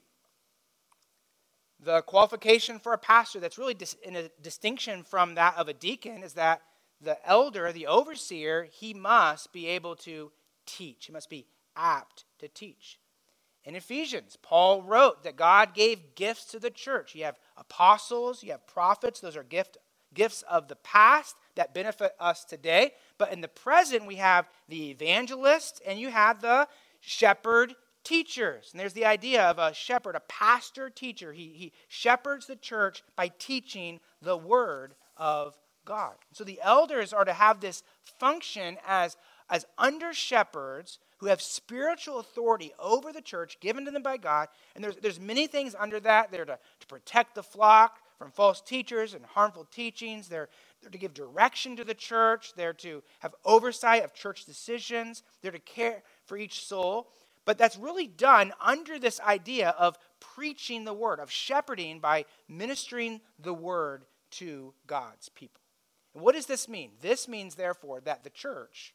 the 1.79 2.01
qualification 2.01 2.79
for 2.79 2.93
a 2.93 2.97
pastor 2.97 3.39
that's 3.39 3.57
really 3.57 3.73
dis- 3.73 3.95
in 4.03 4.15
a 4.15 4.29
distinction 4.41 5.03
from 5.03 5.35
that 5.35 5.55
of 5.55 5.67
a 5.67 5.73
deacon 5.73 6.23
is 6.23 6.33
that 6.33 6.61
the 7.01 7.17
elder, 7.27 7.71
the 7.71 7.87
overseer, 7.87 8.67
he 8.71 8.93
must 8.93 9.53
be 9.53 9.67
able 9.67 9.95
to 9.95 10.31
teach. 10.65 11.05
He 11.05 11.13
must 11.13 11.29
be 11.29 11.45
apt 11.79 12.25
to 12.39 12.47
teach. 12.47 12.99
In 13.63 13.75
Ephesians, 13.75 14.37
Paul 14.41 14.83
wrote 14.83 15.23
that 15.23 15.35
God 15.35 15.73
gave 15.73 16.15
gifts 16.15 16.45
to 16.45 16.59
the 16.59 16.69
church. 16.69 17.15
You 17.15 17.25
have 17.25 17.39
apostles, 17.57 18.43
you 18.43 18.51
have 18.51 18.65
prophets, 18.67 19.19
those 19.19 19.35
are 19.35 19.43
gift, 19.43 19.77
gifts 20.13 20.43
of 20.49 20.67
the 20.67 20.75
past 20.77 21.35
that 21.55 21.73
benefit 21.73 22.13
us 22.19 22.45
today. 22.45 22.93
But 23.17 23.31
in 23.31 23.41
the 23.41 23.47
present, 23.47 24.07
we 24.07 24.15
have 24.15 24.49
the 24.67 24.89
evangelist 24.91 25.81
and 25.85 25.99
you 25.99 26.09
have 26.09 26.41
the 26.41 26.67
shepherd 26.99 27.75
teachers. 28.03 28.69
And 28.71 28.79
there's 28.79 28.93
the 28.93 29.05
idea 29.05 29.43
of 29.43 29.59
a 29.59 29.73
shepherd, 29.73 30.15
a 30.15 30.21
pastor 30.21 30.89
teacher. 30.89 31.33
He, 31.33 31.49
he 31.55 31.73
shepherds 31.87 32.47
the 32.47 32.55
church 32.55 33.03
by 33.15 33.29
teaching 33.39 33.99
the 34.21 34.37
word 34.37 34.95
of 35.17 35.57
God. 35.85 36.15
So 36.33 36.43
the 36.43 36.59
elders 36.63 37.13
are 37.13 37.25
to 37.25 37.33
have 37.33 37.59
this 37.59 37.83
function 38.19 38.77
as, 38.87 39.17
as 39.49 39.65
under 39.77 40.13
shepherds 40.13 40.99
who 41.19 41.27
have 41.27 41.41
spiritual 41.41 42.19
authority 42.19 42.73
over 42.79 43.11
the 43.11 43.21
church 43.21 43.59
given 43.59 43.85
to 43.85 43.91
them 43.91 44.03
by 44.03 44.17
God. 44.17 44.47
And 44.75 44.83
there's, 44.83 44.95
there's 44.97 45.19
many 45.19 45.47
things 45.47 45.75
under 45.77 45.99
that. 45.99 46.31
They're 46.31 46.45
to, 46.45 46.57
to 46.79 46.87
protect 46.87 47.35
the 47.35 47.43
flock 47.43 47.99
from 48.17 48.31
false 48.31 48.61
teachers 48.61 49.13
and 49.13 49.25
harmful 49.25 49.65
teachings. 49.65 50.29
They're, 50.29 50.49
they're 50.81 50.91
to 50.91 50.97
give 50.97 51.13
direction 51.13 51.75
to 51.75 51.83
the 51.83 51.93
church. 51.93 52.53
They're 52.55 52.73
to 52.73 53.03
have 53.19 53.35
oversight 53.43 54.03
of 54.03 54.13
church 54.13 54.45
decisions. 54.45 55.23
They're 55.41 55.51
to 55.51 55.59
care 55.59 56.03
for 56.25 56.37
each 56.37 56.65
soul. 56.65 57.09
But 57.45 57.57
that's 57.57 57.77
really 57.77 58.07
done 58.07 58.53
under 58.61 58.97
this 58.97 59.19
idea 59.19 59.69
of 59.77 59.97
preaching 60.19 60.85
the 60.85 60.93
word, 60.93 61.19
of 61.19 61.31
shepherding 61.31 61.99
by 61.99 62.25
ministering 62.47 63.19
the 63.39 63.53
word 63.53 64.05
to 64.31 64.73
God's 64.87 65.29
people. 65.29 65.61
And 66.13 66.23
what 66.23 66.35
does 66.35 66.45
this 66.45 66.69
mean? 66.69 66.91
This 67.01 67.27
means, 67.27 67.55
therefore, 67.55 68.01
that 68.01 68.23
the 68.23 68.29
church, 68.29 68.93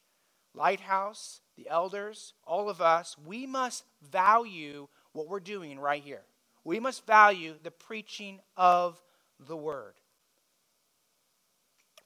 Lighthouse, 0.54 1.40
the 1.56 1.68
elders, 1.68 2.34
all 2.44 2.68
of 2.68 2.80
us, 2.80 3.16
we 3.24 3.46
must 3.46 3.84
value 4.02 4.88
what 5.12 5.28
we're 5.28 5.40
doing 5.40 5.78
right 5.78 6.02
here. 6.02 6.22
We 6.64 6.80
must 6.80 7.06
value 7.06 7.54
the 7.62 7.70
preaching 7.70 8.40
of 8.56 9.00
the 9.38 9.56
word. 9.56 9.94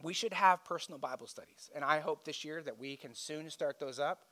We 0.03 0.13
should 0.15 0.33
have 0.33 0.65
personal 0.65 0.99
Bible 0.99 1.27
studies, 1.27 1.71
and 1.75 1.85
I 1.85 1.99
hope 2.01 2.25
this 2.25 2.45
year 2.45 2.63
that 2.63 2.79
we 2.79 2.97
can 2.97 3.15
soon 3.15 3.51
start 3.51 3.81
those 3.81 3.99
up. 3.99 4.25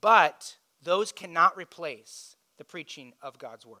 But 0.00 0.56
those 0.82 1.12
cannot 1.12 1.56
replace 1.56 2.36
the 2.58 2.64
preaching 2.64 3.12
of 3.22 3.38
God's 3.38 3.66
word. 3.66 3.80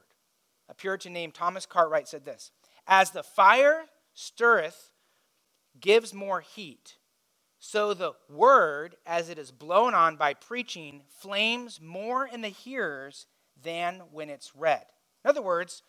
A 0.68 0.74
Puritan 0.74 1.12
named 1.12 1.34
Thomas 1.34 1.66
Cartwright 1.66 2.08
said 2.08 2.24
this 2.24 2.50
As 2.86 3.10
the 3.10 3.22
fire 3.22 3.86
stirreth 4.14 4.90
gives 5.80 6.12
more 6.12 6.40
heat, 6.40 6.96
so 7.64 7.94
the 7.94 8.14
word, 8.28 8.96
as 9.06 9.28
it 9.28 9.38
is 9.38 9.52
blown 9.52 9.94
on 9.94 10.16
by 10.16 10.34
preaching, 10.34 11.02
flames 11.20 11.80
more 11.80 12.26
in 12.26 12.40
the 12.40 12.48
hearers 12.48 13.26
than 13.62 14.02
when 14.10 14.30
it's 14.30 14.56
read. 14.56 14.84
In 15.24 15.30
other 15.30 15.42
words, 15.42 15.84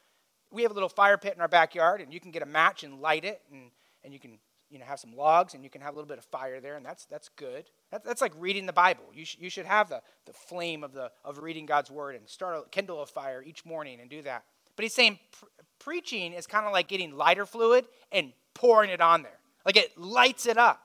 we 0.51 0.61
have 0.61 0.69
a 0.69 0.75
little 0.75 0.87
fire 0.87 1.17
pit 1.17 1.33
in 1.33 1.41
our 1.41 1.47
backyard, 1.47 1.99
and 1.99 2.13
you 2.13 2.19
can 2.19 2.29
get 2.29 2.43
a 2.43 2.45
match 2.45 2.83
and 2.83 3.01
light 3.01 3.25
it, 3.25 3.41
and, 3.51 3.71
and 4.03 4.13
you 4.13 4.19
can 4.19 4.37
you 4.69 4.77
know, 4.77 4.85
have 4.85 4.99
some 4.99 5.15
logs 5.15 5.55
and 5.55 5.63
you 5.63 5.69
can 5.71 5.81
have 5.81 5.95
a 5.95 5.95
little 5.95 6.07
bit 6.07 6.19
of 6.19 6.25
fire 6.25 6.61
there, 6.61 6.75
and 6.75 6.85
that's, 6.85 7.05
that's 7.05 7.29
good. 7.29 7.65
That, 7.89 8.05
that's 8.05 8.21
like 8.21 8.33
reading 8.37 8.67
the 8.67 8.71
Bible. 8.71 9.05
You, 9.11 9.25
sh- 9.25 9.37
you 9.39 9.49
should 9.49 9.65
have 9.65 9.89
the, 9.89 10.03
the 10.27 10.33
flame 10.33 10.83
of, 10.83 10.93
the, 10.93 11.09
of 11.25 11.39
reading 11.39 11.65
God's 11.65 11.89
word 11.89 12.15
and 12.15 12.29
start 12.29 12.55
a 12.55 12.69
kindle 12.69 13.01
a 13.01 13.07
fire 13.07 13.41
each 13.43 13.65
morning 13.65 13.99
and 13.99 14.11
do 14.11 14.21
that. 14.21 14.43
But 14.75 14.83
he's 14.83 14.93
saying 14.93 15.17
pre- 15.31 15.49
preaching 15.79 16.33
is 16.33 16.45
kind 16.45 16.67
of 16.67 16.71
like 16.71 16.87
getting 16.87 17.17
lighter 17.17 17.47
fluid 17.47 17.87
and 18.11 18.31
pouring 18.53 18.91
it 18.91 19.01
on 19.01 19.23
there. 19.23 19.39
Like 19.65 19.75
it 19.75 19.97
lights 19.97 20.45
it 20.45 20.59
up. 20.59 20.82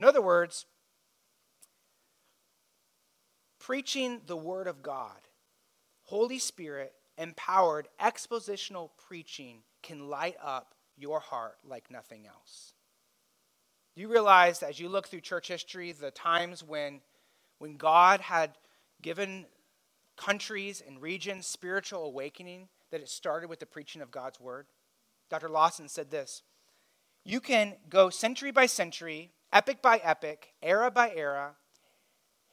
In 0.00 0.04
other 0.04 0.22
words, 0.22 0.64
preaching 3.58 4.22
the 4.26 4.36
word 4.36 4.66
of 4.66 4.82
God, 4.82 5.28
Holy 6.04 6.38
Spirit 6.38 6.94
empowered 7.18 7.86
expositional 8.00 8.88
preaching 9.06 9.58
can 9.82 10.08
light 10.08 10.36
up 10.42 10.74
your 10.96 11.20
heart 11.20 11.58
like 11.68 11.90
nothing 11.90 12.26
else. 12.26 12.72
Do 13.94 14.00
you 14.00 14.08
realize 14.08 14.62
as 14.62 14.80
you 14.80 14.88
look 14.88 15.06
through 15.06 15.20
church 15.20 15.48
history, 15.48 15.92
the 15.92 16.10
times 16.10 16.64
when, 16.64 17.02
when 17.58 17.76
God 17.76 18.22
had 18.22 18.52
given 19.02 19.44
countries 20.16 20.82
and 20.86 21.02
regions 21.02 21.46
spiritual 21.46 22.04
awakening, 22.06 22.68
that 22.90 23.02
it 23.02 23.10
started 23.10 23.50
with 23.50 23.60
the 23.60 23.66
preaching 23.66 24.00
of 24.00 24.10
God's 24.10 24.40
word? 24.40 24.64
Dr. 25.28 25.50
Lawson 25.50 25.90
said 25.90 26.10
this 26.10 26.42
You 27.22 27.40
can 27.40 27.74
go 27.90 28.08
century 28.08 28.50
by 28.50 28.64
century, 28.64 29.32
epic 29.52 29.82
by 29.82 29.98
epic, 29.98 30.54
era 30.62 30.90
by 30.90 31.12
era, 31.14 31.56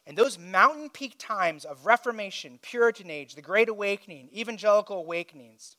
and 0.05 0.17
those 0.17 0.39
mountain 0.39 0.89
peak 0.89 1.15
times 1.17 1.65
of 1.65 1.85
Reformation, 1.85 2.59
Puritan 2.61 3.11
Age, 3.11 3.35
the 3.35 3.41
Great 3.41 3.67
Awakening, 3.67 4.29
evangelical 4.33 4.97
awakenings, 4.97 5.75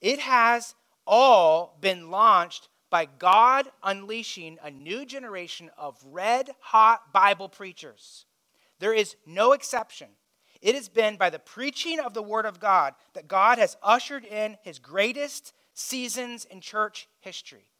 it 0.00 0.18
has 0.18 0.74
all 1.06 1.78
been 1.80 2.10
launched 2.10 2.68
by 2.90 3.04
God 3.04 3.70
unleashing 3.82 4.58
a 4.62 4.70
new 4.70 5.06
generation 5.06 5.70
of 5.78 6.02
red 6.04 6.50
hot 6.58 7.12
Bible 7.12 7.48
preachers. 7.48 8.26
There 8.80 8.92
is 8.92 9.14
no 9.26 9.52
exception. 9.52 10.08
It 10.60 10.74
has 10.74 10.88
been 10.88 11.16
by 11.16 11.30
the 11.30 11.38
preaching 11.38 12.00
of 12.00 12.12
the 12.12 12.22
Word 12.22 12.46
of 12.46 12.60
God 12.60 12.94
that 13.14 13.28
God 13.28 13.58
has 13.58 13.76
ushered 13.82 14.24
in 14.24 14.58
his 14.62 14.78
greatest 14.78 15.54
seasons 15.72 16.44
in 16.44 16.60
church 16.60 17.08
history. 17.20 17.70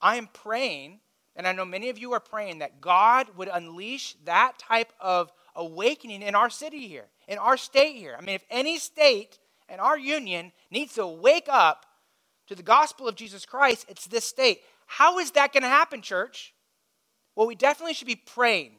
I 0.00 0.16
am 0.16 0.28
praying, 0.32 1.00
and 1.34 1.46
I 1.46 1.52
know 1.52 1.64
many 1.64 1.88
of 1.88 1.98
you 1.98 2.12
are 2.12 2.20
praying, 2.20 2.58
that 2.58 2.80
God 2.80 3.28
would 3.36 3.48
unleash 3.52 4.14
that 4.24 4.58
type 4.58 4.92
of 5.00 5.32
awakening 5.54 6.22
in 6.22 6.34
our 6.34 6.50
city 6.50 6.86
here, 6.86 7.06
in 7.26 7.38
our 7.38 7.56
state 7.56 7.96
here. 7.96 8.14
I 8.18 8.22
mean, 8.22 8.34
if 8.34 8.44
any 8.50 8.78
state 8.78 9.38
in 9.68 9.80
our 9.80 9.98
union 9.98 10.52
needs 10.70 10.94
to 10.94 11.06
wake 11.06 11.48
up 11.48 11.86
to 12.48 12.54
the 12.54 12.62
gospel 12.62 13.08
of 13.08 13.14
Jesus 13.14 13.46
Christ, 13.46 13.86
it's 13.88 14.06
this 14.06 14.24
state. 14.24 14.60
How 14.86 15.18
is 15.18 15.30
that 15.32 15.52
going 15.52 15.62
to 15.62 15.68
happen, 15.68 16.02
church? 16.02 16.52
Well, 17.34 17.46
we 17.46 17.54
definitely 17.54 17.94
should 17.94 18.06
be 18.06 18.16
praying. 18.16 18.72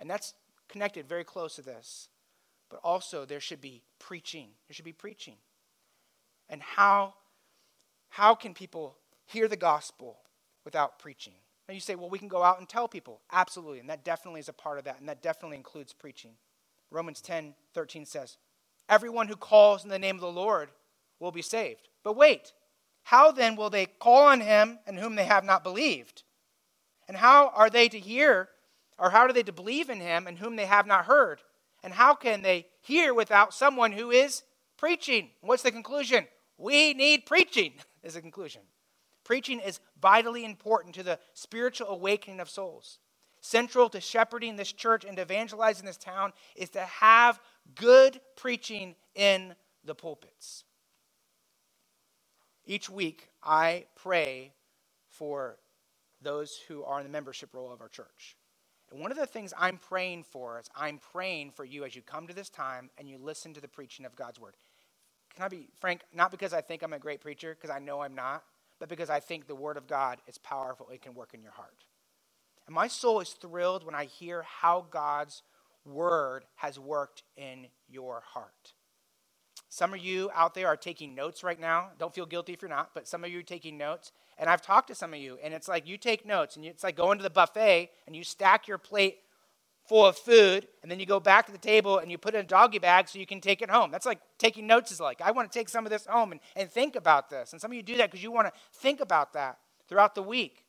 And 0.00 0.10
that's 0.10 0.34
connected 0.68 1.08
very 1.08 1.24
close 1.24 1.56
to 1.56 1.62
this. 1.62 2.08
But 2.70 2.80
also, 2.82 3.24
there 3.24 3.40
should 3.40 3.60
be 3.60 3.82
preaching. 3.98 4.48
There 4.66 4.74
should 4.74 4.84
be 4.84 4.92
preaching. 4.92 5.36
And 6.48 6.60
how, 6.60 7.14
how 8.08 8.34
can 8.34 8.52
people 8.52 8.96
hear 9.26 9.46
the 9.48 9.56
gospel 9.56 10.18
without 10.64 10.98
preaching? 10.98 11.34
Now, 11.68 11.74
you 11.74 11.80
say, 11.80 11.94
well, 11.94 12.08
we 12.08 12.18
can 12.18 12.28
go 12.28 12.42
out 12.42 12.58
and 12.58 12.68
tell 12.68 12.88
people. 12.88 13.20
Absolutely. 13.30 13.78
And 13.80 13.90
that 13.90 14.02
definitely 14.02 14.40
is 14.40 14.48
a 14.48 14.54
part 14.54 14.78
of 14.78 14.84
that. 14.84 15.00
And 15.00 15.08
that 15.08 15.22
definitely 15.22 15.58
includes 15.58 15.92
preaching. 15.92 16.32
Romans 16.90 17.20
10 17.20 17.54
13 17.74 18.06
says, 18.06 18.38
Everyone 18.88 19.28
who 19.28 19.36
calls 19.36 19.84
in 19.84 19.90
the 19.90 19.98
name 19.98 20.14
of 20.14 20.22
the 20.22 20.32
Lord 20.32 20.70
will 21.20 21.30
be 21.30 21.42
saved. 21.42 21.88
But 22.02 22.16
wait, 22.16 22.52
how 23.02 23.32
then 23.32 23.54
will 23.54 23.68
they 23.68 23.84
call 23.86 24.28
on 24.28 24.40
him 24.40 24.78
in 24.86 24.96
whom 24.96 25.14
they 25.14 25.24
have 25.24 25.44
not 25.44 25.62
believed? 25.62 26.22
And 27.06 27.16
how 27.16 27.48
are 27.54 27.68
they 27.68 27.88
to 27.88 27.98
hear, 27.98 28.48
or 28.98 29.10
how 29.10 29.20
are 29.20 29.32
they 29.32 29.42
to 29.42 29.52
believe 29.52 29.90
in 29.90 30.00
him 30.00 30.26
in 30.26 30.36
whom 30.36 30.56
they 30.56 30.66
have 30.66 30.86
not 30.86 31.04
heard? 31.04 31.40
And 31.82 31.92
how 31.92 32.14
can 32.14 32.42
they 32.42 32.66
hear 32.80 33.12
without 33.12 33.52
someone 33.52 33.92
who 33.92 34.10
is 34.10 34.42
preaching? 34.78 35.30
What's 35.42 35.62
the 35.62 35.70
conclusion? 35.70 36.26
We 36.56 36.94
need 36.94 37.26
preaching, 37.26 37.74
is 38.02 38.14
the 38.14 38.22
conclusion. 38.22 38.62
Preaching 39.28 39.60
is 39.60 39.80
vitally 40.00 40.42
important 40.42 40.94
to 40.94 41.02
the 41.02 41.18
spiritual 41.34 41.88
awakening 41.88 42.40
of 42.40 42.48
souls. 42.48 42.98
Central 43.42 43.90
to 43.90 44.00
shepherding 44.00 44.56
this 44.56 44.72
church 44.72 45.04
and 45.04 45.18
evangelizing 45.18 45.84
this 45.84 45.98
town 45.98 46.32
is 46.56 46.70
to 46.70 46.80
have 46.80 47.38
good 47.74 48.22
preaching 48.36 48.94
in 49.14 49.54
the 49.84 49.94
pulpits. 49.94 50.64
Each 52.64 52.88
week, 52.88 53.28
I 53.42 53.84
pray 53.96 54.54
for 55.10 55.58
those 56.22 56.58
who 56.66 56.82
are 56.84 56.98
in 56.98 57.04
the 57.04 57.12
membership 57.12 57.50
roll 57.52 57.70
of 57.70 57.82
our 57.82 57.88
church. 57.88 58.34
And 58.90 58.98
one 58.98 59.10
of 59.10 59.18
the 59.18 59.26
things 59.26 59.52
I'm 59.58 59.76
praying 59.76 60.22
for 60.22 60.58
is 60.58 60.70
I'm 60.74 61.00
praying 61.12 61.50
for 61.50 61.66
you 61.66 61.84
as 61.84 61.94
you 61.94 62.00
come 62.00 62.26
to 62.28 62.34
this 62.34 62.48
time 62.48 62.88
and 62.96 63.06
you 63.06 63.18
listen 63.18 63.52
to 63.52 63.60
the 63.60 63.68
preaching 63.68 64.06
of 64.06 64.16
God's 64.16 64.40
word. 64.40 64.54
Can 65.34 65.44
I 65.44 65.48
be 65.48 65.68
frank? 65.78 66.00
Not 66.14 66.30
because 66.30 66.54
I 66.54 66.62
think 66.62 66.82
I'm 66.82 66.94
a 66.94 66.98
great 66.98 67.20
preacher, 67.20 67.54
because 67.54 67.68
I 67.68 67.78
know 67.78 68.00
I'm 68.00 68.14
not, 68.14 68.42
but 68.78 68.88
because 68.88 69.10
I 69.10 69.20
think 69.20 69.46
the 69.46 69.54
word 69.54 69.76
of 69.76 69.86
God 69.86 70.18
is 70.26 70.38
powerful. 70.38 70.88
It 70.90 71.02
can 71.02 71.14
work 71.14 71.34
in 71.34 71.42
your 71.42 71.52
heart. 71.52 71.84
And 72.66 72.74
my 72.74 72.88
soul 72.88 73.20
is 73.20 73.30
thrilled 73.30 73.84
when 73.84 73.94
I 73.94 74.04
hear 74.04 74.42
how 74.42 74.86
God's 74.90 75.42
word 75.84 76.44
has 76.56 76.78
worked 76.78 77.22
in 77.36 77.68
your 77.88 78.22
heart. 78.34 78.74
Some 79.70 79.92
of 79.92 80.00
you 80.00 80.30
out 80.34 80.54
there 80.54 80.66
are 80.66 80.76
taking 80.76 81.14
notes 81.14 81.42
right 81.42 81.60
now. 81.60 81.88
Don't 81.98 82.14
feel 82.14 82.26
guilty 82.26 82.52
if 82.52 82.62
you're 82.62 82.70
not, 82.70 82.90
but 82.94 83.06
some 83.06 83.24
of 83.24 83.30
you 83.30 83.40
are 83.40 83.42
taking 83.42 83.76
notes. 83.76 84.12
And 84.38 84.48
I've 84.48 84.62
talked 84.62 84.88
to 84.88 84.94
some 84.94 85.12
of 85.12 85.20
you, 85.20 85.38
and 85.42 85.52
it's 85.52 85.68
like 85.68 85.86
you 85.86 85.98
take 85.98 86.24
notes, 86.24 86.56
and 86.56 86.64
it's 86.64 86.84
like 86.84 86.96
going 86.96 87.18
to 87.18 87.22
the 87.22 87.30
buffet 87.30 87.90
and 88.06 88.14
you 88.14 88.24
stack 88.24 88.68
your 88.68 88.78
plate 88.78 89.18
full 89.88 90.04
of 90.04 90.16
food, 90.16 90.68
and 90.82 90.90
then 90.90 91.00
you 91.00 91.06
go 91.06 91.18
back 91.18 91.46
to 91.46 91.52
the 91.52 91.58
table 91.58 91.98
and 91.98 92.10
you 92.10 92.18
put 92.18 92.34
it 92.34 92.38
in 92.38 92.44
a 92.44 92.48
doggy 92.48 92.78
bag 92.78 93.08
so 93.08 93.18
you 93.18 93.26
can 93.26 93.40
take 93.40 93.62
it 93.62 93.70
home. 93.70 93.90
That's 93.90 94.06
like 94.06 94.20
taking 94.36 94.66
notes 94.66 94.92
is 94.92 95.00
like. 95.00 95.20
I 95.20 95.30
want 95.30 95.50
to 95.50 95.58
take 95.58 95.68
some 95.68 95.86
of 95.86 95.90
this 95.90 96.06
home 96.06 96.32
and, 96.32 96.40
and 96.54 96.70
think 96.70 96.94
about 96.94 97.30
this. 97.30 97.52
And 97.52 97.60
some 97.60 97.70
of 97.70 97.76
you 97.76 97.82
do 97.82 97.96
that 97.96 98.10
because 98.10 98.22
you 98.22 98.30
want 98.30 98.48
to 98.48 98.52
think 98.74 99.00
about 99.00 99.32
that 99.32 99.58
throughout 99.88 100.14
the 100.14 100.22
week. 100.22 100.64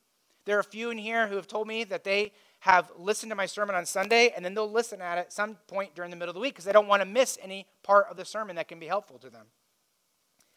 There 0.45 0.55
are 0.55 0.61
a 0.61 0.63
few 0.63 0.89
in 0.89 0.97
here 0.97 1.27
who 1.27 1.35
have 1.35 1.47
told 1.47 1.67
me 1.67 1.83
that 1.85 2.03
they 2.03 2.31
have 2.61 2.91
listened 2.97 3.29
to 3.31 3.35
my 3.35 3.45
sermon 3.45 3.75
on 3.75 3.85
Sunday, 3.85 4.33
and 4.35 4.43
then 4.43 4.53
they'll 4.53 4.71
listen 4.71 5.01
at 5.01 5.17
it 5.17 5.31
some 5.31 5.55
point 5.67 5.95
during 5.95 6.11
the 6.11 6.17
middle 6.17 6.31
of 6.31 6.35
the 6.35 6.41
week 6.41 6.53
because 6.53 6.65
they 6.65 6.71
don't 6.71 6.87
want 6.87 7.01
to 7.01 7.07
miss 7.07 7.37
any 7.41 7.67
part 7.83 8.07
of 8.09 8.17
the 8.17 8.25
sermon 8.25 8.55
that 8.55 8.67
can 8.67 8.79
be 8.79 8.87
helpful 8.87 9.17
to 9.19 9.29
them. 9.29 9.47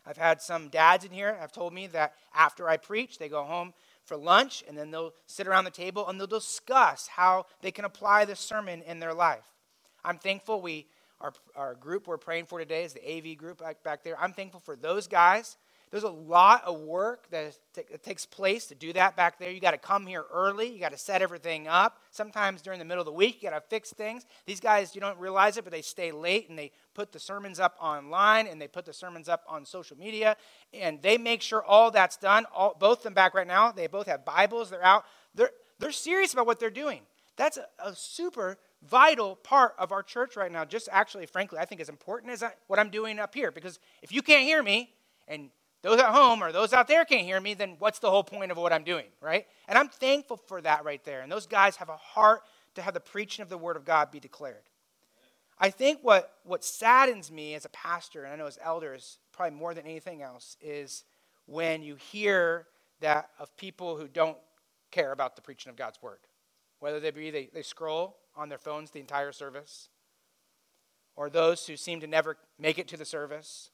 I've 0.04 0.16
had 0.16 0.42
some 0.42 0.68
dads 0.68 1.04
in 1.04 1.12
here 1.12 1.36
have 1.38 1.52
told 1.52 1.72
me 1.72 1.86
that 1.88 2.14
after 2.34 2.68
I 2.68 2.76
preach, 2.76 3.18
they 3.18 3.28
go 3.28 3.44
home 3.44 3.72
for 4.04 4.16
lunch 4.16 4.64
and 4.68 4.76
then 4.76 4.90
they'll 4.90 5.12
sit 5.26 5.46
around 5.46 5.64
the 5.64 5.70
table 5.70 6.08
and 6.08 6.18
they'll 6.18 6.26
discuss 6.26 7.08
how 7.08 7.46
they 7.60 7.70
can 7.70 7.84
apply 7.84 8.24
the 8.24 8.36
sermon 8.36 8.82
in 8.82 8.98
their 9.00 9.14
life. 9.14 9.44
I'm 10.04 10.18
thankful 10.18 10.60
we 10.60 10.86
our, 11.20 11.32
our 11.54 11.74
group 11.74 12.08
we're 12.08 12.18
praying 12.18 12.46
for 12.46 12.58
today 12.58 12.82
is 12.82 12.94
the 12.94 13.08
AV 13.08 13.36
group 13.38 13.58
back, 13.58 13.82
back 13.84 14.02
there. 14.02 14.20
I'm 14.20 14.32
thankful 14.32 14.60
for 14.60 14.74
those 14.74 15.06
guys 15.06 15.56
there's 15.92 16.04
a 16.04 16.10
lot 16.10 16.64
of 16.64 16.80
work 16.80 17.28
that, 17.30 17.58
that 17.74 18.02
takes 18.02 18.24
place 18.24 18.66
to 18.68 18.74
do 18.74 18.94
that 18.94 19.14
back 19.14 19.38
there. 19.38 19.50
You 19.50 19.60
got 19.60 19.72
to 19.72 19.78
come 19.78 20.06
here 20.06 20.24
early. 20.32 20.72
You 20.72 20.80
got 20.80 20.92
to 20.92 20.98
set 20.98 21.20
everything 21.20 21.68
up. 21.68 22.00
Sometimes 22.10 22.62
during 22.62 22.78
the 22.78 22.84
middle 22.86 23.02
of 23.02 23.06
the 23.06 23.12
week, 23.12 23.42
you 23.42 23.50
got 23.50 23.54
to 23.54 23.68
fix 23.68 23.92
things. 23.92 24.24
These 24.46 24.58
guys, 24.58 24.94
you 24.94 25.02
don't 25.02 25.18
realize 25.18 25.58
it, 25.58 25.64
but 25.64 25.70
they 25.70 25.82
stay 25.82 26.10
late 26.10 26.48
and 26.48 26.58
they 26.58 26.72
put 26.94 27.12
the 27.12 27.18
sermons 27.20 27.60
up 27.60 27.76
online 27.78 28.46
and 28.46 28.58
they 28.58 28.68
put 28.68 28.86
the 28.86 28.92
sermons 28.94 29.28
up 29.28 29.44
on 29.46 29.66
social 29.66 29.98
media 29.98 30.38
and 30.72 31.02
they 31.02 31.18
make 31.18 31.42
sure 31.42 31.62
all 31.62 31.90
that's 31.90 32.16
done. 32.16 32.46
All, 32.54 32.74
both 32.80 32.98
of 33.00 33.04
them 33.04 33.14
back 33.14 33.34
right 33.34 33.46
now, 33.46 33.70
they 33.70 33.86
both 33.86 34.06
have 34.06 34.24
Bibles. 34.24 34.70
They're 34.70 34.82
out. 34.82 35.04
They're, 35.34 35.50
they're 35.78 35.92
serious 35.92 36.32
about 36.32 36.46
what 36.46 36.58
they're 36.58 36.70
doing. 36.70 37.02
That's 37.36 37.58
a, 37.58 37.66
a 37.84 37.94
super 37.94 38.56
vital 38.88 39.36
part 39.36 39.74
of 39.78 39.92
our 39.92 40.02
church 40.02 40.36
right 40.36 40.50
now. 40.50 40.64
Just 40.64 40.88
actually, 40.90 41.26
frankly, 41.26 41.58
I 41.58 41.66
think 41.66 41.82
as 41.82 41.90
important 41.90 42.32
as 42.32 42.42
I, 42.42 42.52
what 42.66 42.78
I'm 42.78 42.88
doing 42.88 43.18
up 43.18 43.34
here. 43.34 43.52
Because 43.52 43.78
if 44.00 44.10
you 44.10 44.22
can't 44.22 44.44
hear 44.44 44.62
me 44.62 44.94
and 45.28 45.50
those 45.82 45.98
at 45.98 46.06
home 46.06 46.42
or 46.42 46.52
those 46.52 46.72
out 46.72 46.88
there 46.88 47.04
can't 47.04 47.26
hear 47.26 47.40
me, 47.40 47.54
then 47.54 47.76
what's 47.78 47.98
the 47.98 48.10
whole 48.10 48.22
point 48.24 48.52
of 48.52 48.56
what 48.56 48.72
I'm 48.72 48.84
doing, 48.84 49.06
right? 49.20 49.46
And 49.68 49.76
I'm 49.76 49.88
thankful 49.88 50.36
for 50.36 50.60
that 50.60 50.84
right 50.84 51.02
there. 51.04 51.20
And 51.20 51.30
those 51.30 51.46
guys 51.46 51.76
have 51.76 51.88
a 51.88 51.96
heart 51.96 52.42
to 52.76 52.82
have 52.82 52.94
the 52.94 53.00
preaching 53.00 53.42
of 53.42 53.48
the 53.48 53.58
Word 53.58 53.76
of 53.76 53.84
God 53.84 54.10
be 54.10 54.20
declared. 54.20 54.62
I 55.58 55.70
think 55.70 55.98
what, 56.02 56.32
what 56.44 56.64
saddens 56.64 57.30
me 57.30 57.54
as 57.54 57.64
a 57.64 57.68
pastor, 57.70 58.24
and 58.24 58.32
I 58.32 58.36
know 58.36 58.46
as 58.46 58.58
elders, 58.62 59.18
probably 59.32 59.58
more 59.58 59.74
than 59.74 59.84
anything 59.84 60.22
else, 60.22 60.56
is 60.60 61.04
when 61.46 61.82
you 61.82 61.96
hear 61.96 62.66
that 63.00 63.30
of 63.38 63.56
people 63.56 63.96
who 63.96 64.08
don't 64.08 64.38
care 64.90 65.12
about 65.12 65.36
the 65.36 65.42
preaching 65.42 65.70
of 65.70 65.76
God's 65.76 66.00
Word. 66.00 66.18
Whether 66.78 67.00
they 67.00 67.10
be 67.10 67.30
they, 67.30 67.50
they 67.52 67.62
scroll 67.62 68.16
on 68.36 68.48
their 68.48 68.58
phones 68.58 68.90
the 68.90 69.00
entire 69.00 69.32
service, 69.32 69.88
or 71.16 71.28
those 71.28 71.66
who 71.66 71.76
seem 71.76 72.00
to 72.00 72.06
never 72.06 72.36
make 72.58 72.78
it 72.78 72.88
to 72.88 72.96
the 72.96 73.04
service, 73.04 73.70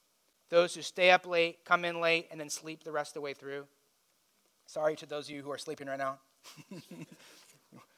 those 0.49 0.75
who 0.75 0.81
stay 0.81 1.11
up 1.11 1.27
late, 1.27 1.63
come 1.65 1.85
in 1.85 2.01
late, 2.01 2.27
and 2.31 2.39
then 2.39 2.49
sleep 2.49 2.83
the 2.83 2.91
rest 2.91 3.11
of 3.11 3.13
the 3.15 3.21
way 3.21 3.33
through. 3.33 3.65
Sorry 4.65 4.95
to 4.97 5.05
those 5.05 5.27
of 5.27 5.35
you 5.35 5.41
who 5.41 5.51
are 5.51 5.57
sleeping 5.57 5.87
right 5.87 5.97
now. 5.97 6.19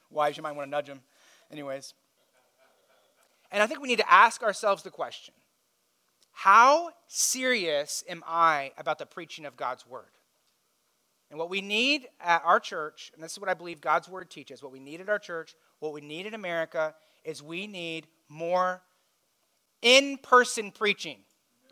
Wives, 0.10 0.38
you 0.38 0.44
might 0.44 0.56
want 0.56 0.68
to 0.68 0.72
nudge 0.72 0.88
them. 0.88 1.02
Anyways. 1.52 1.94
And 3.52 3.62
I 3.62 3.68
think 3.68 3.82
we 3.82 3.88
need 3.88 4.00
to 4.00 4.12
ask 4.12 4.44
ourselves 4.44 4.84
the 4.84 4.90
question 4.90 5.34
How 6.32 6.92
serious 7.08 8.04
am 8.08 8.24
I 8.26 8.72
about 8.78 9.00
the 9.00 9.06
preaching 9.06 9.46
of 9.46 9.58
God's 9.58 9.86
word? 9.86 10.12
And 11.30 11.40
what 11.40 11.50
we 11.50 11.62
need 11.62 12.08
at 12.20 12.42
our 12.44 12.60
church, 12.60 13.12
and 13.14 13.24
this 13.24 13.34
is 13.34 13.40
what 13.40 13.50
I 13.50 13.54
believe 13.54 13.80
God's 13.80 14.10
word 14.10 14.30
teaches, 14.30 14.62
what 14.62 14.74
we 14.74 14.82
need 14.82 15.00
at 15.00 15.08
our 15.08 15.20
church, 15.20 15.56
what 15.80 15.94
we 15.94 16.02
need 16.02 16.26
in 16.26 16.34
America, 16.34 16.94
is 17.24 17.42
we 17.42 17.68
need 17.68 18.08
more 18.28 18.82
in 19.82 20.18
person 20.18 20.72
preaching. 20.72 21.20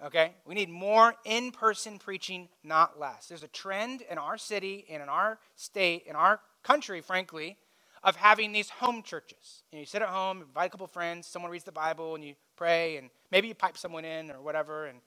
Okay? 0.05 0.33
We 0.45 0.55
need 0.55 0.69
more 0.69 1.15
in 1.25 1.51
person 1.51 1.99
preaching, 1.99 2.49
not 2.63 2.99
less. 2.99 3.27
There's 3.27 3.43
a 3.43 3.47
trend 3.49 4.01
in 4.09 4.17
our 4.17 4.37
city 4.37 4.85
and 4.89 5.03
in 5.03 5.09
our 5.09 5.39
state, 5.55 6.05
in 6.07 6.15
our 6.15 6.39
country, 6.63 7.01
frankly, 7.01 7.57
of 8.03 8.15
having 8.15 8.51
these 8.51 8.69
home 8.69 9.03
churches. 9.03 9.63
You, 9.71 9.77
know, 9.77 9.79
you 9.81 9.85
sit 9.85 10.01
at 10.01 10.09
home, 10.09 10.41
invite 10.41 10.67
a 10.67 10.69
couple 10.69 10.87
friends, 10.87 11.27
someone 11.27 11.51
reads 11.51 11.65
the 11.65 11.71
Bible, 11.71 12.15
and 12.15 12.23
you 12.23 12.35
pray, 12.55 12.97
and 12.97 13.09
maybe 13.31 13.49
you 13.49 13.55
pipe 13.55 13.77
someone 13.77 14.05
in 14.05 14.31
or 14.31 14.41
whatever, 14.41 14.85
and, 14.85 14.99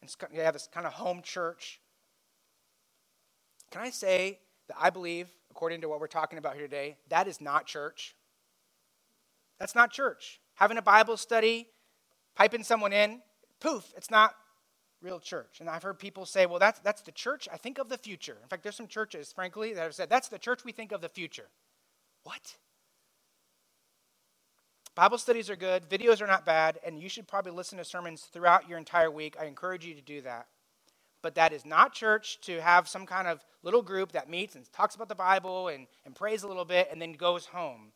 and 0.00 0.14
you 0.32 0.40
have 0.40 0.54
this 0.54 0.68
kind 0.72 0.86
of 0.86 0.92
home 0.92 1.20
church. 1.22 1.80
Can 3.70 3.82
I 3.82 3.90
say 3.90 4.38
that 4.68 4.76
I 4.80 4.90
believe, 4.90 5.28
according 5.50 5.80
to 5.80 5.88
what 5.88 6.00
we're 6.00 6.06
talking 6.06 6.38
about 6.38 6.54
here 6.54 6.62
today, 6.62 6.96
that 7.08 7.26
is 7.26 7.40
not 7.40 7.66
church? 7.66 8.14
That's 9.58 9.74
not 9.74 9.90
church. 9.90 10.40
Having 10.54 10.78
a 10.78 10.82
Bible 10.82 11.16
study, 11.16 11.68
piping 12.36 12.62
someone 12.62 12.92
in, 12.92 13.20
poof, 13.60 13.92
it's 13.96 14.10
not 14.10 14.34
real 15.00 15.20
church. 15.20 15.60
And 15.60 15.68
I've 15.68 15.82
heard 15.82 15.98
people 15.98 16.26
say, 16.26 16.46
well, 16.46 16.58
that's, 16.58 16.80
that's 16.80 17.02
the 17.02 17.12
church 17.12 17.48
I 17.52 17.56
think 17.56 17.78
of 17.78 17.88
the 17.88 17.98
future. 17.98 18.36
In 18.42 18.48
fact, 18.48 18.62
there's 18.62 18.76
some 18.76 18.88
churches, 18.88 19.32
frankly, 19.32 19.72
that 19.74 19.82
have 19.82 19.94
said, 19.94 20.10
that's 20.10 20.28
the 20.28 20.38
church 20.38 20.64
we 20.64 20.72
think 20.72 20.92
of 20.92 21.00
the 21.00 21.08
future. 21.08 21.48
What? 22.24 22.56
Bible 24.94 25.18
studies 25.18 25.48
are 25.48 25.56
good, 25.56 25.88
videos 25.88 26.20
are 26.20 26.26
not 26.26 26.44
bad, 26.44 26.80
and 26.84 27.00
you 27.00 27.08
should 27.08 27.28
probably 27.28 27.52
listen 27.52 27.78
to 27.78 27.84
sermons 27.84 28.22
throughout 28.32 28.68
your 28.68 28.78
entire 28.78 29.10
week. 29.10 29.36
I 29.40 29.44
encourage 29.44 29.86
you 29.86 29.94
to 29.94 30.02
do 30.02 30.20
that 30.22 30.48
but 31.22 31.34
that 31.34 31.52
is 31.52 31.66
not 31.66 31.92
church 31.92 32.40
to 32.42 32.60
have 32.60 32.88
some 32.88 33.06
kind 33.06 33.26
of 33.26 33.44
little 33.62 33.82
group 33.82 34.12
that 34.12 34.30
meets 34.30 34.54
and 34.54 34.70
talks 34.72 34.94
about 34.94 35.08
the 35.08 35.14
Bible 35.14 35.68
and, 35.68 35.86
and 36.04 36.14
prays 36.14 36.42
a 36.42 36.48
little 36.48 36.64
bit 36.64 36.88
and 36.90 37.00
then 37.02 37.12
goes 37.12 37.46
home. 37.46 37.92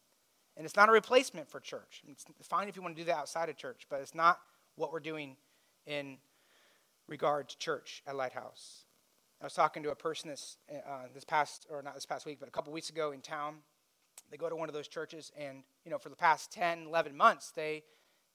And 0.56 0.66
it's 0.66 0.76
not 0.76 0.88
a 0.88 0.92
replacement 0.92 1.48
for 1.48 1.60
church. 1.60 2.02
It's 2.08 2.26
fine 2.42 2.68
if 2.68 2.76
you 2.76 2.82
want 2.82 2.96
to 2.96 3.02
do 3.02 3.06
that 3.06 3.16
outside 3.16 3.48
of 3.48 3.56
church, 3.56 3.86
but 3.88 4.00
it's 4.00 4.14
not 4.14 4.40
what 4.76 4.92
we're 4.92 5.00
doing 5.00 5.36
in 5.86 6.18
regard 7.08 7.48
to 7.50 7.58
church 7.58 8.02
at 8.06 8.16
Lighthouse. 8.16 8.84
I 9.40 9.44
was 9.44 9.54
talking 9.54 9.82
to 9.82 9.90
a 9.90 9.96
person 9.96 10.30
this, 10.30 10.58
uh, 10.70 11.06
this 11.12 11.24
past, 11.24 11.66
or 11.70 11.82
not 11.82 11.94
this 11.94 12.06
past 12.06 12.26
week, 12.26 12.38
but 12.38 12.48
a 12.48 12.52
couple 12.52 12.72
weeks 12.72 12.90
ago 12.90 13.12
in 13.12 13.20
town. 13.20 13.56
They 14.30 14.36
go 14.36 14.48
to 14.48 14.56
one 14.56 14.68
of 14.68 14.74
those 14.74 14.88
churches, 14.88 15.32
and, 15.36 15.64
you 15.84 15.90
know, 15.90 15.98
for 15.98 16.08
the 16.08 16.16
past 16.16 16.52
10, 16.52 16.86
11 16.86 17.16
months, 17.16 17.50
they 17.50 17.82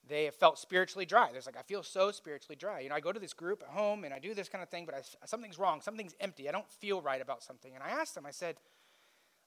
they 0.10 0.26
have 0.26 0.36
felt 0.36 0.58
spiritually 0.58 1.06
dry. 1.06 1.30
There's 1.32 1.46
like, 1.46 1.58
I 1.58 1.62
feel 1.62 1.84
so 1.84 2.12
spiritually 2.12 2.56
dry. 2.56 2.80
You 2.80 2.90
know, 2.90 2.96
I 2.96 3.00
go 3.00 3.12
to 3.12 3.20
this 3.20 3.34
group 3.34 3.64
at 3.64 3.70
home 3.70 4.04
and 4.04 4.14
I 4.14 4.20
do 4.20 4.34
this 4.34 4.50
kind 4.50 4.64
of 4.64 4.70
thing, 4.70 4.86
but 4.86 4.96
I, 4.96 5.02
something's 5.26 5.60
wrong. 5.60 5.82
Something's 5.82 6.16
empty. 6.20 6.48
I 6.48 6.52
don't 6.52 6.70
feel 6.70 7.02
right 7.02 7.22
about 7.22 7.44
something. 7.44 7.74
And 7.74 7.84
I 7.84 7.90
asked 7.90 8.16
them, 8.16 8.26
I 8.26 8.32
said, 8.32 8.58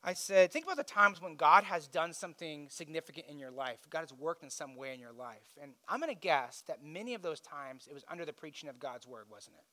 I 0.03 0.14
said, 0.14 0.51
think 0.51 0.64
about 0.64 0.78
the 0.78 0.82
times 0.84 1.20
when 1.20 1.36
God 1.36 1.64
has 1.64 1.86
done 1.86 2.14
something 2.14 2.68
significant 2.70 3.26
in 3.28 3.38
your 3.38 3.51
life. 3.51 3.78
God 3.90 4.01
has 4.01 4.14
worked 4.14 4.42
in 4.42 4.48
some 4.48 4.74
way 4.74 4.94
in 4.94 5.01
your 5.01 5.12
life. 5.12 5.59
And 5.61 5.72
I'm 5.88 6.01
going 6.01 6.14
to 6.14 6.18
guess 6.18 6.62
that 6.68 6.82
many 6.82 7.12
of 7.12 7.20
those 7.20 7.40
times 7.40 7.86
it 7.86 7.92
was 7.92 8.05
under 8.11 8.24
the 8.24 8.32
preaching 8.32 8.70
of 8.70 8.78
God's 8.78 9.07
word, 9.07 9.26
wasn't 9.30 9.57
it? 9.57 9.64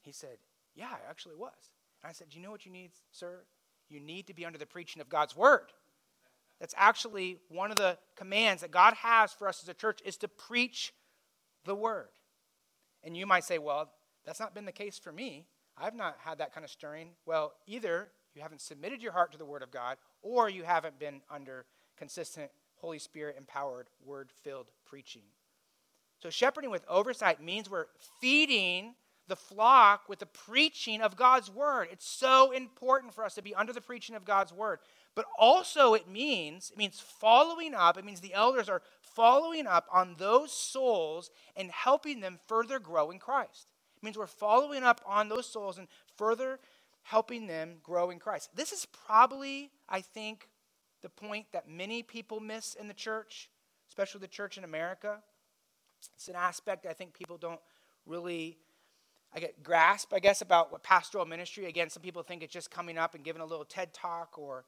He 0.00 0.12
said, 0.12 0.38
Yeah, 0.74 0.94
it 0.94 1.02
actually 1.08 1.36
was. 1.36 1.72
And 2.02 2.08
I 2.08 2.12
said, 2.12 2.30
Do 2.30 2.38
you 2.38 2.42
know 2.42 2.50
what 2.50 2.64
you 2.64 2.72
need, 2.72 2.92
sir? 3.12 3.40
You 3.90 4.00
need 4.00 4.26
to 4.28 4.34
be 4.34 4.46
under 4.46 4.58
the 4.58 4.66
preaching 4.66 5.02
of 5.02 5.10
God's 5.10 5.36
word. 5.36 5.72
That's 6.58 6.74
actually 6.76 7.38
one 7.48 7.70
of 7.70 7.76
the 7.76 7.98
commands 8.16 8.62
that 8.62 8.70
God 8.70 8.94
has 8.94 9.32
for 9.32 9.46
us 9.46 9.62
as 9.62 9.68
a 9.68 9.74
church 9.74 10.00
is 10.04 10.16
to 10.18 10.28
preach 10.28 10.94
the 11.64 11.74
word. 11.74 12.08
And 13.02 13.16
you 13.16 13.26
might 13.26 13.44
say, 13.44 13.58
well, 13.58 13.90
that's 14.24 14.40
not 14.40 14.54
been 14.54 14.66
the 14.66 14.72
case 14.72 14.98
for 14.98 15.12
me. 15.12 15.46
I've 15.76 15.94
not 15.94 16.16
had 16.24 16.38
that 16.38 16.54
kind 16.54 16.64
of 16.64 16.70
stirring. 16.70 17.10
Well, 17.24 17.54
either 17.66 18.08
you 18.40 18.42
haven't 18.42 18.62
submitted 18.62 19.02
your 19.02 19.12
heart 19.12 19.32
to 19.32 19.38
the 19.38 19.44
word 19.44 19.62
of 19.62 19.70
God 19.70 19.98
or 20.22 20.48
you 20.48 20.62
haven't 20.62 20.98
been 20.98 21.20
under 21.30 21.66
consistent 21.98 22.50
Holy 22.76 22.98
Spirit 22.98 23.36
empowered, 23.36 23.88
word 24.02 24.30
filled 24.42 24.68
preaching. 24.86 25.20
So, 26.22 26.30
shepherding 26.30 26.70
with 26.70 26.82
oversight 26.88 27.42
means 27.42 27.68
we're 27.68 27.88
feeding 28.18 28.94
the 29.28 29.36
flock 29.36 30.08
with 30.08 30.20
the 30.20 30.26
preaching 30.26 31.02
of 31.02 31.16
God's 31.16 31.50
word. 31.50 31.88
It's 31.92 32.08
so 32.08 32.50
important 32.52 33.14
for 33.14 33.24
us 33.24 33.34
to 33.34 33.42
be 33.42 33.54
under 33.54 33.74
the 33.74 33.82
preaching 33.82 34.16
of 34.16 34.24
God's 34.24 34.54
word. 34.54 34.78
But 35.14 35.26
also 35.38 35.92
it 35.92 36.08
means 36.08 36.70
it 36.70 36.78
means 36.78 36.98
following 36.98 37.74
up. 37.74 37.98
It 37.98 38.06
means 38.06 38.20
the 38.20 38.32
elders 38.32 38.70
are 38.70 38.80
following 39.02 39.66
up 39.66 39.86
on 39.92 40.14
those 40.18 40.50
souls 40.50 41.30
and 41.56 41.70
helping 41.70 42.20
them 42.20 42.38
further 42.46 42.78
grow 42.78 43.10
in 43.10 43.18
Christ. 43.18 43.66
It 43.98 44.02
means 44.02 44.16
we're 44.16 44.26
following 44.26 44.82
up 44.82 45.02
on 45.06 45.28
those 45.28 45.46
souls 45.46 45.76
and 45.76 45.88
further 46.16 46.58
helping 47.10 47.48
them 47.48 47.74
grow 47.82 48.10
in 48.10 48.20
Christ. 48.20 48.50
This 48.54 48.70
is 48.70 48.86
probably, 48.86 49.72
I 49.88 50.00
think, 50.00 50.48
the 51.02 51.08
point 51.08 51.46
that 51.52 51.68
many 51.68 52.04
people 52.04 52.38
miss 52.38 52.74
in 52.74 52.86
the 52.86 52.94
church, 52.94 53.50
especially 53.88 54.20
the 54.20 54.28
church 54.28 54.56
in 54.56 54.62
America. 54.62 55.18
It's 56.14 56.28
an 56.28 56.36
aspect 56.36 56.86
I 56.86 56.92
think 56.92 57.14
people 57.14 57.36
don't 57.36 57.58
really 58.06 58.58
I 59.34 59.40
get 59.40 59.62
grasp, 59.62 60.12
I 60.12 60.20
guess, 60.20 60.40
about 60.40 60.72
what 60.72 60.82
pastoral 60.84 61.24
ministry. 61.24 61.66
Again, 61.66 61.88
some 61.90 62.02
people 62.02 62.22
think 62.22 62.42
it's 62.44 62.52
just 62.52 62.70
coming 62.70 62.96
up 62.96 63.14
and 63.16 63.24
giving 63.24 63.42
a 63.42 63.44
little 63.44 63.64
TED 63.64 63.92
talk 63.92 64.38
or 64.38 64.64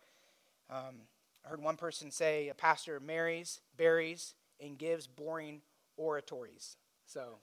um, 0.68 1.02
I 1.44 1.48
heard 1.48 1.62
one 1.62 1.76
person 1.76 2.10
say 2.10 2.48
a 2.48 2.54
pastor 2.54 2.98
marries, 2.98 3.60
buries, 3.76 4.34
and 4.60 4.78
gives 4.78 5.06
boring 5.06 5.62
oratories. 5.96 6.76
So, 7.06 7.38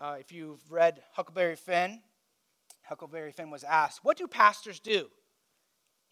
uh, 0.00 0.16
if 0.18 0.32
you've 0.32 0.60
read 0.70 1.02
Huckleberry 1.12 1.56
Finn, 1.56 2.00
Huckleberry 2.88 3.32
Finn 3.32 3.50
was 3.50 3.64
asked, 3.64 4.00
What 4.02 4.16
do 4.16 4.26
pastors 4.26 4.80
do? 4.80 5.08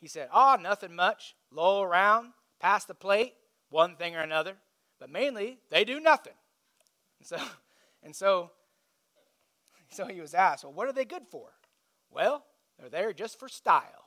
He 0.01 0.09
said, 0.09 0.29
Oh, 0.33 0.57
nothing 0.61 0.95
much. 0.95 1.35
Loll 1.51 1.83
around, 1.83 2.33
pass 2.61 2.85
the 2.85 2.95
plate, 2.95 3.35
one 3.70 3.97
thing 3.97 4.16
or 4.16 4.20
another. 4.20 4.57
But 4.99 5.11
mainly, 5.11 5.59
they 5.70 5.85
do 5.85 6.01
nothing. 6.01 6.35
And 7.20 7.27
so, 7.27 7.39
and 8.03 8.14
so, 8.14 8.51
so 9.91 10.07
he 10.07 10.20
was 10.20 10.35
asked, 10.35 10.64
Well, 10.64 10.72
what 10.72 10.89
are 10.89 10.93
they 10.93 11.05
good 11.05 11.27
for? 11.31 11.51
Well, 12.11 12.45
they're 12.79 12.89
there 12.89 13.12
just 13.12 13.39
for 13.39 13.49
style. 13.49 14.05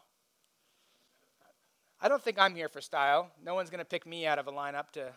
I 2.00 2.10
don't 2.10 2.22
think 2.22 2.38
I'm 2.38 2.54
here 2.54 2.70
for 2.70 2.82
style. 2.82 3.32
No 3.44 3.56
one's 3.56 3.70
going 3.70 3.80
to 3.80 3.86
pick 3.86 4.06
me 4.06 4.28
out 4.28 4.38
of 4.40 4.48
a 4.48 4.52
lineup 4.52 4.92
to 4.92 5.14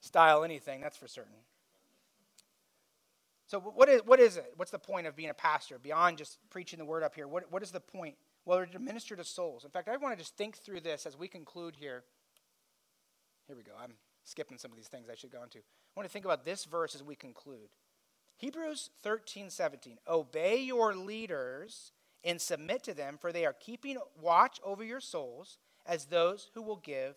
style 0.00 0.44
anything, 0.44 0.80
that's 0.80 0.96
for 0.96 1.06
certain. 1.06 1.32
So, 3.46 3.60
what 3.60 3.88
is, 3.88 4.00
what 4.04 4.18
is 4.18 4.36
it? 4.36 4.52
What's 4.56 4.72
the 4.72 4.78
point 4.78 5.06
of 5.06 5.14
being 5.14 5.30
a 5.30 5.34
pastor 5.34 5.78
beyond 5.78 6.18
just 6.18 6.38
preaching 6.50 6.80
the 6.80 6.84
word 6.84 7.04
up 7.04 7.14
here? 7.14 7.28
What, 7.28 7.50
what 7.52 7.62
is 7.62 7.70
the 7.70 7.80
point? 7.80 8.16
Well, 8.44 8.66
to 8.66 8.78
minister 8.78 9.14
to 9.14 9.24
souls. 9.24 9.64
In 9.64 9.70
fact, 9.70 9.88
I 9.88 9.96
want 9.96 10.16
to 10.16 10.22
just 10.22 10.36
think 10.36 10.56
through 10.56 10.80
this 10.80 11.06
as 11.06 11.16
we 11.16 11.28
conclude 11.28 11.76
here. 11.76 12.02
Here 13.46 13.56
we 13.56 13.62
go. 13.62 13.72
I'm 13.80 13.94
skipping 14.24 14.58
some 14.58 14.72
of 14.72 14.76
these 14.76 14.88
things 14.88 15.08
I 15.08 15.14
should 15.14 15.30
go 15.30 15.44
into. 15.44 15.58
I 15.58 15.62
want 15.94 16.08
to 16.08 16.12
think 16.12 16.24
about 16.24 16.44
this 16.44 16.64
verse 16.64 16.94
as 16.96 17.02
we 17.02 17.14
conclude. 17.14 17.70
Hebrews 18.36 18.90
13, 19.02 19.48
17. 19.48 19.98
Obey 20.08 20.58
your 20.58 20.94
leaders 20.94 21.92
and 22.24 22.40
submit 22.40 22.82
to 22.82 22.94
them, 22.94 23.16
for 23.20 23.32
they 23.32 23.46
are 23.46 23.52
keeping 23.52 23.96
watch 24.20 24.60
over 24.64 24.82
your 24.82 25.00
souls 25.00 25.58
as 25.86 26.06
those 26.06 26.50
who 26.54 26.62
will 26.62 26.76
give 26.76 27.14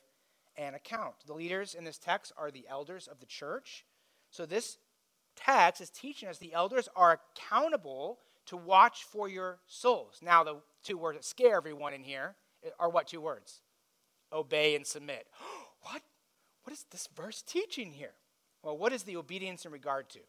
an 0.58 0.76
account. 0.76 1.16
The 1.26 1.34
leaders 1.34 1.74
in 1.74 1.84
this 1.84 1.98
text 1.98 2.32
are 2.38 2.52
the 2.52 2.68
elders 2.70 3.08
of 3.08 3.20
the 3.20 3.26
church. 3.26 3.86
So 4.30 4.46
this 4.46 4.78
text 5.46 5.82
is 5.82 5.90
teaching 5.90 6.30
us 6.30 6.38
the 6.38 6.54
elders 6.54 6.90
are 6.96 7.20
accountable 7.20 8.20
to 8.48 8.58
watch 8.58 9.04
for 9.04 9.28
your 9.28 9.60
souls. 9.68 10.20
Now, 10.24 10.44
the 10.44 10.58
two 10.84 10.98
words 10.98 11.18
that 11.18 11.26
scare 11.26 11.58
everyone 11.58 11.94
in 11.94 12.04
here 12.04 12.36
are 12.80 12.90
what 12.90 13.08
two 13.08 13.22
words? 13.22 13.62
Obey 14.34 14.76
and 14.76 14.86
submit. 14.86 15.28
what? 15.82 16.02
What 16.64 16.74
is 16.74 16.86
this 16.92 17.08
verse 17.16 17.42
teaching 17.42 17.92
here? 17.92 18.14
Well, 18.64 18.78
what 18.78 18.94
is 18.94 19.04
the 19.04 19.18
obedience 19.18 19.66
in 19.66 19.72
regard 19.72 20.10
to? 20.10 20.20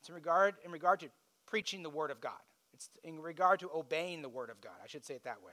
It's 0.00 0.08
in 0.08 0.14
regard, 0.14 0.54
in 0.64 0.70
regard 0.70 1.00
to 1.00 1.08
preaching 1.46 1.82
the 1.82 1.90
word 1.90 2.10
of 2.10 2.20
God. 2.20 2.32
It's 2.72 2.88
in 3.02 3.20
regard 3.20 3.60
to 3.60 3.70
obeying 3.74 4.22
the 4.22 4.28
word 4.28 4.50
of 4.50 4.60
God. 4.60 4.72
I 4.82 4.86
should 4.86 5.04
say 5.04 5.14
it 5.14 5.24
that 5.24 5.42
way. 5.44 5.52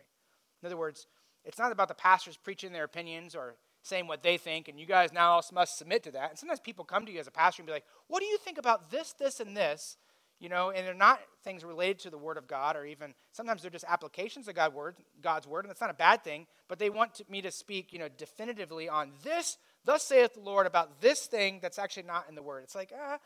In 0.62 0.68
other 0.68 0.78
words, 0.78 1.08
it's 1.44 1.58
not 1.58 1.72
about 1.72 1.88
the 1.88 1.94
pastors 1.94 2.38
preaching 2.38 2.72
their 2.72 2.84
opinions 2.84 3.36
or 3.36 3.56
saying 3.84 4.08
what 4.08 4.24
they 4.24 4.38
think, 4.38 4.68
and 4.68 4.80
you 4.80 4.86
guys 4.86 5.14
now 5.14 5.42
must 5.54 5.78
submit 5.78 6.04
to 6.04 6.12
that. 6.12 6.32
And 6.32 6.40
sometimes 6.40 6.60
people 6.60 6.86
come 6.86 7.06
to 7.06 7.12
you 7.12 7.20
as 7.20 7.28
a 7.28 7.32
pastor 7.32 7.62
and 7.62 7.68
be 7.68 7.74
like, 7.74 7.86
What 8.08 8.20
do 8.20 8.26
you 8.26 8.38
think 8.38 8.58
about 8.58 8.92
this, 8.92 9.14
this, 9.14 9.40
and 9.40 9.56
this? 9.56 9.98
You 10.40 10.50
know, 10.50 10.70
and 10.70 10.86
they're 10.86 10.94
not 10.94 11.20
things 11.44 11.64
related 11.64 12.00
to 12.00 12.10
the 12.12 12.18
Word 12.18 12.38
of 12.38 12.48
God, 12.48 12.76
or 12.76 12.86
even 12.86 13.16
sometimes 13.32 13.62
they're 13.62 13.72
just 13.72 13.86
applications 13.88 14.48
of 14.48 14.54
God 14.54 14.74
word, 14.74 14.96
God's 15.22 15.48
Word, 15.48 15.66
and 15.66 15.70
that's 15.70 15.82
not 15.82 15.90
a 15.90 15.96
bad 15.96 16.24
thing, 16.24 16.46
but 16.68 16.78
they 16.78 16.92
want 16.92 17.16
to, 17.16 17.26
me 17.28 17.42
to 17.42 17.50
speak, 17.50 17.92
you 17.92 17.98
know, 17.98 18.10
definitively 18.18 18.88
on 18.88 19.12
this, 19.24 19.58
thus 19.84 20.04
saith 20.04 20.36
the 20.36 20.42
Lord, 20.42 20.68
about 20.68 21.02
this 21.02 21.26
thing 21.26 21.58
that's 21.60 21.80
actually 21.80 22.04
not 22.04 22.26
in 22.30 22.36
the 22.36 22.44
Word. 22.44 22.64
It's 22.64 22.76
like, 22.76 22.94
ah, 22.96 23.18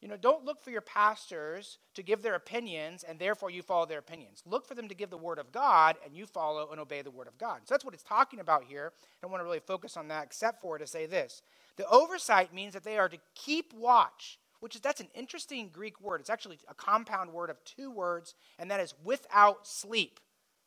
you 0.00 0.06
know, 0.06 0.16
don't 0.16 0.44
look 0.44 0.60
for 0.62 0.70
your 0.70 0.80
pastors 0.80 1.78
to 1.94 2.02
give 2.02 2.22
their 2.22 2.36
opinions 2.36 3.02
and 3.02 3.18
therefore 3.18 3.50
you 3.50 3.62
follow 3.62 3.84
their 3.84 3.98
opinions. 3.98 4.42
Look 4.46 4.64
for 4.64 4.74
them 4.74 4.88
to 4.88 4.94
give 4.94 5.10
the 5.10 5.16
word 5.16 5.38
of 5.38 5.50
God 5.50 5.96
and 6.04 6.14
you 6.14 6.24
follow 6.24 6.70
and 6.70 6.80
obey 6.80 7.02
the 7.02 7.10
word 7.10 7.26
of 7.26 7.36
God. 7.36 7.60
So 7.64 7.74
that's 7.74 7.84
what 7.84 7.94
it's 7.94 8.04
talking 8.04 8.38
about 8.38 8.64
here. 8.64 8.92
I 8.94 9.16
don't 9.20 9.32
want 9.32 9.40
to 9.40 9.44
really 9.44 9.58
focus 9.58 9.96
on 9.96 10.08
that 10.08 10.24
except 10.24 10.60
for 10.60 10.78
to 10.78 10.86
say 10.86 11.06
this. 11.06 11.42
The 11.76 11.88
oversight 11.88 12.54
means 12.54 12.74
that 12.74 12.84
they 12.84 12.98
are 12.98 13.08
to 13.08 13.18
keep 13.34 13.72
watch, 13.72 14.38
which 14.60 14.76
is 14.76 14.80
that's 14.80 15.00
an 15.00 15.08
interesting 15.14 15.68
Greek 15.72 16.00
word. 16.00 16.20
It's 16.20 16.30
actually 16.30 16.58
a 16.68 16.74
compound 16.74 17.32
word 17.32 17.50
of 17.50 17.62
two 17.64 17.90
words, 17.90 18.34
and 18.58 18.70
that 18.70 18.80
is 18.80 18.94
without 19.04 19.66
sleep. 19.66 20.20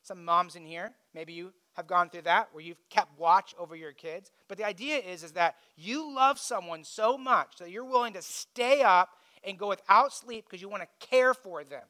Some 0.04 0.26
moms 0.26 0.56
in 0.56 0.66
here, 0.66 0.92
maybe 1.14 1.34
you 1.34 1.54
have 1.74 1.88
gone 1.88 2.10
through 2.10 2.24
that 2.24 2.50
where 2.52 2.64
you've 2.64 2.90
kept 2.90 3.18
watch 3.20 3.56
over 3.58 3.76
your 3.76 3.94
kids. 3.94 4.32
But 4.48 4.58
the 4.58 4.66
idea 4.66 4.98
is, 4.98 5.24
is 5.24 5.34
that 5.34 5.56
you 5.78 6.14
love 6.14 6.40
someone 6.40 6.84
so 6.84 7.18
much 7.18 7.58
that 7.60 7.70
you're 7.70 7.86
willing 7.86 8.14
to 8.14 8.22
stay 8.22 8.82
up 8.82 9.10
and 9.44 9.58
go 9.58 9.70
without 9.70 10.14
sleep 10.14 10.46
because 10.46 10.62
you 10.62 10.70
want 10.70 10.84
to 10.84 11.08
care 11.08 11.34
for 11.34 11.64
them. 11.64 11.84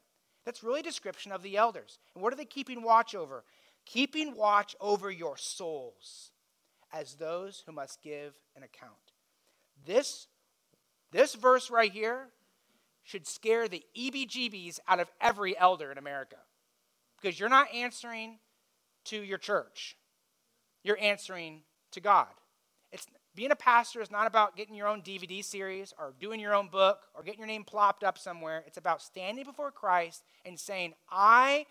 That's 0.45 0.63
really 0.63 0.79
a 0.79 0.83
description 0.83 1.31
of 1.31 1.43
the 1.43 1.57
elders. 1.57 1.99
And 2.15 2.23
what 2.23 2.33
are 2.33 2.37
they 2.37 2.45
keeping 2.45 2.81
watch 2.81 3.13
over? 3.13 3.43
Keeping 3.85 4.35
watch 4.35 4.75
over 4.79 5.11
your 5.11 5.37
souls 5.37 6.31
as 6.91 7.15
those 7.15 7.63
who 7.65 7.71
must 7.71 8.01
give 8.01 8.33
an 8.55 8.63
account. 8.63 8.91
This, 9.85 10.27
this 11.11 11.35
verse 11.35 11.69
right 11.69 11.91
here 11.91 12.27
should 13.03 13.27
scare 13.27 13.67
the 13.67 13.83
EBGBs 13.97 14.79
out 14.87 14.99
of 14.99 15.09
every 15.19 15.57
elder 15.57 15.91
in 15.91 15.97
America 15.97 16.37
because 17.19 17.39
you're 17.39 17.49
not 17.49 17.73
answering 17.73 18.39
to 19.05 19.21
your 19.21 19.37
church, 19.37 19.97
you're 20.83 20.99
answering 20.99 21.61
to 21.91 21.99
God. 21.99 22.27
It's, 22.91 23.07
being 23.35 23.51
a 23.51 23.55
pastor 23.55 24.01
is 24.01 24.11
not 24.11 24.27
about 24.27 24.55
getting 24.55 24.75
your 24.75 24.87
own 24.87 25.01
DVD 25.01 25.43
series 25.43 25.93
or 25.97 26.13
doing 26.19 26.39
your 26.39 26.53
own 26.53 26.67
book 26.67 26.99
or 27.15 27.23
getting 27.23 27.39
your 27.39 27.47
name 27.47 27.63
plopped 27.63 28.03
up 28.03 28.17
somewhere. 28.17 28.63
It's 28.67 28.77
about 28.77 29.01
standing 29.01 29.45
before 29.45 29.71
Christ 29.71 30.23
and 30.45 30.59
saying, 30.59 30.93
I 31.09 31.65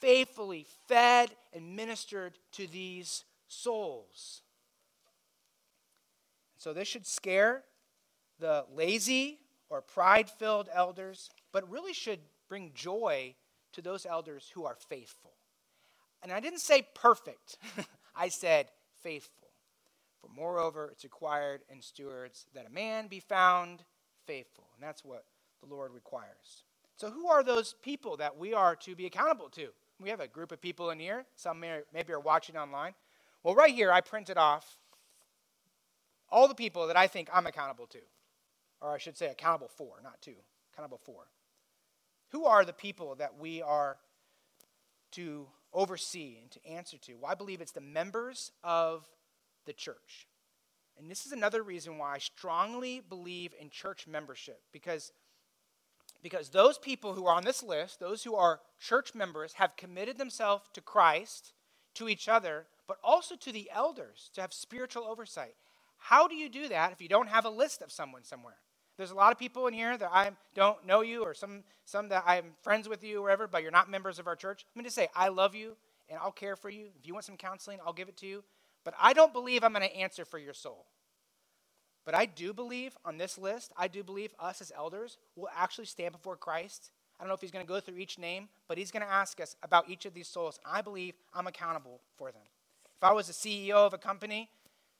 faithfully 0.00 0.66
fed 0.86 1.30
and 1.52 1.76
ministered 1.76 2.38
to 2.52 2.66
these 2.66 3.24
souls. 3.48 4.42
So 6.56 6.72
this 6.72 6.88
should 6.88 7.06
scare 7.06 7.64
the 8.38 8.64
lazy 8.74 9.38
or 9.70 9.82
pride 9.82 10.30
filled 10.30 10.68
elders, 10.72 11.30
but 11.52 11.70
really 11.70 11.92
should 11.92 12.20
bring 12.48 12.72
joy 12.74 13.34
to 13.72 13.82
those 13.82 14.06
elders 14.06 14.50
who 14.54 14.64
are 14.64 14.76
faithful. 14.88 15.32
And 16.22 16.32
I 16.32 16.40
didn't 16.40 16.60
say 16.60 16.86
perfect, 16.94 17.58
I 18.16 18.28
said 18.28 18.70
faithful. 19.02 19.47
For 20.20 20.28
moreover, 20.34 20.88
it's 20.92 21.04
required 21.04 21.62
in 21.70 21.80
stewards 21.80 22.46
that 22.54 22.66
a 22.66 22.70
man 22.70 23.06
be 23.06 23.20
found 23.20 23.84
faithful. 24.26 24.68
And 24.74 24.82
that's 24.82 25.04
what 25.04 25.24
the 25.60 25.72
Lord 25.72 25.92
requires. 25.92 26.64
So, 26.96 27.10
who 27.10 27.28
are 27.28 27.42
those 27.42 27.74
people 27.82 28.16
that 28.16 28.36
we 28.36 28.52
are 28.52 28.74
to 28.76 28.96
be 28.96 29.06
accountable 29.06 29.48
to? 29.50 29.68
We 30.00 30.10
have 30.10 30.20
a 30.20 30.28
group 30.28 30.52
of 30.52 30.60
people 30.60 30.90
in 30.90 30.98
here. 30.98 31.24
Some 31.36 31.60
may, 31.60 31.80
maybe 31.92 32.12
are 32.12 32.20
watching 32.20 32.56
online. 32.56 32.94
Well, 33.42 33.54
right 33.54 33.72
here, 33.72 33.92
I 33.92 34.00
printed 34.00 34.36
off 34.36 34.78
all 36.30 36.48
the 36.48 36.54
people 36.54 36.86
that 36.88 36.96
I 36.96 37.06
think 37.06 37.28
I'm 37.32 37.46
accountable 37.46 37.86
to. 37.88 37.98
Or 38.80 38.94
I 38.94 38.98
should 38.98 39.16
say, 39.16 39.26
accountable 39.26 39.68
for, 39.68 40.00
not 40.02 40.20
to. 40.22 40.32
Accountable 40.72 40.98
for. 40.98 41.28
Who 42.30 42.44
are 42.44 42.64
the 42.64 42.72
people 42.72 43.14
that 43.16 43.38
we 43.38 43.62
are 43.62 43.96
to 45.12 45.46
oversee 45.72 46.38
and 46.40 46.50
to 46.50 46.66
answer 46.66 46.98
to? 46.98 47.14
Well, 47.14 47.30
I 47.30 47.34
believe 47.34 47.60
it's 47.60 47.72
the 47.72 47.80
members 47.80 48.52
of 48.62 49.08
the 49.68 49.72
church. 49.72 50.26
And 50.98 51.08
this 51.08 51.24
is 51.24 51.30
another 51.30 51.62
reason 51.62 51.96
why 51.96 52.14
I 52.14 52.18
strongly 52.18 53.00
believe 53.08 53.54
in 53.60 53.70
church 53.70 54.08
membership 54.08 54.60
because, 54.72 55.12
because 56.24 56.48
those 56.48 56.76
people 56.76 57.14
who 57.14 57.26
are 57.26 57.36
on 57.36 57.44
this 57.44 57.62
list, 57.62 58.00
those 58.00 58.24
who 58.24 58.34
are 58.34 58.60
church 58.80 59.14
members, 59.14 59.52
have 59.52 59.76
committed 59.76 60.18
themselves 60.18 60.64
to 60.72 60.80
Christ, 60.80 61.52
to 61.94 62.08
each 62.08 62.28
other, 62.28 62.66
but 62.88 62.98
also 63.04 63.36
to 63.36 63.52
the 63.52 63.70
elders 63.72 64.30
to 64.34 64.40
have 64.40 64.52
spiritual 64.52 65.04
oversight. 65.04 65.54
How 65.98 66.26
do 66.26 66.34
you 66.34 66.48
do 66.48 66.68
that 66.68 66.90
if 66.90 67.00
you 67.00 67.08
don't 67.08 67.28
have 67.28 67.44
a 67.44 67.50
list 67.50 67.82
of 67.82 67.92
someone 67.92 68.24
somewhere? 68.24 68.56
There's 68.96 69.12
a 69.12 69.16
lot 69.16 69.30
of 69.30 69.38
people 69.38 69.68
in 69.68 69.74
here 69.74 69.96
that 69.96 70.10
I 70.12 70.32
don't 70.54 70.84
know 70.84 71.02
you, 71.02 71.22
or 71.22 71.32
some, 71.32 71.62
some 71.84 72.08
that 72.08 72.24
I'm 72.26 72.46
friends 72.62 72.88
with 72.88 73.04
you, 73.04 73.18
or 73.18 73.22
whatever, 73.22 73.46
but 73.46 73.62
you're 73.62 73.70
not 73.70 73.88
members 73.88 74.18
of 74.18 74.26
our 74.26 74.34
church. 74.34 74.64
Let 74.74 74.78
me 74.78 74.84
just 74.84 74.96
say, 74.96 75.08
I 75.14 75.28
love 75.28 75.54
you, 75.54 75.76
and 76.08 76.18
I'll 76.20 76.32
care 76.32 76.56
for 76.56 76.68
you. 76.68 76.86
If 76.98 77.06
you 77.06 77.12
want 77.12 77.24
some 77.24 77.36
counseling, 77.36 77.78
I'll 77.86 77.92
give 77.92 78.08
it 78.08 78.16
to 78.18 78.26
you. 78.26 78.42
But 78.88 78.94
I 78.98 79.12
don't 79.12 79.34
believe 79.34 79.62
I'm 79.62 79.74
going 79.74 79.86
to 79.86 79.94
answer 79.94 80.24
for 80.24 80.38
your 80.38 80.54
soul. 80.54 80.86
But 82.06 82.14
I 82.14 82.24
do 82.24 82.54
believe 82.54 82.96
on 83.04 83.18
this 83.18 83.36
list, 83.36 83.70
I 83.76 83.86
do 83.86 84.02
believe 84.02 84.32
us 84.40 84.62
as 84.62 84.72
elders 84.74 85.18
will 85.36 85.50
actually 85.54 85.84
stand 85.84 86.12
before 86.12 86.38
Christ. 86.38 86.90
I 87.20 87.22
don't 87.22 87.28
know 87.28 87.34
if 87.34 87.42
he's 87.42 87.50
going 87.50 87.66
to 87.66 87.68
go 87.68 87.80
through 87.80 87.98
each 87.98 88.18
name, 88.18 88.48
but 88.66 88.78
he's 88.78 88.90
going 88.90 89.04
to 89.04 89.12
ask 89.12 89.42
us 89.42 89.56
about 89.62 89.90
each 89.90 90.06
of 90.06 90.14
these 90.14 90.26
souls. 90.26 90.58
I 90.64 90.80
believe 90.80 91.12
I'm 91.34 91.46
accountable 91.46 92.00
for 92.16 92.32
them. 92.32 92.40
If 92.96 93.04
I 93.04 93.12
was 93.12 93.28
a 93.28 93.34
CEO 93.34 93.74
of 93.74 93.92
a 93.92 93.98
company 93.98 94.48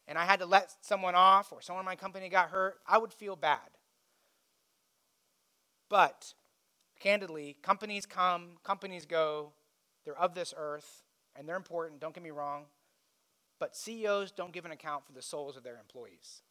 and 0.06 0.18
I 0.18 0.26
had 0.26 0.40
to 0.40 0.44
let 0.44 0.70
someone 0.82 1.14
off 1.14 1.50
or 1.50 1.62
someone 1.62 1.84
in 1.84 1.86
my 1.86 1.96
company 1.96 2.28
got 2.28 2.50
hurt, 2.50 2.80
I 2.86 2.98
would 2.98 3.14
feel 3.14 3.36
bad. 3.36 3.70
But 5.88 6.34
candidly, 7.00 7.56
companies 7.62 8.04
come, 8.04 8.58
companies 8.62 9.06
go, 9.06 9.52
they're 10.04 10.18
of 10.18 10.34
this 10.34 10.52
earth, 10.58 11.04
and 11.34 11.48
they're 11.48 11.56
important, 11.56 12.00
don't 12.00 12.12
get 12.12 12.22
me 12.22 12.32
wrong. 12.32 12.66
But 13.58 13.76
CEOs 13.76 14.30
don't 14.30 14.52
give 14.52 14.64
an 14.64 14.70
account 14.70 15.06
for 15.06 15.12
the 15.12 15.22
souls 15.22 15.56
of 15.56 15.62
their 15.62 15.78
employees. 15.78 16.42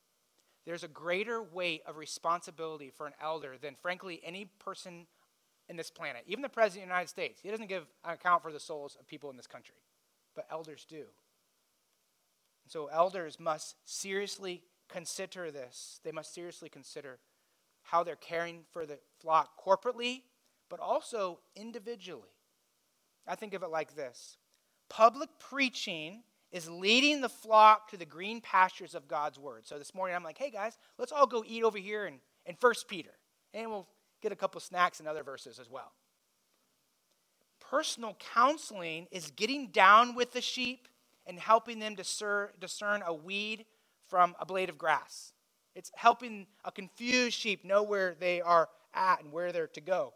There's 0.65 0.83
a 0.83 0.89
greater 0.89 1.41
weight 1.41 1.81
of 1.87 1.97
responsibility 1.97 2.89
for 2.89 3.07
an 3.07 3.13
elder 3.21 3.55
than, 3.59 3.75
frankly, 3.81 4.19
any 4.23 4.45
person 4.59 5.07
in 5.69 5.77
this 5.77 5.89
planet. 5.89 6.23
Even 6.27 6.41
the 6.41 6.49
President 6.49 6.83
of 6.83 6.89
the 6.89 6.93
United 6.93 7.09
States, 7.09 7.39
he 7.41 7.49
doesn't 7.49 7.67
give 7.69 7.85
an 8.03 8.13
account 8.13 8.43
for 8.43 8.51
the 8.51 8.59
souls 8.59 8.97
of 8.99 9.07
people 9.07 9.29
in 9.29 9.37
this 9.37 9.47
country. 9.47 9.75
But 10.35 10.45
elders 10.51 10.85
do. 10.87 10.97
And 10.97 12.71
so 12.71 12.87
elders 12.87 13.39
must 13.39 13.75
seriously 13.85 14.61
consider 14.89 15.51
this. 15.51 16.01
They 16.03 16.11
must 16.11 16.33
seriously 16.33 16.67
consider 16.67 17.19
how 17.83 18.03
they're 18.03 18.15
caring 18.17 18.63
for 18.71 18.85
the 18.85 18.99
flock 19.21 19.51
corporately, 19.63 20.23
but 20.69 20.81
also 20.81 21.39
individually. 21.55 22.35
I 23.25 23.35
think 23.35 23.53
of 23.53 23.63
it 23.63 23.69
like 23.69 23.95
this 23.95 24.37
public 24.89 25.29
preaching 25.39 26.23
is 26.51 26.69
leading 26.69 27.21
the 27.21 27.29
flock 27.29 27.89
to 27.89 27.97
the 27.97 28.05
green 28.05 28.41
pastures 28.41 28.95
of 28.95 29.07
God's 29.07 29.37
word. 29.37 29.67
So 29.67 29.77
this 29.77 29.93
morning 29.93 30.15
I'm 30.15 30.23
like, 30.23 30.37
hey 30.37 30.49
guys, 30.49 30.77
let's 30.97 31.11
all 31.11 31.27
go 31.27 31.43
eat 31.45 31.63
over 31.63 31.77
here 31.77 32.05
in, 32.05 32.15
in 32.45 32.55
1 32.59 32.73
Peter. 32.87 33.11
And 33.53 33.69
we'll 33.69 33.87
get 34.21 34.31
a 34.31 34.35
couple 34.35 34.59
snacks 34.61 34.99
and 34.99 35.07
other 35.07 35.23
verses 35.23 35.59
as 35.59 35.69
well. 35.69 35.91
Personal 37.59 38.15
counseling 38.33 39.07
is 39.11 39.31
getting 39.31 39.67
down 39.67 40.15
with 40.15 40.31
the 40.31 40.41
sheep 40.41 40.87
and 41.25 41.37
helping 41.37 41.79
them 41.79 41.95
discern 41.95 43.03
a 43.05 43.13
weed 43.13 43.65
from 44.07 44.35
a 44.39 44.45
blade 44.45 44.69
of 44.69 44.77
grass. 44.77 45.33
It's 45.75 45.91
helping 45.95 46.47
a 46.63 46.71
confused 46.71 47.37
sheep 47.37 47.65
know 47.65 47.83
where 47.83 48.15
they 48.19 48.41
are 48.41 48.69
at 48.93 49.21
and 49.21 49.31
where 49.31 49.51
they're 49.51 49.67
to 49.67 49.81
go. 49.81 50.13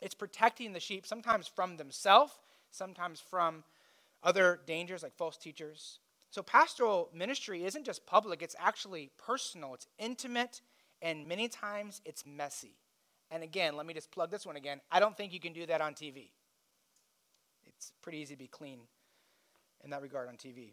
It's 0.00 0.14
protecting 0.14 0.72
the 0.72 0.80
sheep 0.80 1.06
sometimes 1.06 1.46
from 1.46 1.76
themselves, 1.76 2.32
sometimes 2.70 3.20
from 3.20 3.62
other 4.22 4.60
dangers 4.66 5.02
like 5.02 5.14
false 5.14 5.36
teachers. 5.36 5.98
So, 6.30 6.42
pastoral 6.42 7.10
ministry 7.14 7.64
isn't 7.64 7.84
just 7.84 8.06
public, 8.06 8.42
it's 8.42 8.56
actually 8.58 9.10
personal, 9.18 9.74
it's 9.74 9.86
intimate, 9.98 10.62
and 11.00 11.26
many 11.26 11.48
times 11.48 12.00
it's 12.04 12.24
messy. 12.24 12.76
And 13.30 13.42
again, 13.42 13.76
let 13.76 13.86
me 13.86 13.94
just 13.94 14.10
plug 14.10 14.30
this 14.30 14.46
one 14.46 14.56
again. 14.56 14.80
I 14.90 15.00
don't 15.00 15.16
think 15.16 15.32
you 15.32 15.40
can 15.40 15.52
do 15.52 15.66
that 15.66 15.80
on 15.80 15.94
TV. 15.94 16.30
It's 17.66 17.92
pretty 18.02 18.18
easy 18.18 18.34
to 18.34 18.38
be 18.38 18.46
clean 18.46 18.80
in 19.82 19.90
that 19.90 20.02
regard 20.02 20.28
on 20.28 20.36
TV. 20.36 20.72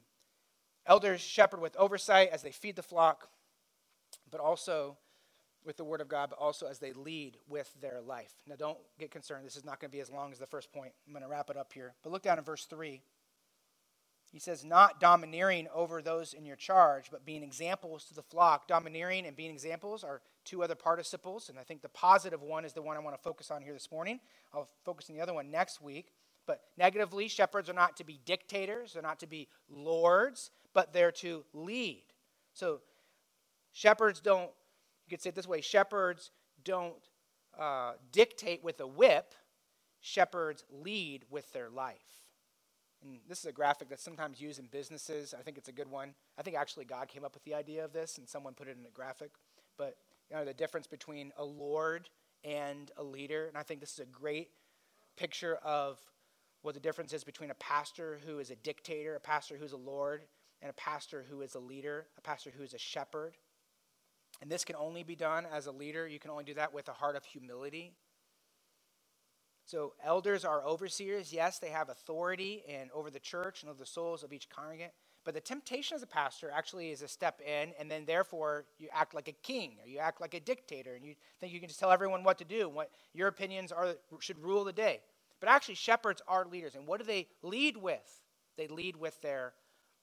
Elders 0.86 1.22
shepherd 1.22 1.62
with 1.62 1.76
oversight 1.78 2.30
as 2.32 2.42
they 2.42 2.52
feed 2.52 2.76
the 2.76 2.84
flock 2.84 3.30
but 4.32 4.40
also 4.40 4.98
with 5.66 5.78
the 5.78 5.84
Word 5.84 6.02
of 6.02 6.08
God, 6.08 6.30
but 6.30 6.40
also 6.40 6.68
as 6.68 6.80
they 6.80 6.94
lead 6.94 7.38
with 7.48 7.70
their 7.82 8.00
life. 8.02 8.34
Now, 8.48 8.56
don't 8.56 8.78
get 8.98 9.12
concerned. 9.12 9.46
This 9.46 9.58
is 9.58 9.66
not 9.66 9.80
going 9.80 9.90
to 9.92 9.96
be 9.96 10.02
as 10.02 10.10
long 10.10 10.32
as 10.32 10.40
the 10.40 10.48
first 10.48 10.72
point. 10.72 10.94
I'm 11.06 11.14
going 11.14 11.24
to 11.24 11.30
wrap 11.30 11.50
it 11.50 11.58
up 11.58 11.74
here. 11.74 11.94
But 12.02 12.12
look 12.12 12.24
down 12.24 12.38
in 12.38 12.44
verse 12.44 12.66
3. 12.66 13.02
He 14.32 14.40
says, 14.40 14.64
Not 14.64 15.00
domineering 15.00 15.68
over 15.74 16.02
those 16.02 16.34
in 16.34 16.46
your 16.46 16.56
charge, 16.56 17.10
but 17.12 17.26
being 17.26 17.44
examples 17.44 18.06
to 18.06 18.14
the 18.14 18.22
flock. 18.22 18.68
Domineering 18.68 19.26
and 19.26 19.36
being 19.36 19.52
examples 19.52 20.04
are 20.04 20.22
two 20.46 20.64
other 20.64 20.76
participles, 20.76 21.50
and 21.50 21.58
I 21.58 21.64
think 21.64 21.82
the 21.82 21.90
positive 21.90 22.42
one 22.42 22.66
is 22.66 22.74
the 22.74 22.82
one 22.82 22.96
I 22.96 23.00
want 23.00 23.16
to 23.16 23.22
focus 23.22 23.52
on 23.52 23.62
here 23.62 23.74
this 23.74 23.92
morning. 23.92 24.20
I'll 24.54 24.70
focus 24.86 25.10
on 25.10 25.16
the 25.16 25.22
other 25.22 25.34
one 25.34 25.52
next 25.52 25.82
week. 25.82 26.12
But 26.46 26.62
negatively, 26.78 27.28
shepherds 27.28 27.70
are 27.70 27.74
not 27.74 27.98
to 27.98 28.04
be 28.04 28.20
dictators, 28.26 28.94
they're 28.94 29.04
not 29.04 29.20
to 29.20 29.28
be 29.28 29.48
lords, 29.70 30.52
but 30.74 30.94
they're 30.94 31.12
to 31.12 31.46
lead. 31.54 32.06
So 32.54 32.82
Shepherds 33.72 34.20
don't, 34.20 34.50
you 35.06 35.10
could 35.10 35.22
say 35.22 35.30
it 35.30 35.36
this 35.36 35.48
way 35.48 35.62
shepherds 35.62 36.32
don't 36.64 36.96
uh, 37.58 37.94
dictate 38.12 38.64
with 38.64 38.80
a 38.80 38.88
whip, 38.88 39.34
shepherds 40.02 40.64
lead 40.72 41.26
with 41.30 41.52
their 41.54 41.70
life. 41.70 42.29
And 43.04 43.20
this 43.28 43.40
is 43.40 43.46
a 43.46 43.52
graphic 43.52 43.90
that's 43.90 44.04
sometimes 44.04 44.42
used 44.42 44.60
in 44.60 44.66
businesses. 44.66 45.34
I 45.38 45.42
think 45.42 45.58
it's 45.58 45.70
a 45.70 45.74
good 45.74 45.90
one. 45.90 46.14
I 46.38 46.42
think 46.42 46.58
actually 46.58 46.86
God 46.86 47.08
came 47.08 47.24
up 47.24 47.34
with 47.34 47.44
the 47.44 47.54
idea 47.54 47.86
of 47.86 47.94
this 47.94 48.18
and 48.18 48.28
someone 48.28 48.54
put 48.54 48.68
it 48.68 48.78
in 48.80 48.86
a 48.86 48.92
graphic. 48.92 49.32
But 49.78 49.96
you 50.30 50.36
know, 50.36 50.46
the 50.46 50.54
difference 50.54 50.88
between 50.88 51.32
a 51.38 51.46
lord 51.46 52.10
and 52.44 52.92
a 52.98 53.04
leader. 53.04 53.48
And 53.48 53.58
I 53.58 53.64
think 53.64 53.80
this 53.80 53.94
is 53.94 54.00
a 54.00 54.06
great 54.06 54.50
picture 55.18 55.56
of 55.64 56.00
what 56.62 56.74
the 56.74 56.80
difference 56.80 57.14
is 57.14 57.24
between 57.24 57.52
a 57.52 57.56
pastor 57.56 58.20
who 58.26 58.40
is 58.40 58.52
a 58.52 58.56
dictator, 58.56 59.16
a 59.16 59.20
pastor 59.20 59.56
who's 59.58 59.72
a 59.72 59.78
lord, 59.78 60.24
and 60.62 60.70
a 60.70 60.74
pastor 60.74 61.26
who 61.30 61.42
is 61.42 61.56
a 61.56 61.60
leader, 61.60 62.08
a 62.18 62.22
pastor 62.22 62.52
who 62.56 62.64
is 62.64 62.74
a 62.74 62.78
shepherd. 62.78 63.38
And 64.42 64.52
this 64.52 64.64
can 64.64 64.76
only 64.76 65.04
be 65.04 65.16
done 65.16 65.46
as 65.52 65.68
a 65.68 65.72
leader. 65.72 66.08
You 66.08 66.20
can 66.20 66.32
only 66.32 66.44
do 66.44 66.54
that 66.56 66.74
with 66.74 66.88
a 66.88 66.94
heart 66.94 67.16
of 67.16 67.26
humility. 67.26 67.94
So, 69.70 69.94
elders 70.04 70.46
are 70.46 70.66
overseers. 70.66 71.32
Yes, 71.32 71.60
they 71.60 71.70
have 71.70 71.90
authority 71.90 72.64
and 72.68 72.90
over 72.92 73.12
the 73.12 73.20
church 73.20 73.62
and 73.62 73.70
over 73.70 73.78
the 73.78 73.86
souls 73.86 74.24
of 74.24 74.34
each 74.34 74.50
congregant. 74.50 74.92
But 75.24 75.36
the 75.36 75.42
temptation 75.42 75.94
as 75.94 76.02
a 76.02 76.08
pastor 76.08 76.50
actually 76.52 76.90
is 76.90 77.04
a 77.04 77.08
step 77.08 77.40
in, 77.40 77.74
and 77.80 77.92
then 77.92 78.06
therefore 78.06 78.66
you 78.80 78.88
act 78.92 79.14
like 79.14 79.28
a 79.28 79.32
king 79.32 79.78
or 79.80 79.88
you 79.88 80.00
act 80.00 80.22
like 80.22 80.34
a 80.34 80.40
dictator, 80.40 80.96
and 80.96 81.06
you 81.06 81.14
think 81.40 81.54
you 81.54 81.60
can 81.60 81.68
just 81.68 81.80
tell 81.80 81.92
everyone 81.92 82.24
what 82.24 82.40
to 82.40 82.46
do 82.46 82.68
what 82.68 82.90
your 83.14 83.28
opinions 83.28 83.72
are 83.72 83.94
should 84.20 84.40
rule 84.40 84.64
the 84.64 84.74
day. 84.74 85.02
But 85.40 85.50
actually, 85.50 85.76
shepherds 85.76 86.24
are 86.28 86.46
leaders, 86.46 86.74
and 86.74 86.88
what 86.88 87.00
do 87.00 87.06
they 87.06 87.28
lead 87.44 87.78
with? 87.78 88.24
They 88.58 88.68
lead 88.68 88.96
with 88.96 89.22
their 89.22 89.54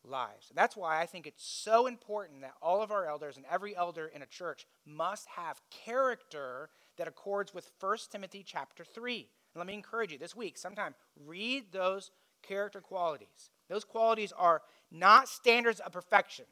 lives. 0.04 0.46
And 0.48 0.56
that's 0.56 0.76
why 0.76 1.02
I 1.02 1.06
think 1.06 1.26
it's 1.26 1.44
so 1.44 1.88
important 1.88 2.42
that 2.42 2.54
all 2.62 2.82
of 2.82 2.92
our 2.92 3.08
elders 3.08 3.36
and 3.36 3.44
every 3.50 3.74
elder 3.74 4.12
in 4.14 4.22
a 4.22 4.26
church 4.26 4.64
must 4.86 5.26
have 5.26 5.60
character 5.70 6.70
that 6.98 7.08
accords 7.08 7.52
with 7.52 7.72
1 7.80 7.98
Timothy 8.12 8.44
chapter 8.46 8.84
3 8.84 9.28
let 9.56 9.66
me 9.66 9.74
encourage 9.74 10.12
you 10.12 10.18
this 10.18 10.36
week, 10.36 10.58
sometime, 10.58 10.94
read 11.24 11.72
those 11.72 12.10
character 12.42 12.80
qualities. 12.80 13.50
Those 13.68 13.84
qualities 13.84 14.32
are 14.36 14.62
not 14.90 15.28
standards 15.28 15.80
of 15.80 15.92
perfection, 15.92 16.46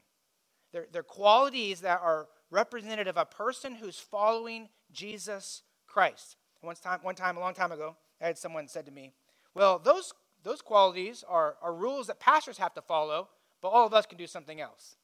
they're, 0.72 0.86
they're 0.90 1.02
qualities 1.02 1.80
that 1.82 2.00
are 2.02 2.28
representative 2.50 3.16
of 3.16 3.22
a 3.22 3.24
person 3.24 3.76
who's 3.76 3.98
following 3.98 4.68
Jesus 4.92 5.62
Christ. 5.86 6.36
One 6.60 6.74
time, 6.74 7.00
one 7.02 7.14
time, 7.14 7.36
a 7.36 7.40
long 7.40 7.54
time 7.54 7.72
ago, 7.72 7.96
I 8.20 8.26
had 8.26 8.38
someone 8.38 8.68
said 8.68 8.86
to 8.86 8.92
me, 8.92 9.12
Well, 9.54 9.78
those, 9.78 10.12
those 10.42 10.62
qualities 10.62 11.24
are, 11.28 11.56
are 11.62 11.74
rules 11.74 12.06
that 12.06 12.18
pastors 12.18 12.58
have 12.58 12.74
to 12.74 12.82
follow, 12.82 13.28
but 13.62 13.68
all 13.68 13.86
of 13.86 13.94
us 13.94 14.06
can 14.06 14.18
do 14.18 14.26
something 14.26 14.60
else. 14.60 14.96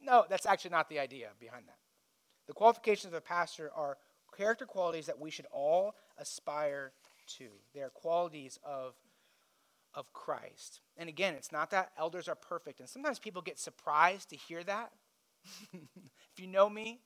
No, 0.00 0.24
that's 0.28 0.46
actually 0.46 0.72
not 0.72 0.88
the 0.88 0.98
idea 0.98 1.30
behind 1.40 1.64
that. 1.68 1.78
The 2.46 2.52
qualifications 2.52 3.12
of 3.12 3.18
a 3.18 3.20
pastor 3.20 3.70
are 3.74 3.96
character 4.36 4.66
qualities 4.66 5.06
that 5.06 5.18
we 5.18 5.30
should 5.30 5.46
all 5.50 5.94
aspire 6.18 6.92
to. 7.38 7.48
They 7.74 7.80
are 7.80 7.90
qualities 7.90 8.58
of, 8.64 8.94
of 9.94 10.12
Christ. 10.12 10.80
And 10.96 11.08
again, 11.08 11.34
it's 11.34 11.52
not 11.52 11.70
that 11.70 11.92
elders 11.98 12.28
are 12.28 12.34
perfect. 12.34 12.80
And 12.80 12.88
sometimes 12.88 13.18
people 13.18 13.42
get 13.42 13.58
surprised 13.58 14.30
to 14.30 14.36
hear 14.36 14.62
that. 14.64 14.92
if 15.72 16.38
you 16.40 16.46
know 16.46 16.68
me, 16.68 17.00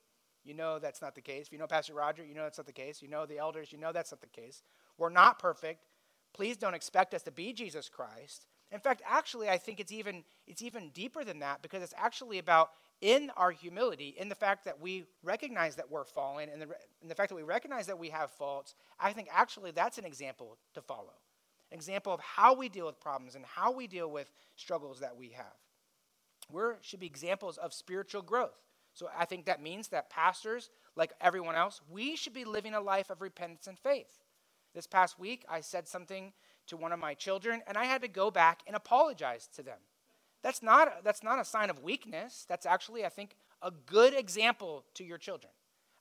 you 0.45 0.55
know 0.55 0.79
that's 0.79 1.03
not 1.03 1.15
the 1.15 1.21
case. 1.21 1.47
If 1.47 1.53
you 1.53 1.59
know 1.59 1.67
Pastor 1.67 1.95
Roger, 1.95 2.25
you 2.25 2.35
know 2.35 2.45
that's 2.45 2.59
not 2.59 2.67
the 2.67 2.73
case. 2.73 3.03
You 3.03 3.09
know 3.09 3.27
the 3.27 3.39
elders, 3.39 3.73
you 3.73 3.79
know 3.79 3.93
that's 3.93 4.13
not 4.13 4.21
the 4.21 4.27
case. 4.29 4.63
We're 4.99 5.11
not 5.11 5.39
perfect. 5.39 5.85
Please 6.33 6.57
don't 6.57 6.75
expect 6.75 7.13
us 7.15 7.23
to 7.23 7.31
be 7.31 7.53
Jesus 7.53 7.89
Christ. 7.89 8.47
In 8.73 8.81
fact, 8.81 9.03
actually, 9.07 9.49
I 9.49 9.59
think 9.59 9.81
it's 9.81 9.93
even, 9.93 10.23
it's 10.47 10.63
even 10.63 10.91
deeper 10.91 11.25
than 11.25 11.41
that 11.41 11.61
because 11.61 11.83
it's 11.83 11.95
actually 11.97 12.39
about 12.39 12.71
in 13.01 13.31
our 13.37 13.51
humility, 13.51 14.15
in 14.19 14.29
the 14.29 14.35
fact 14.35 14.65
that 14.65 14.81
we 14.81 15.05
recognize 15.23 15.77
that 15.77 15.91
we're 15.91 16.05
fallen, 16.05 16.49
and 16.51 16.61
the, 16.61 16.67
in 17.03 17.09
the 17.09 17.15
fact 17.15 17.31
that 17.31 17.35
we 17.37 17.43
recognize 17.43 17.87
that 17.87 17.99
we 17.99 18.11
have 18.11 18.31
faults, 18.31 18.75
I 18.99 19.13
think 19.13 19.29
actually 19.33 19.71
that's 19.71 19.99
an 19.99 20.05
example 20.05 20.59
to 20.75 20.83
follow. 20.83 21.15
An 21.71 21.77
example 21.77 22.13
of 22.13 22.21
how 22.21 22.55
we 22.55 22.69
deal 22.69 22.87
with 22.87 23.01
problems 23.01 23.37
and 23.37 23.45
how 23.47 23.73
we 23.73 23.87
deal 23.87 24.11
with 24.11 24.31
struggles 24.57 25.01
that 25.01 25.17
we 25.17 25.31
have. 25.31 25.47
We 26.53 26.63
should 26.83 27.01
be 27.01 27.07
examples 27.07 27.59
of 27.59 27.73
spiritual 27.73 28.23
growth. 28.23 28.59
So 28.93 29.09
I 29.17 29.25
think 29.25 29.47
that 29.47 29.63
means 29.63 29.89
that 29.89 30.11
pastors, 30.11 30.69
like 30.97 31.13
everyone 31.21 31.55
else, 31.55 31.81
we 31.91 32.17
should 32.17 32.35
be 32.35 32.45
living 32.45 32.75
a 32.75 32.81
life 32.81 33.09
of 33.09 33.23
repentance 33.23 33.67
and 33.67 33.79
faith. 33.79 34.19
This 34.75 34.87
past 34.87 35.19
week, 35.19 35.45
I 35.49 35.61
said 35.61 35.89
something 35.89 36.33
to 36.67 36.77
one 36.77 36.93
of 36.93 36.99
my 36.99 37.15
children, 37.15 37.63
and 37.67 37.79
I 37.79 37.85
had 37.85 38.03
to 38.03 38.09
go 38.09 38.31
back 38.31 38.61
and 38.67 38.77
apologize 38.77 39.49
to 39.55 39.63
them. 39.63 39.79
That's 40.43 40.63
not, 40.63 41.05
that's 41.05 41.23
not 41.23 41.39
a 41.39 41.45
sign 41.45 41.71
of 41.71 41.83
weakness. 41.83 42.47
That's 42.49 42.67
actually, 42.67 43.05
I 43.05 43.09
think, 43.09 43.37
a 43.63 43.71
good 43.71 44.15
example 44.15 44.85
to 44.95 45.05
your 45.05 45.19
children. 45.19 45.53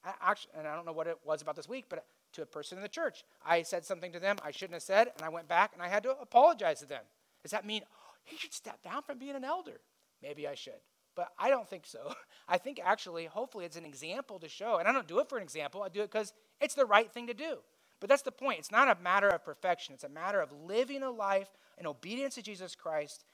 I 0.04 0.14
actually, 0.22 0.54
and 0.58 0.68
I 0.68 0.76
don't 0.76 0.86
know 0.86 0.94
what 0.94 1.08
it 1.08 1.18
was 1.26 1.42
about 1.42 1.56
this 1.56 1.68
week, 1.68 1.86
but 1.90 2.06
to 2.34 2.42
a 2.42 2.46
person 2.46 2.78
in 2.78 2.82
the 2.82 2.90
church, 2.90 3.24
I 3.46 3.64
said 3.64 3.86
something 3.86 4.12
to 4.14 4.20
them 4.20 4.38
I 4.44 4.52
shouldn't 4.52 4.76
have 4.76 4.84
said, 4.84 5.12
and 5.16 5.26
I 5.26 5.30
went 5.30 5.48
back 5.48 5.72
and 5.74 5.82
I 5.82 5.88
had 5.88 6.04
to 6.04 6.12
apologize 6.22 6.80
to 6.80 6.86
them. 6.86 7.04
Does 7.44 7.52
that 7.52 7.66
mean 7.66 7.82
oh, 7.86 8.14
he 8.24 8.38
should 8.38 8.54
step 8.54 8.82
down 8.82 9.02
from 9.04 9.18
being 9.18 9.36
an 9.36 9.44
elder? 9.44 9.82
Maybe 10.22 10.48
I 10.48 10.56
should. 10.56 10.82
But 11.16 11.30
I 11.38 11.50
don't 11.50 11.68
think 11.68 11.86
so. 11.86 12.14
I 12.48 12.58
think 12.58 12.80
actually, 12.84 13.26
hopefully, 13.26 13.66
it's 13.66 13.76
an 13.76 13.86
example 13.86 14.40
to 14.40 14.48
show. 14.48 14.78
And 14.78 14.88
I 14.88 14.92
don't 14.92 15.08
do 15.08 15.20
it 15.20 15.28
for 15.28 15.38
an 15.38 15.44
example, 15.44 15.84
I 15.84 15.90
do 15.90 16.02
it 16.02 16.12
because 16.12 16.34
it's 16.62 16.76
the 16.76 16.86
right 16.86 17.12
thing 17.12 17.28
to 17.28 17.34
do. 17.34 17.58
But 18.00 18.08
that's 18.08 18.22
the 18.22 18.32
point. 18.32 18.60
It's 18.60 18.72
not 18.72 18.88
a 18.88 19.02
matter 19.02 19.28
of 19.28 19.44
perfection, 19.44 19.94
it's 19.94 20.06
a 20.06 20.10
matter 20.10 20.40
of 20.40 20.52
living 20.52 21.04
a 21.04 21.12
life 21.12 21.50
in 21.78 21.86
obedience 21.86 22.36
to 22.36 22.42
Jesus 22.42 22.76
Christ 22.76 23.26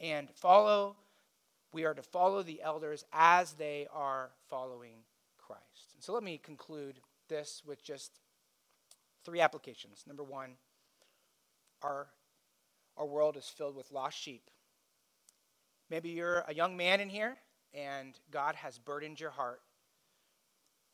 and 0.00 0.28
follow, 0.30 0.96
we 1.72 1.84
are 1.84 1.94
to 1.94 2.02
follow 2.02 2.42
the 2.42 2.62
elders 2.62 3.04
as 3.12 3.52
they 3.52 3.86
are 3.92 4.30
following 4.48 5.04
Christ. 5.38 5.92
And 5.94 6.02
so 6.02 6.12
let 6.12 6.22
me 6.22 6.38
conclude 6.38 7.00
this 7.28 7.62
with 7.66 7.82
just 7.82 8.20
three 9.24 9.40
applications. 9.40 10.04
Number 10.06 10.22
one, 10.22 10.52
our, 11.82 12.08
our 12.96 13.06
world 13.06 13.36
is 13.36 13.48
filled 13.48 13.76
with 13.76 13.92
lost 13.92 14.18
sheep. 14.18 14.50
Maybe 15.90 16.10
you're 16.10 16.44
a 16.46 16.54
young 16.54 16.76
man 16.76 17.00
in 17.00 17.08
here 17.08 17.36
and 17.74 18.18
God 18.30 18.54
has 18.56 18.78
burdened 18.78 19.20
your 19.20 19.30
heart 19.30 19.60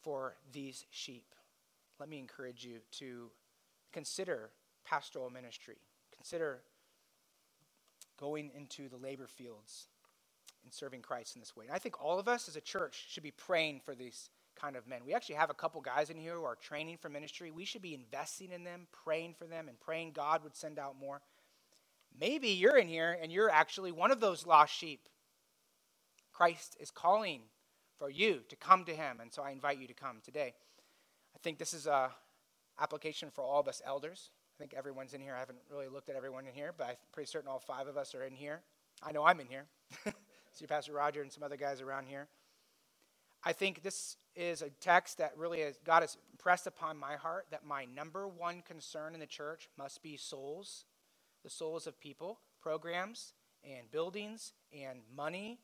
for 0.03 0.37
these 0.53 0.85
sheep. 0.91 1.35
Let 1.99 2.09
me 2.09 2.19
encourage 2.19 2.65
you 2.65 2.81
to 2.99 3.31
consider 3.93 4.51
pastoral 4.85 5.31
ministry. 5.31 5.77
Consider 6.15 6.61
going 8.19 8.51
into 8.55 8.89
the 8.89 8.97
labor 8.97 9.27
fields 9.27 9.89
and 10.63 10.73
serving 10.73 11.03
Christ 11.03 11.37
in 11.37 11.41
this 11.41 11.57
way. 11.57 11.67
And 11.67 11.75
I 11.75 11.79
think 11.79 12.03
all 12.03 12.19
of 12.19 12.29
us 12.29 12.49
as 12.49 12.57
a 12.57 12.61
church 12.61 13.07
should 13.09 13.23
be 13.23 13.31
praying 13.31 13.81
for 13.85 13.95
these 13.95 14.31
kind 14.57 14.77
of 14.77 14.87
men. 14.87 15.01
We 15.05 15.15
actually 15.15 15.35
have 15.37 15.51
a 15.51 15.55
couple 15.55 15.81
guys 15.81 16.11
in 16.11 16.17
here 16.17 16.35
who 16.35 16.45
are 16.45 16.57
training 16.57 16.99
for 16.99 17.09
ministry. 17.09 17.51
We 17.51 17.65
should 17.65 17.83
be 17.83 17.95
investing 17.95 18.53
in 18.53 18.65
them, 18.65 18.87
praying 19.05 19.35
for 19.39 19.47
them, 19.47 19.69
and 19.69 19.79
praying 19.81 20.13
God 20.13 20.43
would 20.45 20.57
send 20.57 20.79
out 20.79 20.99
more. 20.99 21.21
Maybe 22.19 22.49
you're 22.49 22.79
in 22.79 22.89
here 22.89 23.19
and 23.21 23.33
you're 23.33 23.51
actually 23.51 23.93
one 23.93 24.11
of 24.11 24.21
those 24.21 24.47
lost 24.47 24.73
sheep. 24.73 25.09
Christ 26.33 26.77
is 26.81 26.91
calling 26.91 27.43
for 27.99 28.11
you 28.11 28.41
to 28.49 28.57
come 28.57 28.85
to 28.85 28.95
him, 28.95 29.19
and 29.21 29.33
so 29.33 29.43
I 29.43 29.51
invite 29.51 29.79
you 29.79 29.87
to 29.87 29.95
come 29.95 30.19
today. 30.25 30.55
I 31.35 31.39
think 31.43 31.59
this 31.59 31.75
is 31.75 31.87
a 31.87 32.11
application 32.81 33.31
for 33.33 33.43
all 33.43 33.61
of 33.61 33.69
us 33.69 33.81
elders. 33.85 34.31
I 34.55 34.63
think 34.63 34.75
everyone's 34.75 35.15
in 35.15 35.21
here. 35.21 35.35
I 35.35 35.41
haven't 35.41 35.59
really 35.69 35.89
looked 35.89 36.09
at 36.09 36.17
everyone 36.17 36.47
in 36.47 36.55
here, 36.55 36.73
but 36.77 36.87
I'm 36.87 36.95
pretty 37.13 37.29
certain 37.29 37.49
all 37.49 37.59
five 37.59 37.89
of 37.89 37.97
us 37.97 38.15
are 38.15 38.25
in 38.25 38.35
here. 38.35 38.61
I 39.03 39.11
know 39.11 39.25
I'm 39.25 39.41
in 39.41 39.49
here. 39.49 39.65
See 40.53 40.67
Pastor 40.67 40.93
Roger 40.93 41.23
and 41.23 41.33
some 41.33 41.43
other 41.43 41.57
guys 41.57 41.81
around 41.81 42.07
here. 42.07 42.29
I 43.43 43.53
think 43.53 43.83
this 43.83 44.17
is 44.37 44.63
a 44.63 44.71
text 44.71 45.19
that 45.19 45.37
really 45.37 45.61
has, 45.61 45.77
God 45.85 46.03
has 46.03 46.17
impressed 46.33 46.69
upon 46.69 46.97
my 46.97 47.17
heart 47.17 47.47
that 47.51 47.67
my 47.67 47.85
number 47.85 48.29
one 48.29 48.63
concern 48.63 49.15
in 49.15 49.21
the 49.21 49.27
church 49.27 49.69
must 49.77 50.03
be 50.03 50.17
souls, 50.17 50.85
the 51.43 51.51
souls 51.51 51.89
of 51.89 51.99
people, 51.99 52.39
programs, 52.63 53.35
and 53.65 53.91
buildings, 53.91 54.53
and 54.73 55.01
money 55.15 55.59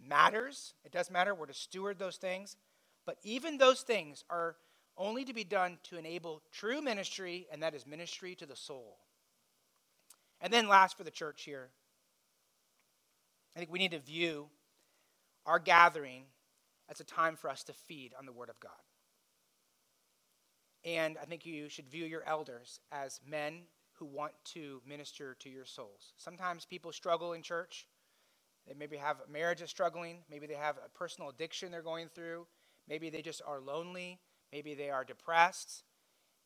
matters. 0.00 0.74
It 0.84 0.92
does 0.92 1.10
matter. 1.10 1.34
We're 1.34 1.46
to 1.46 1.54
steward 1.54 1.98
those 1.98 2.16
things. 2.16 2.56
But 3.04 3.18
even 3.24 3.58
those 3.58 3.82
things 3.82 4.24
are 4.30 4.56
only 4.98 5.24
to 5.24 5.34
be 5.34 5.44
done 5.44 5.78
to 5.84 5.98
enable 5.98 6.42
true 6.52 6.80
ministry, 6.80 7.46
and 7.52 7.62
that 7.62 7.74
is 7.74 7.86
ministry 7.86 8.34
to 8.36 8.46
the 8.46 8.56
soul. 8.56 8.98
And 10.40 10.52
then, 10.52 10.68
last 10.68 10.96
for 10.96 11.04
the 11.04 11.10
church 11.10 11.42
here, 11.44 11.70
I 13.54 13.58
think 13.58 13.70
we 13.70 13.78
need 13.78 13.92
to 13.92 13.98
view 13.98 14.48
our 15.46 15.58
gathering 15.58 16.24
as 16.88 17.00
a 17.00 17.04
time 17.04 17.36
for 17.36 17.48
us 17.48 17.62
to 17.64 17.72
feed 17.72 18.12
on 18.18 18.26
the 18.26 18.32
Word 18.32 18.50
of 18.50 18.60
God. 18.60 18.72
And 20.84 21.16
I 21.20 21.24
think 21.24 21.46
you 21.46 21.68
should 21.68 21.88
view 21.88 22.04
your 22.04 22.22
elders 22.26 22.80
as 22.92 23.20
men 23.26 23.62
who 23.98 24.04
want 24.04 24.32
to 24.44 24.82
minister 24.86 25.34
to 25.40 25.48
your 25.48 25.64
souls. 25.64 26.12
Sometimes 26.16 26.64
people 26.64 26.92
struggle 26.92 27.32
in 27.32 27.42
church. 27.42 27.88
They 28.68 28.74
maybe 28.74 28.96
have 28.96 29.16
a 29.26 29.30
marriage 29.30 29.62
is 29.62 29.70
struggling. 29.70 30.18
Maybe 30.30 30.46
they 30.46 30.54
have 30.54 30.76
a 30.76 30.88
personal 30.96 31.30
addiction 31.30 31.70
they're 31.70 31.82
going 31.82 32.08
through. 32.14 32.46
Maybe 32.88 33.10
they 33.10 33.22
just 33.22 33.42
are 33.46 33.60
lonely. 33.60 34.20
Maybe 34.52 34.74
they 34.74 34.90
are 34.90 35.04
depressed 35.04 35.84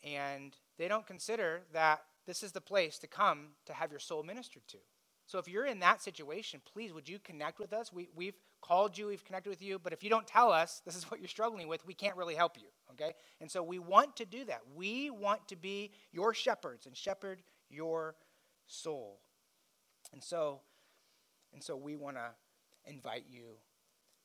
and 0.02 0.56
they 0.78 0.88
don't 0.88 1.06
consider 1.06 1.62
that 1.72 2.00
this 2.26 2.42
is 2.42 2.52
the 2.52 2.60
place 2.60 2.98
to 2.98 3.06
come 3.06 3.48
to 3.66 3.72
have 3.72 3.90
your 3.90 4.00
soul 4.00 4.22
ministered 4.22 4.66
to. 4.68 4.78
So 5.26 5.38
if 5.38 5.46
you're 5.46 5.66
in 5.66 5.78
that 5.80 6.02
situation, 6.02 6.60
please 6.64 6.92
would 6.92 7.08
you 7.08 7.18
connect 7.18 7.58
with 7.60 7.72
us? 7.72 7.92
We, 7.92 8.08
we've 8.16 8.34
called 8.60 8.98
you, 8.98 9.06
we've 9.06 9.24
connected 9.24 9.50
with 9.50 9.62
you, 9.62 9.78
but 9.78 9.92
if 9.92 10.02
you 10.02 10.10
don't 10.10 10.26
tell 10.26 10.50
us 10.50 10.82
this 10.84 10.96
is 10.96 11.10
what 11.10 11.20
you're 11.20 11.28
struggling 11.28 11.68
with, 11.68 11.86
we 11.86 11.94
can't 11.94 12.16
really 12.16 12.34
help 12.34 12.56
you, 12.58 12.66
okay? 12.92 13.14
And 13.40 13.50
so 13.50 13.62
we 13.62 13.78
want 13.78 14.16
to 14.16 14.24
do 14.24 14.44
that. 14.46 14.60
We 14.74 15.10
want 15.10 15.46
to 15.48 15.56
be 15.56 15.92
your 16.12 16.34
shepherds 16.34 16.86
and 16.86 16.96
shepherd 16.96 17.42
your 17.68 18.16
soul. 18.66 19.20
And 20.12 20.22
so, 20.22 20.60
and 21.52 21.62
so 21.62 21.76
we 21.76 21.96
want 21.96 22.16
to 22.16 22.30
invite 22.84 23.24
you 23.30 23.56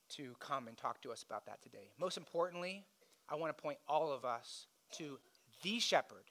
to 0.07 0.35
come 0.39 0.67
and 0.67 0.77
talk 0.77 1.01
to 1.01 1.11
us 1.11 1.23
about 1.23 1.45
that 1.45 1.61
today. 1.61 1.91
Most 1.99 2.17
importantly, 2.17 2.83
I 3.29 3.35
want 3.35 3.55
to 3.55 3.61
point 3.61 3.77
all 3.87 4.11
of 4.11 4.25
us 4.25 4.67
to 4.97 5.19
the 5.63 5.79
shepherd, 5.79 6.25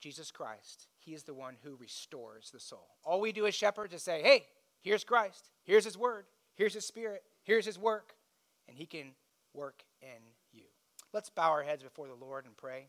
Jesus 0.00 0.30
Christ. 0.30 0.86
He 0.98 1.14
is 1.14 1.22
the 1.22 1.34
one 1.34 1.56
who 1.62 1.76
restores 1.76 2.50
the 2.50 2.60
soul. 2.60 2.88
All 3.04 3.20
we 3.20 3.32
do 3.32 3.46
as 3.46 3.54
shepherds 3.54 3.94
is 3.94 4.02
say, 4.02 4.22
hey, 4.22 4.46
here's 4.82 5.04
Christ, 5.04 5.50
here's 5.64 5.84
his 5.84 5.98
word, 5.98 6.26
here's 6.54 6.74
his 6.74 6.86
spirit, 6.86 7.22
here's 7.42 7.66
his 7.66 7.78
work, 7.78 8.14
and 8.68 8.76
he 8.76 8.86
can 8.86 9.12
work 9.54 9.82
in 10.02 10.22
you. 10.52 10.64
Let's 11.12 11.30
bow 11.30 11.50
our 11.50 11.62
heads 11.62 11.82
before 11.82 12.06
the 12.06 12.14
Lord 12.14 12.44
and 12.46 12.56
pray. 12.56 12.86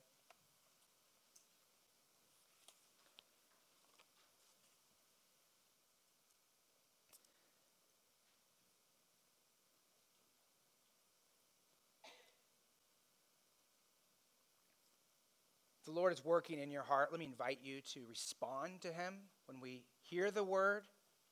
The 15.85 15.91
Lord 15.91 16.13
is 16.13 16.23
working 16.23 16.59
in 16.59 16.71
your 16.71 16.83
heart, 16.83 17.09
let 17.11 17.19
me 17.19 17.25
invite 17.25 17.59
you 17.63 17.81
to 17.93 18.01
respond 18.07 18.81
to 18.81 18.89
Him. 18.89 19.15
When 19.47 19.59
we 19.59 19.83
hear 20.01 20.31
the 20.31 20.43
word, 20.43 20.83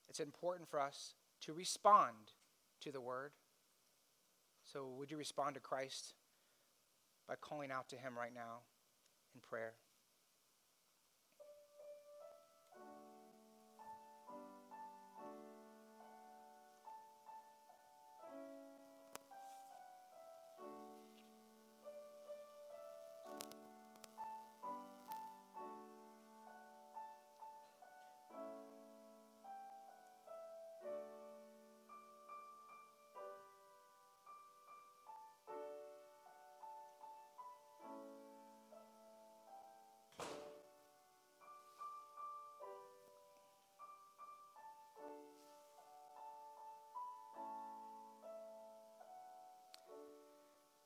it's 0.09 0.19
important 0.19 0.69
for 0.69 0.79
us 0.79 1.13
to 1.41 1.53
respond 1.53 2.33
to 2.81 2.91
the 2.91 3.01
word. 3.01 3.31
So, 4.63 4.87
would 4.97 5.11
you 5.11 5.17
respond 5.17 5.55
to 5.55 5.61
Christ 5.61 6.13
by 7.27 7.35
calling 7.35 7.71
out 7.71 7.89
to 7.89 7.95
Him 7.95 8.17
right 8.17 8.33
now 8.33 8.61
in 9.33 9.41
prayer? 9.41 9.73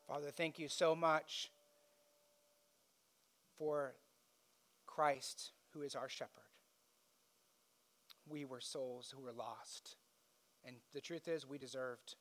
Father, 0.07 0.31
thank 0.31 0.59
you 0.59 0.67
so 0.67 0.95
much 0.95 1.49
for 3.57 3.93
Christ, 4.85 5.51
who 5.73 5.81
is 5.81 5.95
our 5.95 6.09
shepherd. 6.09 6.29
We 8.27 8.45
were 8.45 8.59
souls 8.59 9.13
who 9.15 9.23
were 9.23 9.31
lost. 9.31 9.95
And 10.65 10.75
the 10.93 11.01
truth 11.01 11.27
is, 11.27 11.47
we 11.47 11.57
deserved 11.57 12.15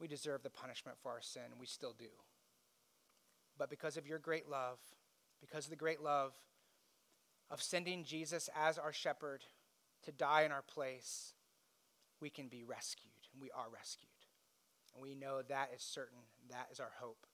we 0.00 0.08
deserve 0.08 0.42
the 0.42 0.50
punishment 0.50 0.98
for 1.02 1.12
our 1.12 1.22
sin. 1.22 1.42
We 1.58 1.66
still 1.66 1.94
do. 1.96 2.10
But 3.56 3.70
because 3.70 3.96
of 3.96 4.06
your 4.06 4.18
great 4.18 4.48
love, 4.50 4.78
because 5.40 5.64
of 5.64 5.70
the 5.70 5.76
great 5.76 6.02
love 6.02 6.34
of 7.50 7.62
sending 7.62 8.04
Jesus 8.04 8.50
as 8.58 8.76
our 8.76 8.92
shepherd 8.92 9.44
to 10.02 10.12
die 10.12 10.42
in 10.42 10.52
our 10.52 10.62
place, 10.62 11.32
we 12.20 12.28
can 12.28 12.48
be 12.48 12.64
rescued, 12.64 13.12
and 13.32 13.40
we 13.40 13.50
are 13.52 13.66
rescued. 13.72 14.13
And 14.94 15.02
we 15.02 15.14
know 15.14 15.42
that 15.42 15.70
is 15.74 15.82
certain. 15.82 16.18
That 16.50 16.68
is 16.70 16.80
our 16.80 16.92
hope. 17.00 17.26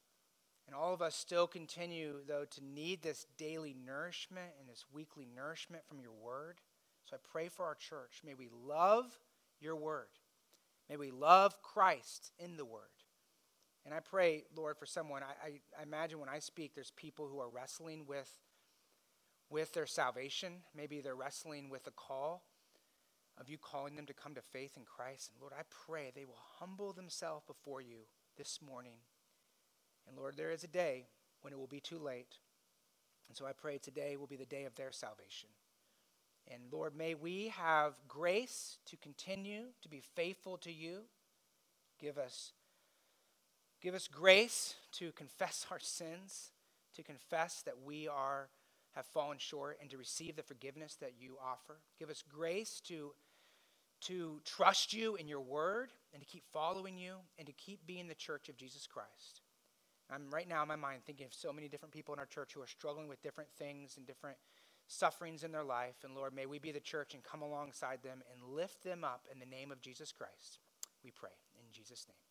And 0.66 0.74
all 0.76 0.94
of 0.94 1.02
us 1.02 1.16
still 1.16 1.46
continue, 1.46 2.16
though, 2.26 2.44
to 2.44 2.64
need 2.64 3.02
this 3.02 3.26
daily 3.36 3.74
nourishment 3.84 4.52
and 4.60 4.68
this 4.68 4.84
weekly 4.92 5.26
nourishment 5.34 5.84
from 5.86 6.00
your 6.00 6.12
word. 6.12 6.60
So 7.04 7.16
I 7.16 7.18
pray 7.32 7.48
for 7.48 7.64
our 7.64 7.74
church. 7.74 8.20
May 8.24 8.34
we 8.34 8.48
love 8.64 9.18
your 9.60 9.74
word. 9.74 10.06
May 10.88 10.96
we 10.96 11.10
love 11.10 11.60
Christ 11.62 12.30
in 12.38 12.56
the 12.56 12.64
word. 12.64 12.82
And 13.84 13.94
I 13.94 14.00
pray, 14.00 14.44
Lord, 14.54 14.76
for 14.78 14.86
someone. 14.86 15.22
I, 15.22 15.46
I, 15.46 15.80
I 15.80 15.82
imagine 15.82 16.20
when 16.20 16.28
I 16.28 16.38
speak, 16.38 16.74
there's 16.74 16.92
people 16.92 17.26
who 17.26 17.40
are 17.40 17.48
wrestling 17.48 18.04
with, 18.06 18.30
with 19.48 19.72
their 19.72 19.86
salvation. 19.86 20.52
Maybe 20.76 21.00
they're 21.00 21.16
wrestling 21.16 21.70
with 21.70 21.86
a 21.86 21.92
call 21.92 22.44
of 23.40 23.48
you 23.48 23.56
calling 23.58 23.96
them 23.96 24.06
to 24.06 24.12
come 24.12 24.34
to 24.34 24.42
faith 24.42 24.76
in 24.76 24.84
Christ. 24.84 25.30
And 25.32 25.40
Lord, 25.40 25.54
I 25.58 25.62
pray 25.70 26.10
they 26.14 26.24
will 26.24 26.42
humble 26.58 26.92
themselves 26.92 27.44
before 27.46 27.80
you 27.80 28.06
this 28.36 28.60
morning. 28.60 28.98
And 30.06 30.16
Lord, 30.16 30.36
there 30.36 30.50
is 30.50 30.62
a 30.62 30.68
day 30.68 31.06
when 31.40 31.52
it 31.52 31.58
will 31.58 31.66
be 31.66 31.80
too 31.80 31.98
late. 31.98 32.36
And 33.28 33.36
so 33.36 33.46
I 33.46 33.52
pray 33.52 33.78
today 33.78 34.16
will 34.16 34.26
be 34.26 34.36
the 34.36 34.44
day 34.44 34.64
of 34.64 34.74
their 34.74 34.92
salvation. 34.92 35.48
And 36.48 36.64
Lord, 36.70 36.96
may 36.96 37.14
we 37.14 37.48
have 37.48 37.94
grace 38.08 38.78
to 38.86 38.96
continue 38.96 39.66
to 39.82 39.88
be 39.88 40.02
faithful 40.14 40.58
to 40.58 40.72
you. 40.72 41.02
Give 41.98 42.18
us, 42.18 42.52
give 43.80 43.94
us 43.94 44.08
grace 44.08 44.74
to 44.92 45.12
confess 45.12 45.66
our 45.70 45.78
sins, 45.78 46.50
to 46.94 47.02
confess 47.02 47.62
that 47.62 47.82
we 47.84 48.08
are 48.08 48.48
have 48.96 49.06
fallen 49.06 49.38
short 49.38 49.78
and 49.80 49.90
to 49.90 49.96
receive 49.96 50.36
the 50.36 50.42
forgiveness 50.42 50.96
that 51.00 51.14
you 51.18 51.36
offer. 51.42 51.78
Give 51.98 52.10
us 52.10 52.24
grace 52.28 52.80
to 52.86 53.12
to 54.02 54.40
trust 54.44 54.92
you 54.92 55.16
in 55.16 55.28
your 55.28 55.40
word 55.40 55.90
and 56.12 56.22
to 56.22 56.26
keep 56.26 56.44
following 56.52 56.98
you 56.98 57.14
and 57.38 57.46
to 57.46 57.52
keep 57.52 57.86
being 57.86 58.08
the 58.08 58.14
church 58.14 58.48
of 58.48 58.56
Jesus 58.56 58.86
Christ. 58.86 59.42
I'm 60.12 60.30
right 60.30 60.48
now 60.48 60.62
in 60.62 60.68
my 60.68 60.76
mind 60.76 61.02
thinking 61.06 61.26
of 61.26 61.34
so 61.34 61.52
many 61.52 61.68
different 61.68 61.94
people 61.94 62.14
in 62.14 62.20
our 62.20 62.26
church 62.26 62.54
who 62.54 62.62
are 62.62 62.66
struggling 62.66 63.08
with 63.08 63.22
different 63.22 63.50
things 63.58 63.96
and 63.96 64.06
different 64.06 64.36
sufferings 64.88 65.44
in 65.44 65.52
their 65.52 65.64
life. 65.64 65.96
And 66.04 66.14
Lord, 66.14 66.34
may 66.34 66.46
we 66.46 66.58
be 66.58 66.72
the 66.72 66.80
church 66.80 67.14
and 67.14 67.22
come 67.22 67.42
alongside 67.42 68.02
them 68.02 68.22
and 68.32 68.54
lift 68.54 68.82
them 68.82 69.04
up 69.04 69.26
in 69.32 69.38
the 69.38 69.46
name 69.46 69.70
of 69.70 69.80
Jesus 69.80 70.12
Christ. 70.12 70.58
We 71.04 71.12
pray 71.12 71.30
in 71.54 71.66
Jesus' 71.72 72.06
name. 72.08 72.29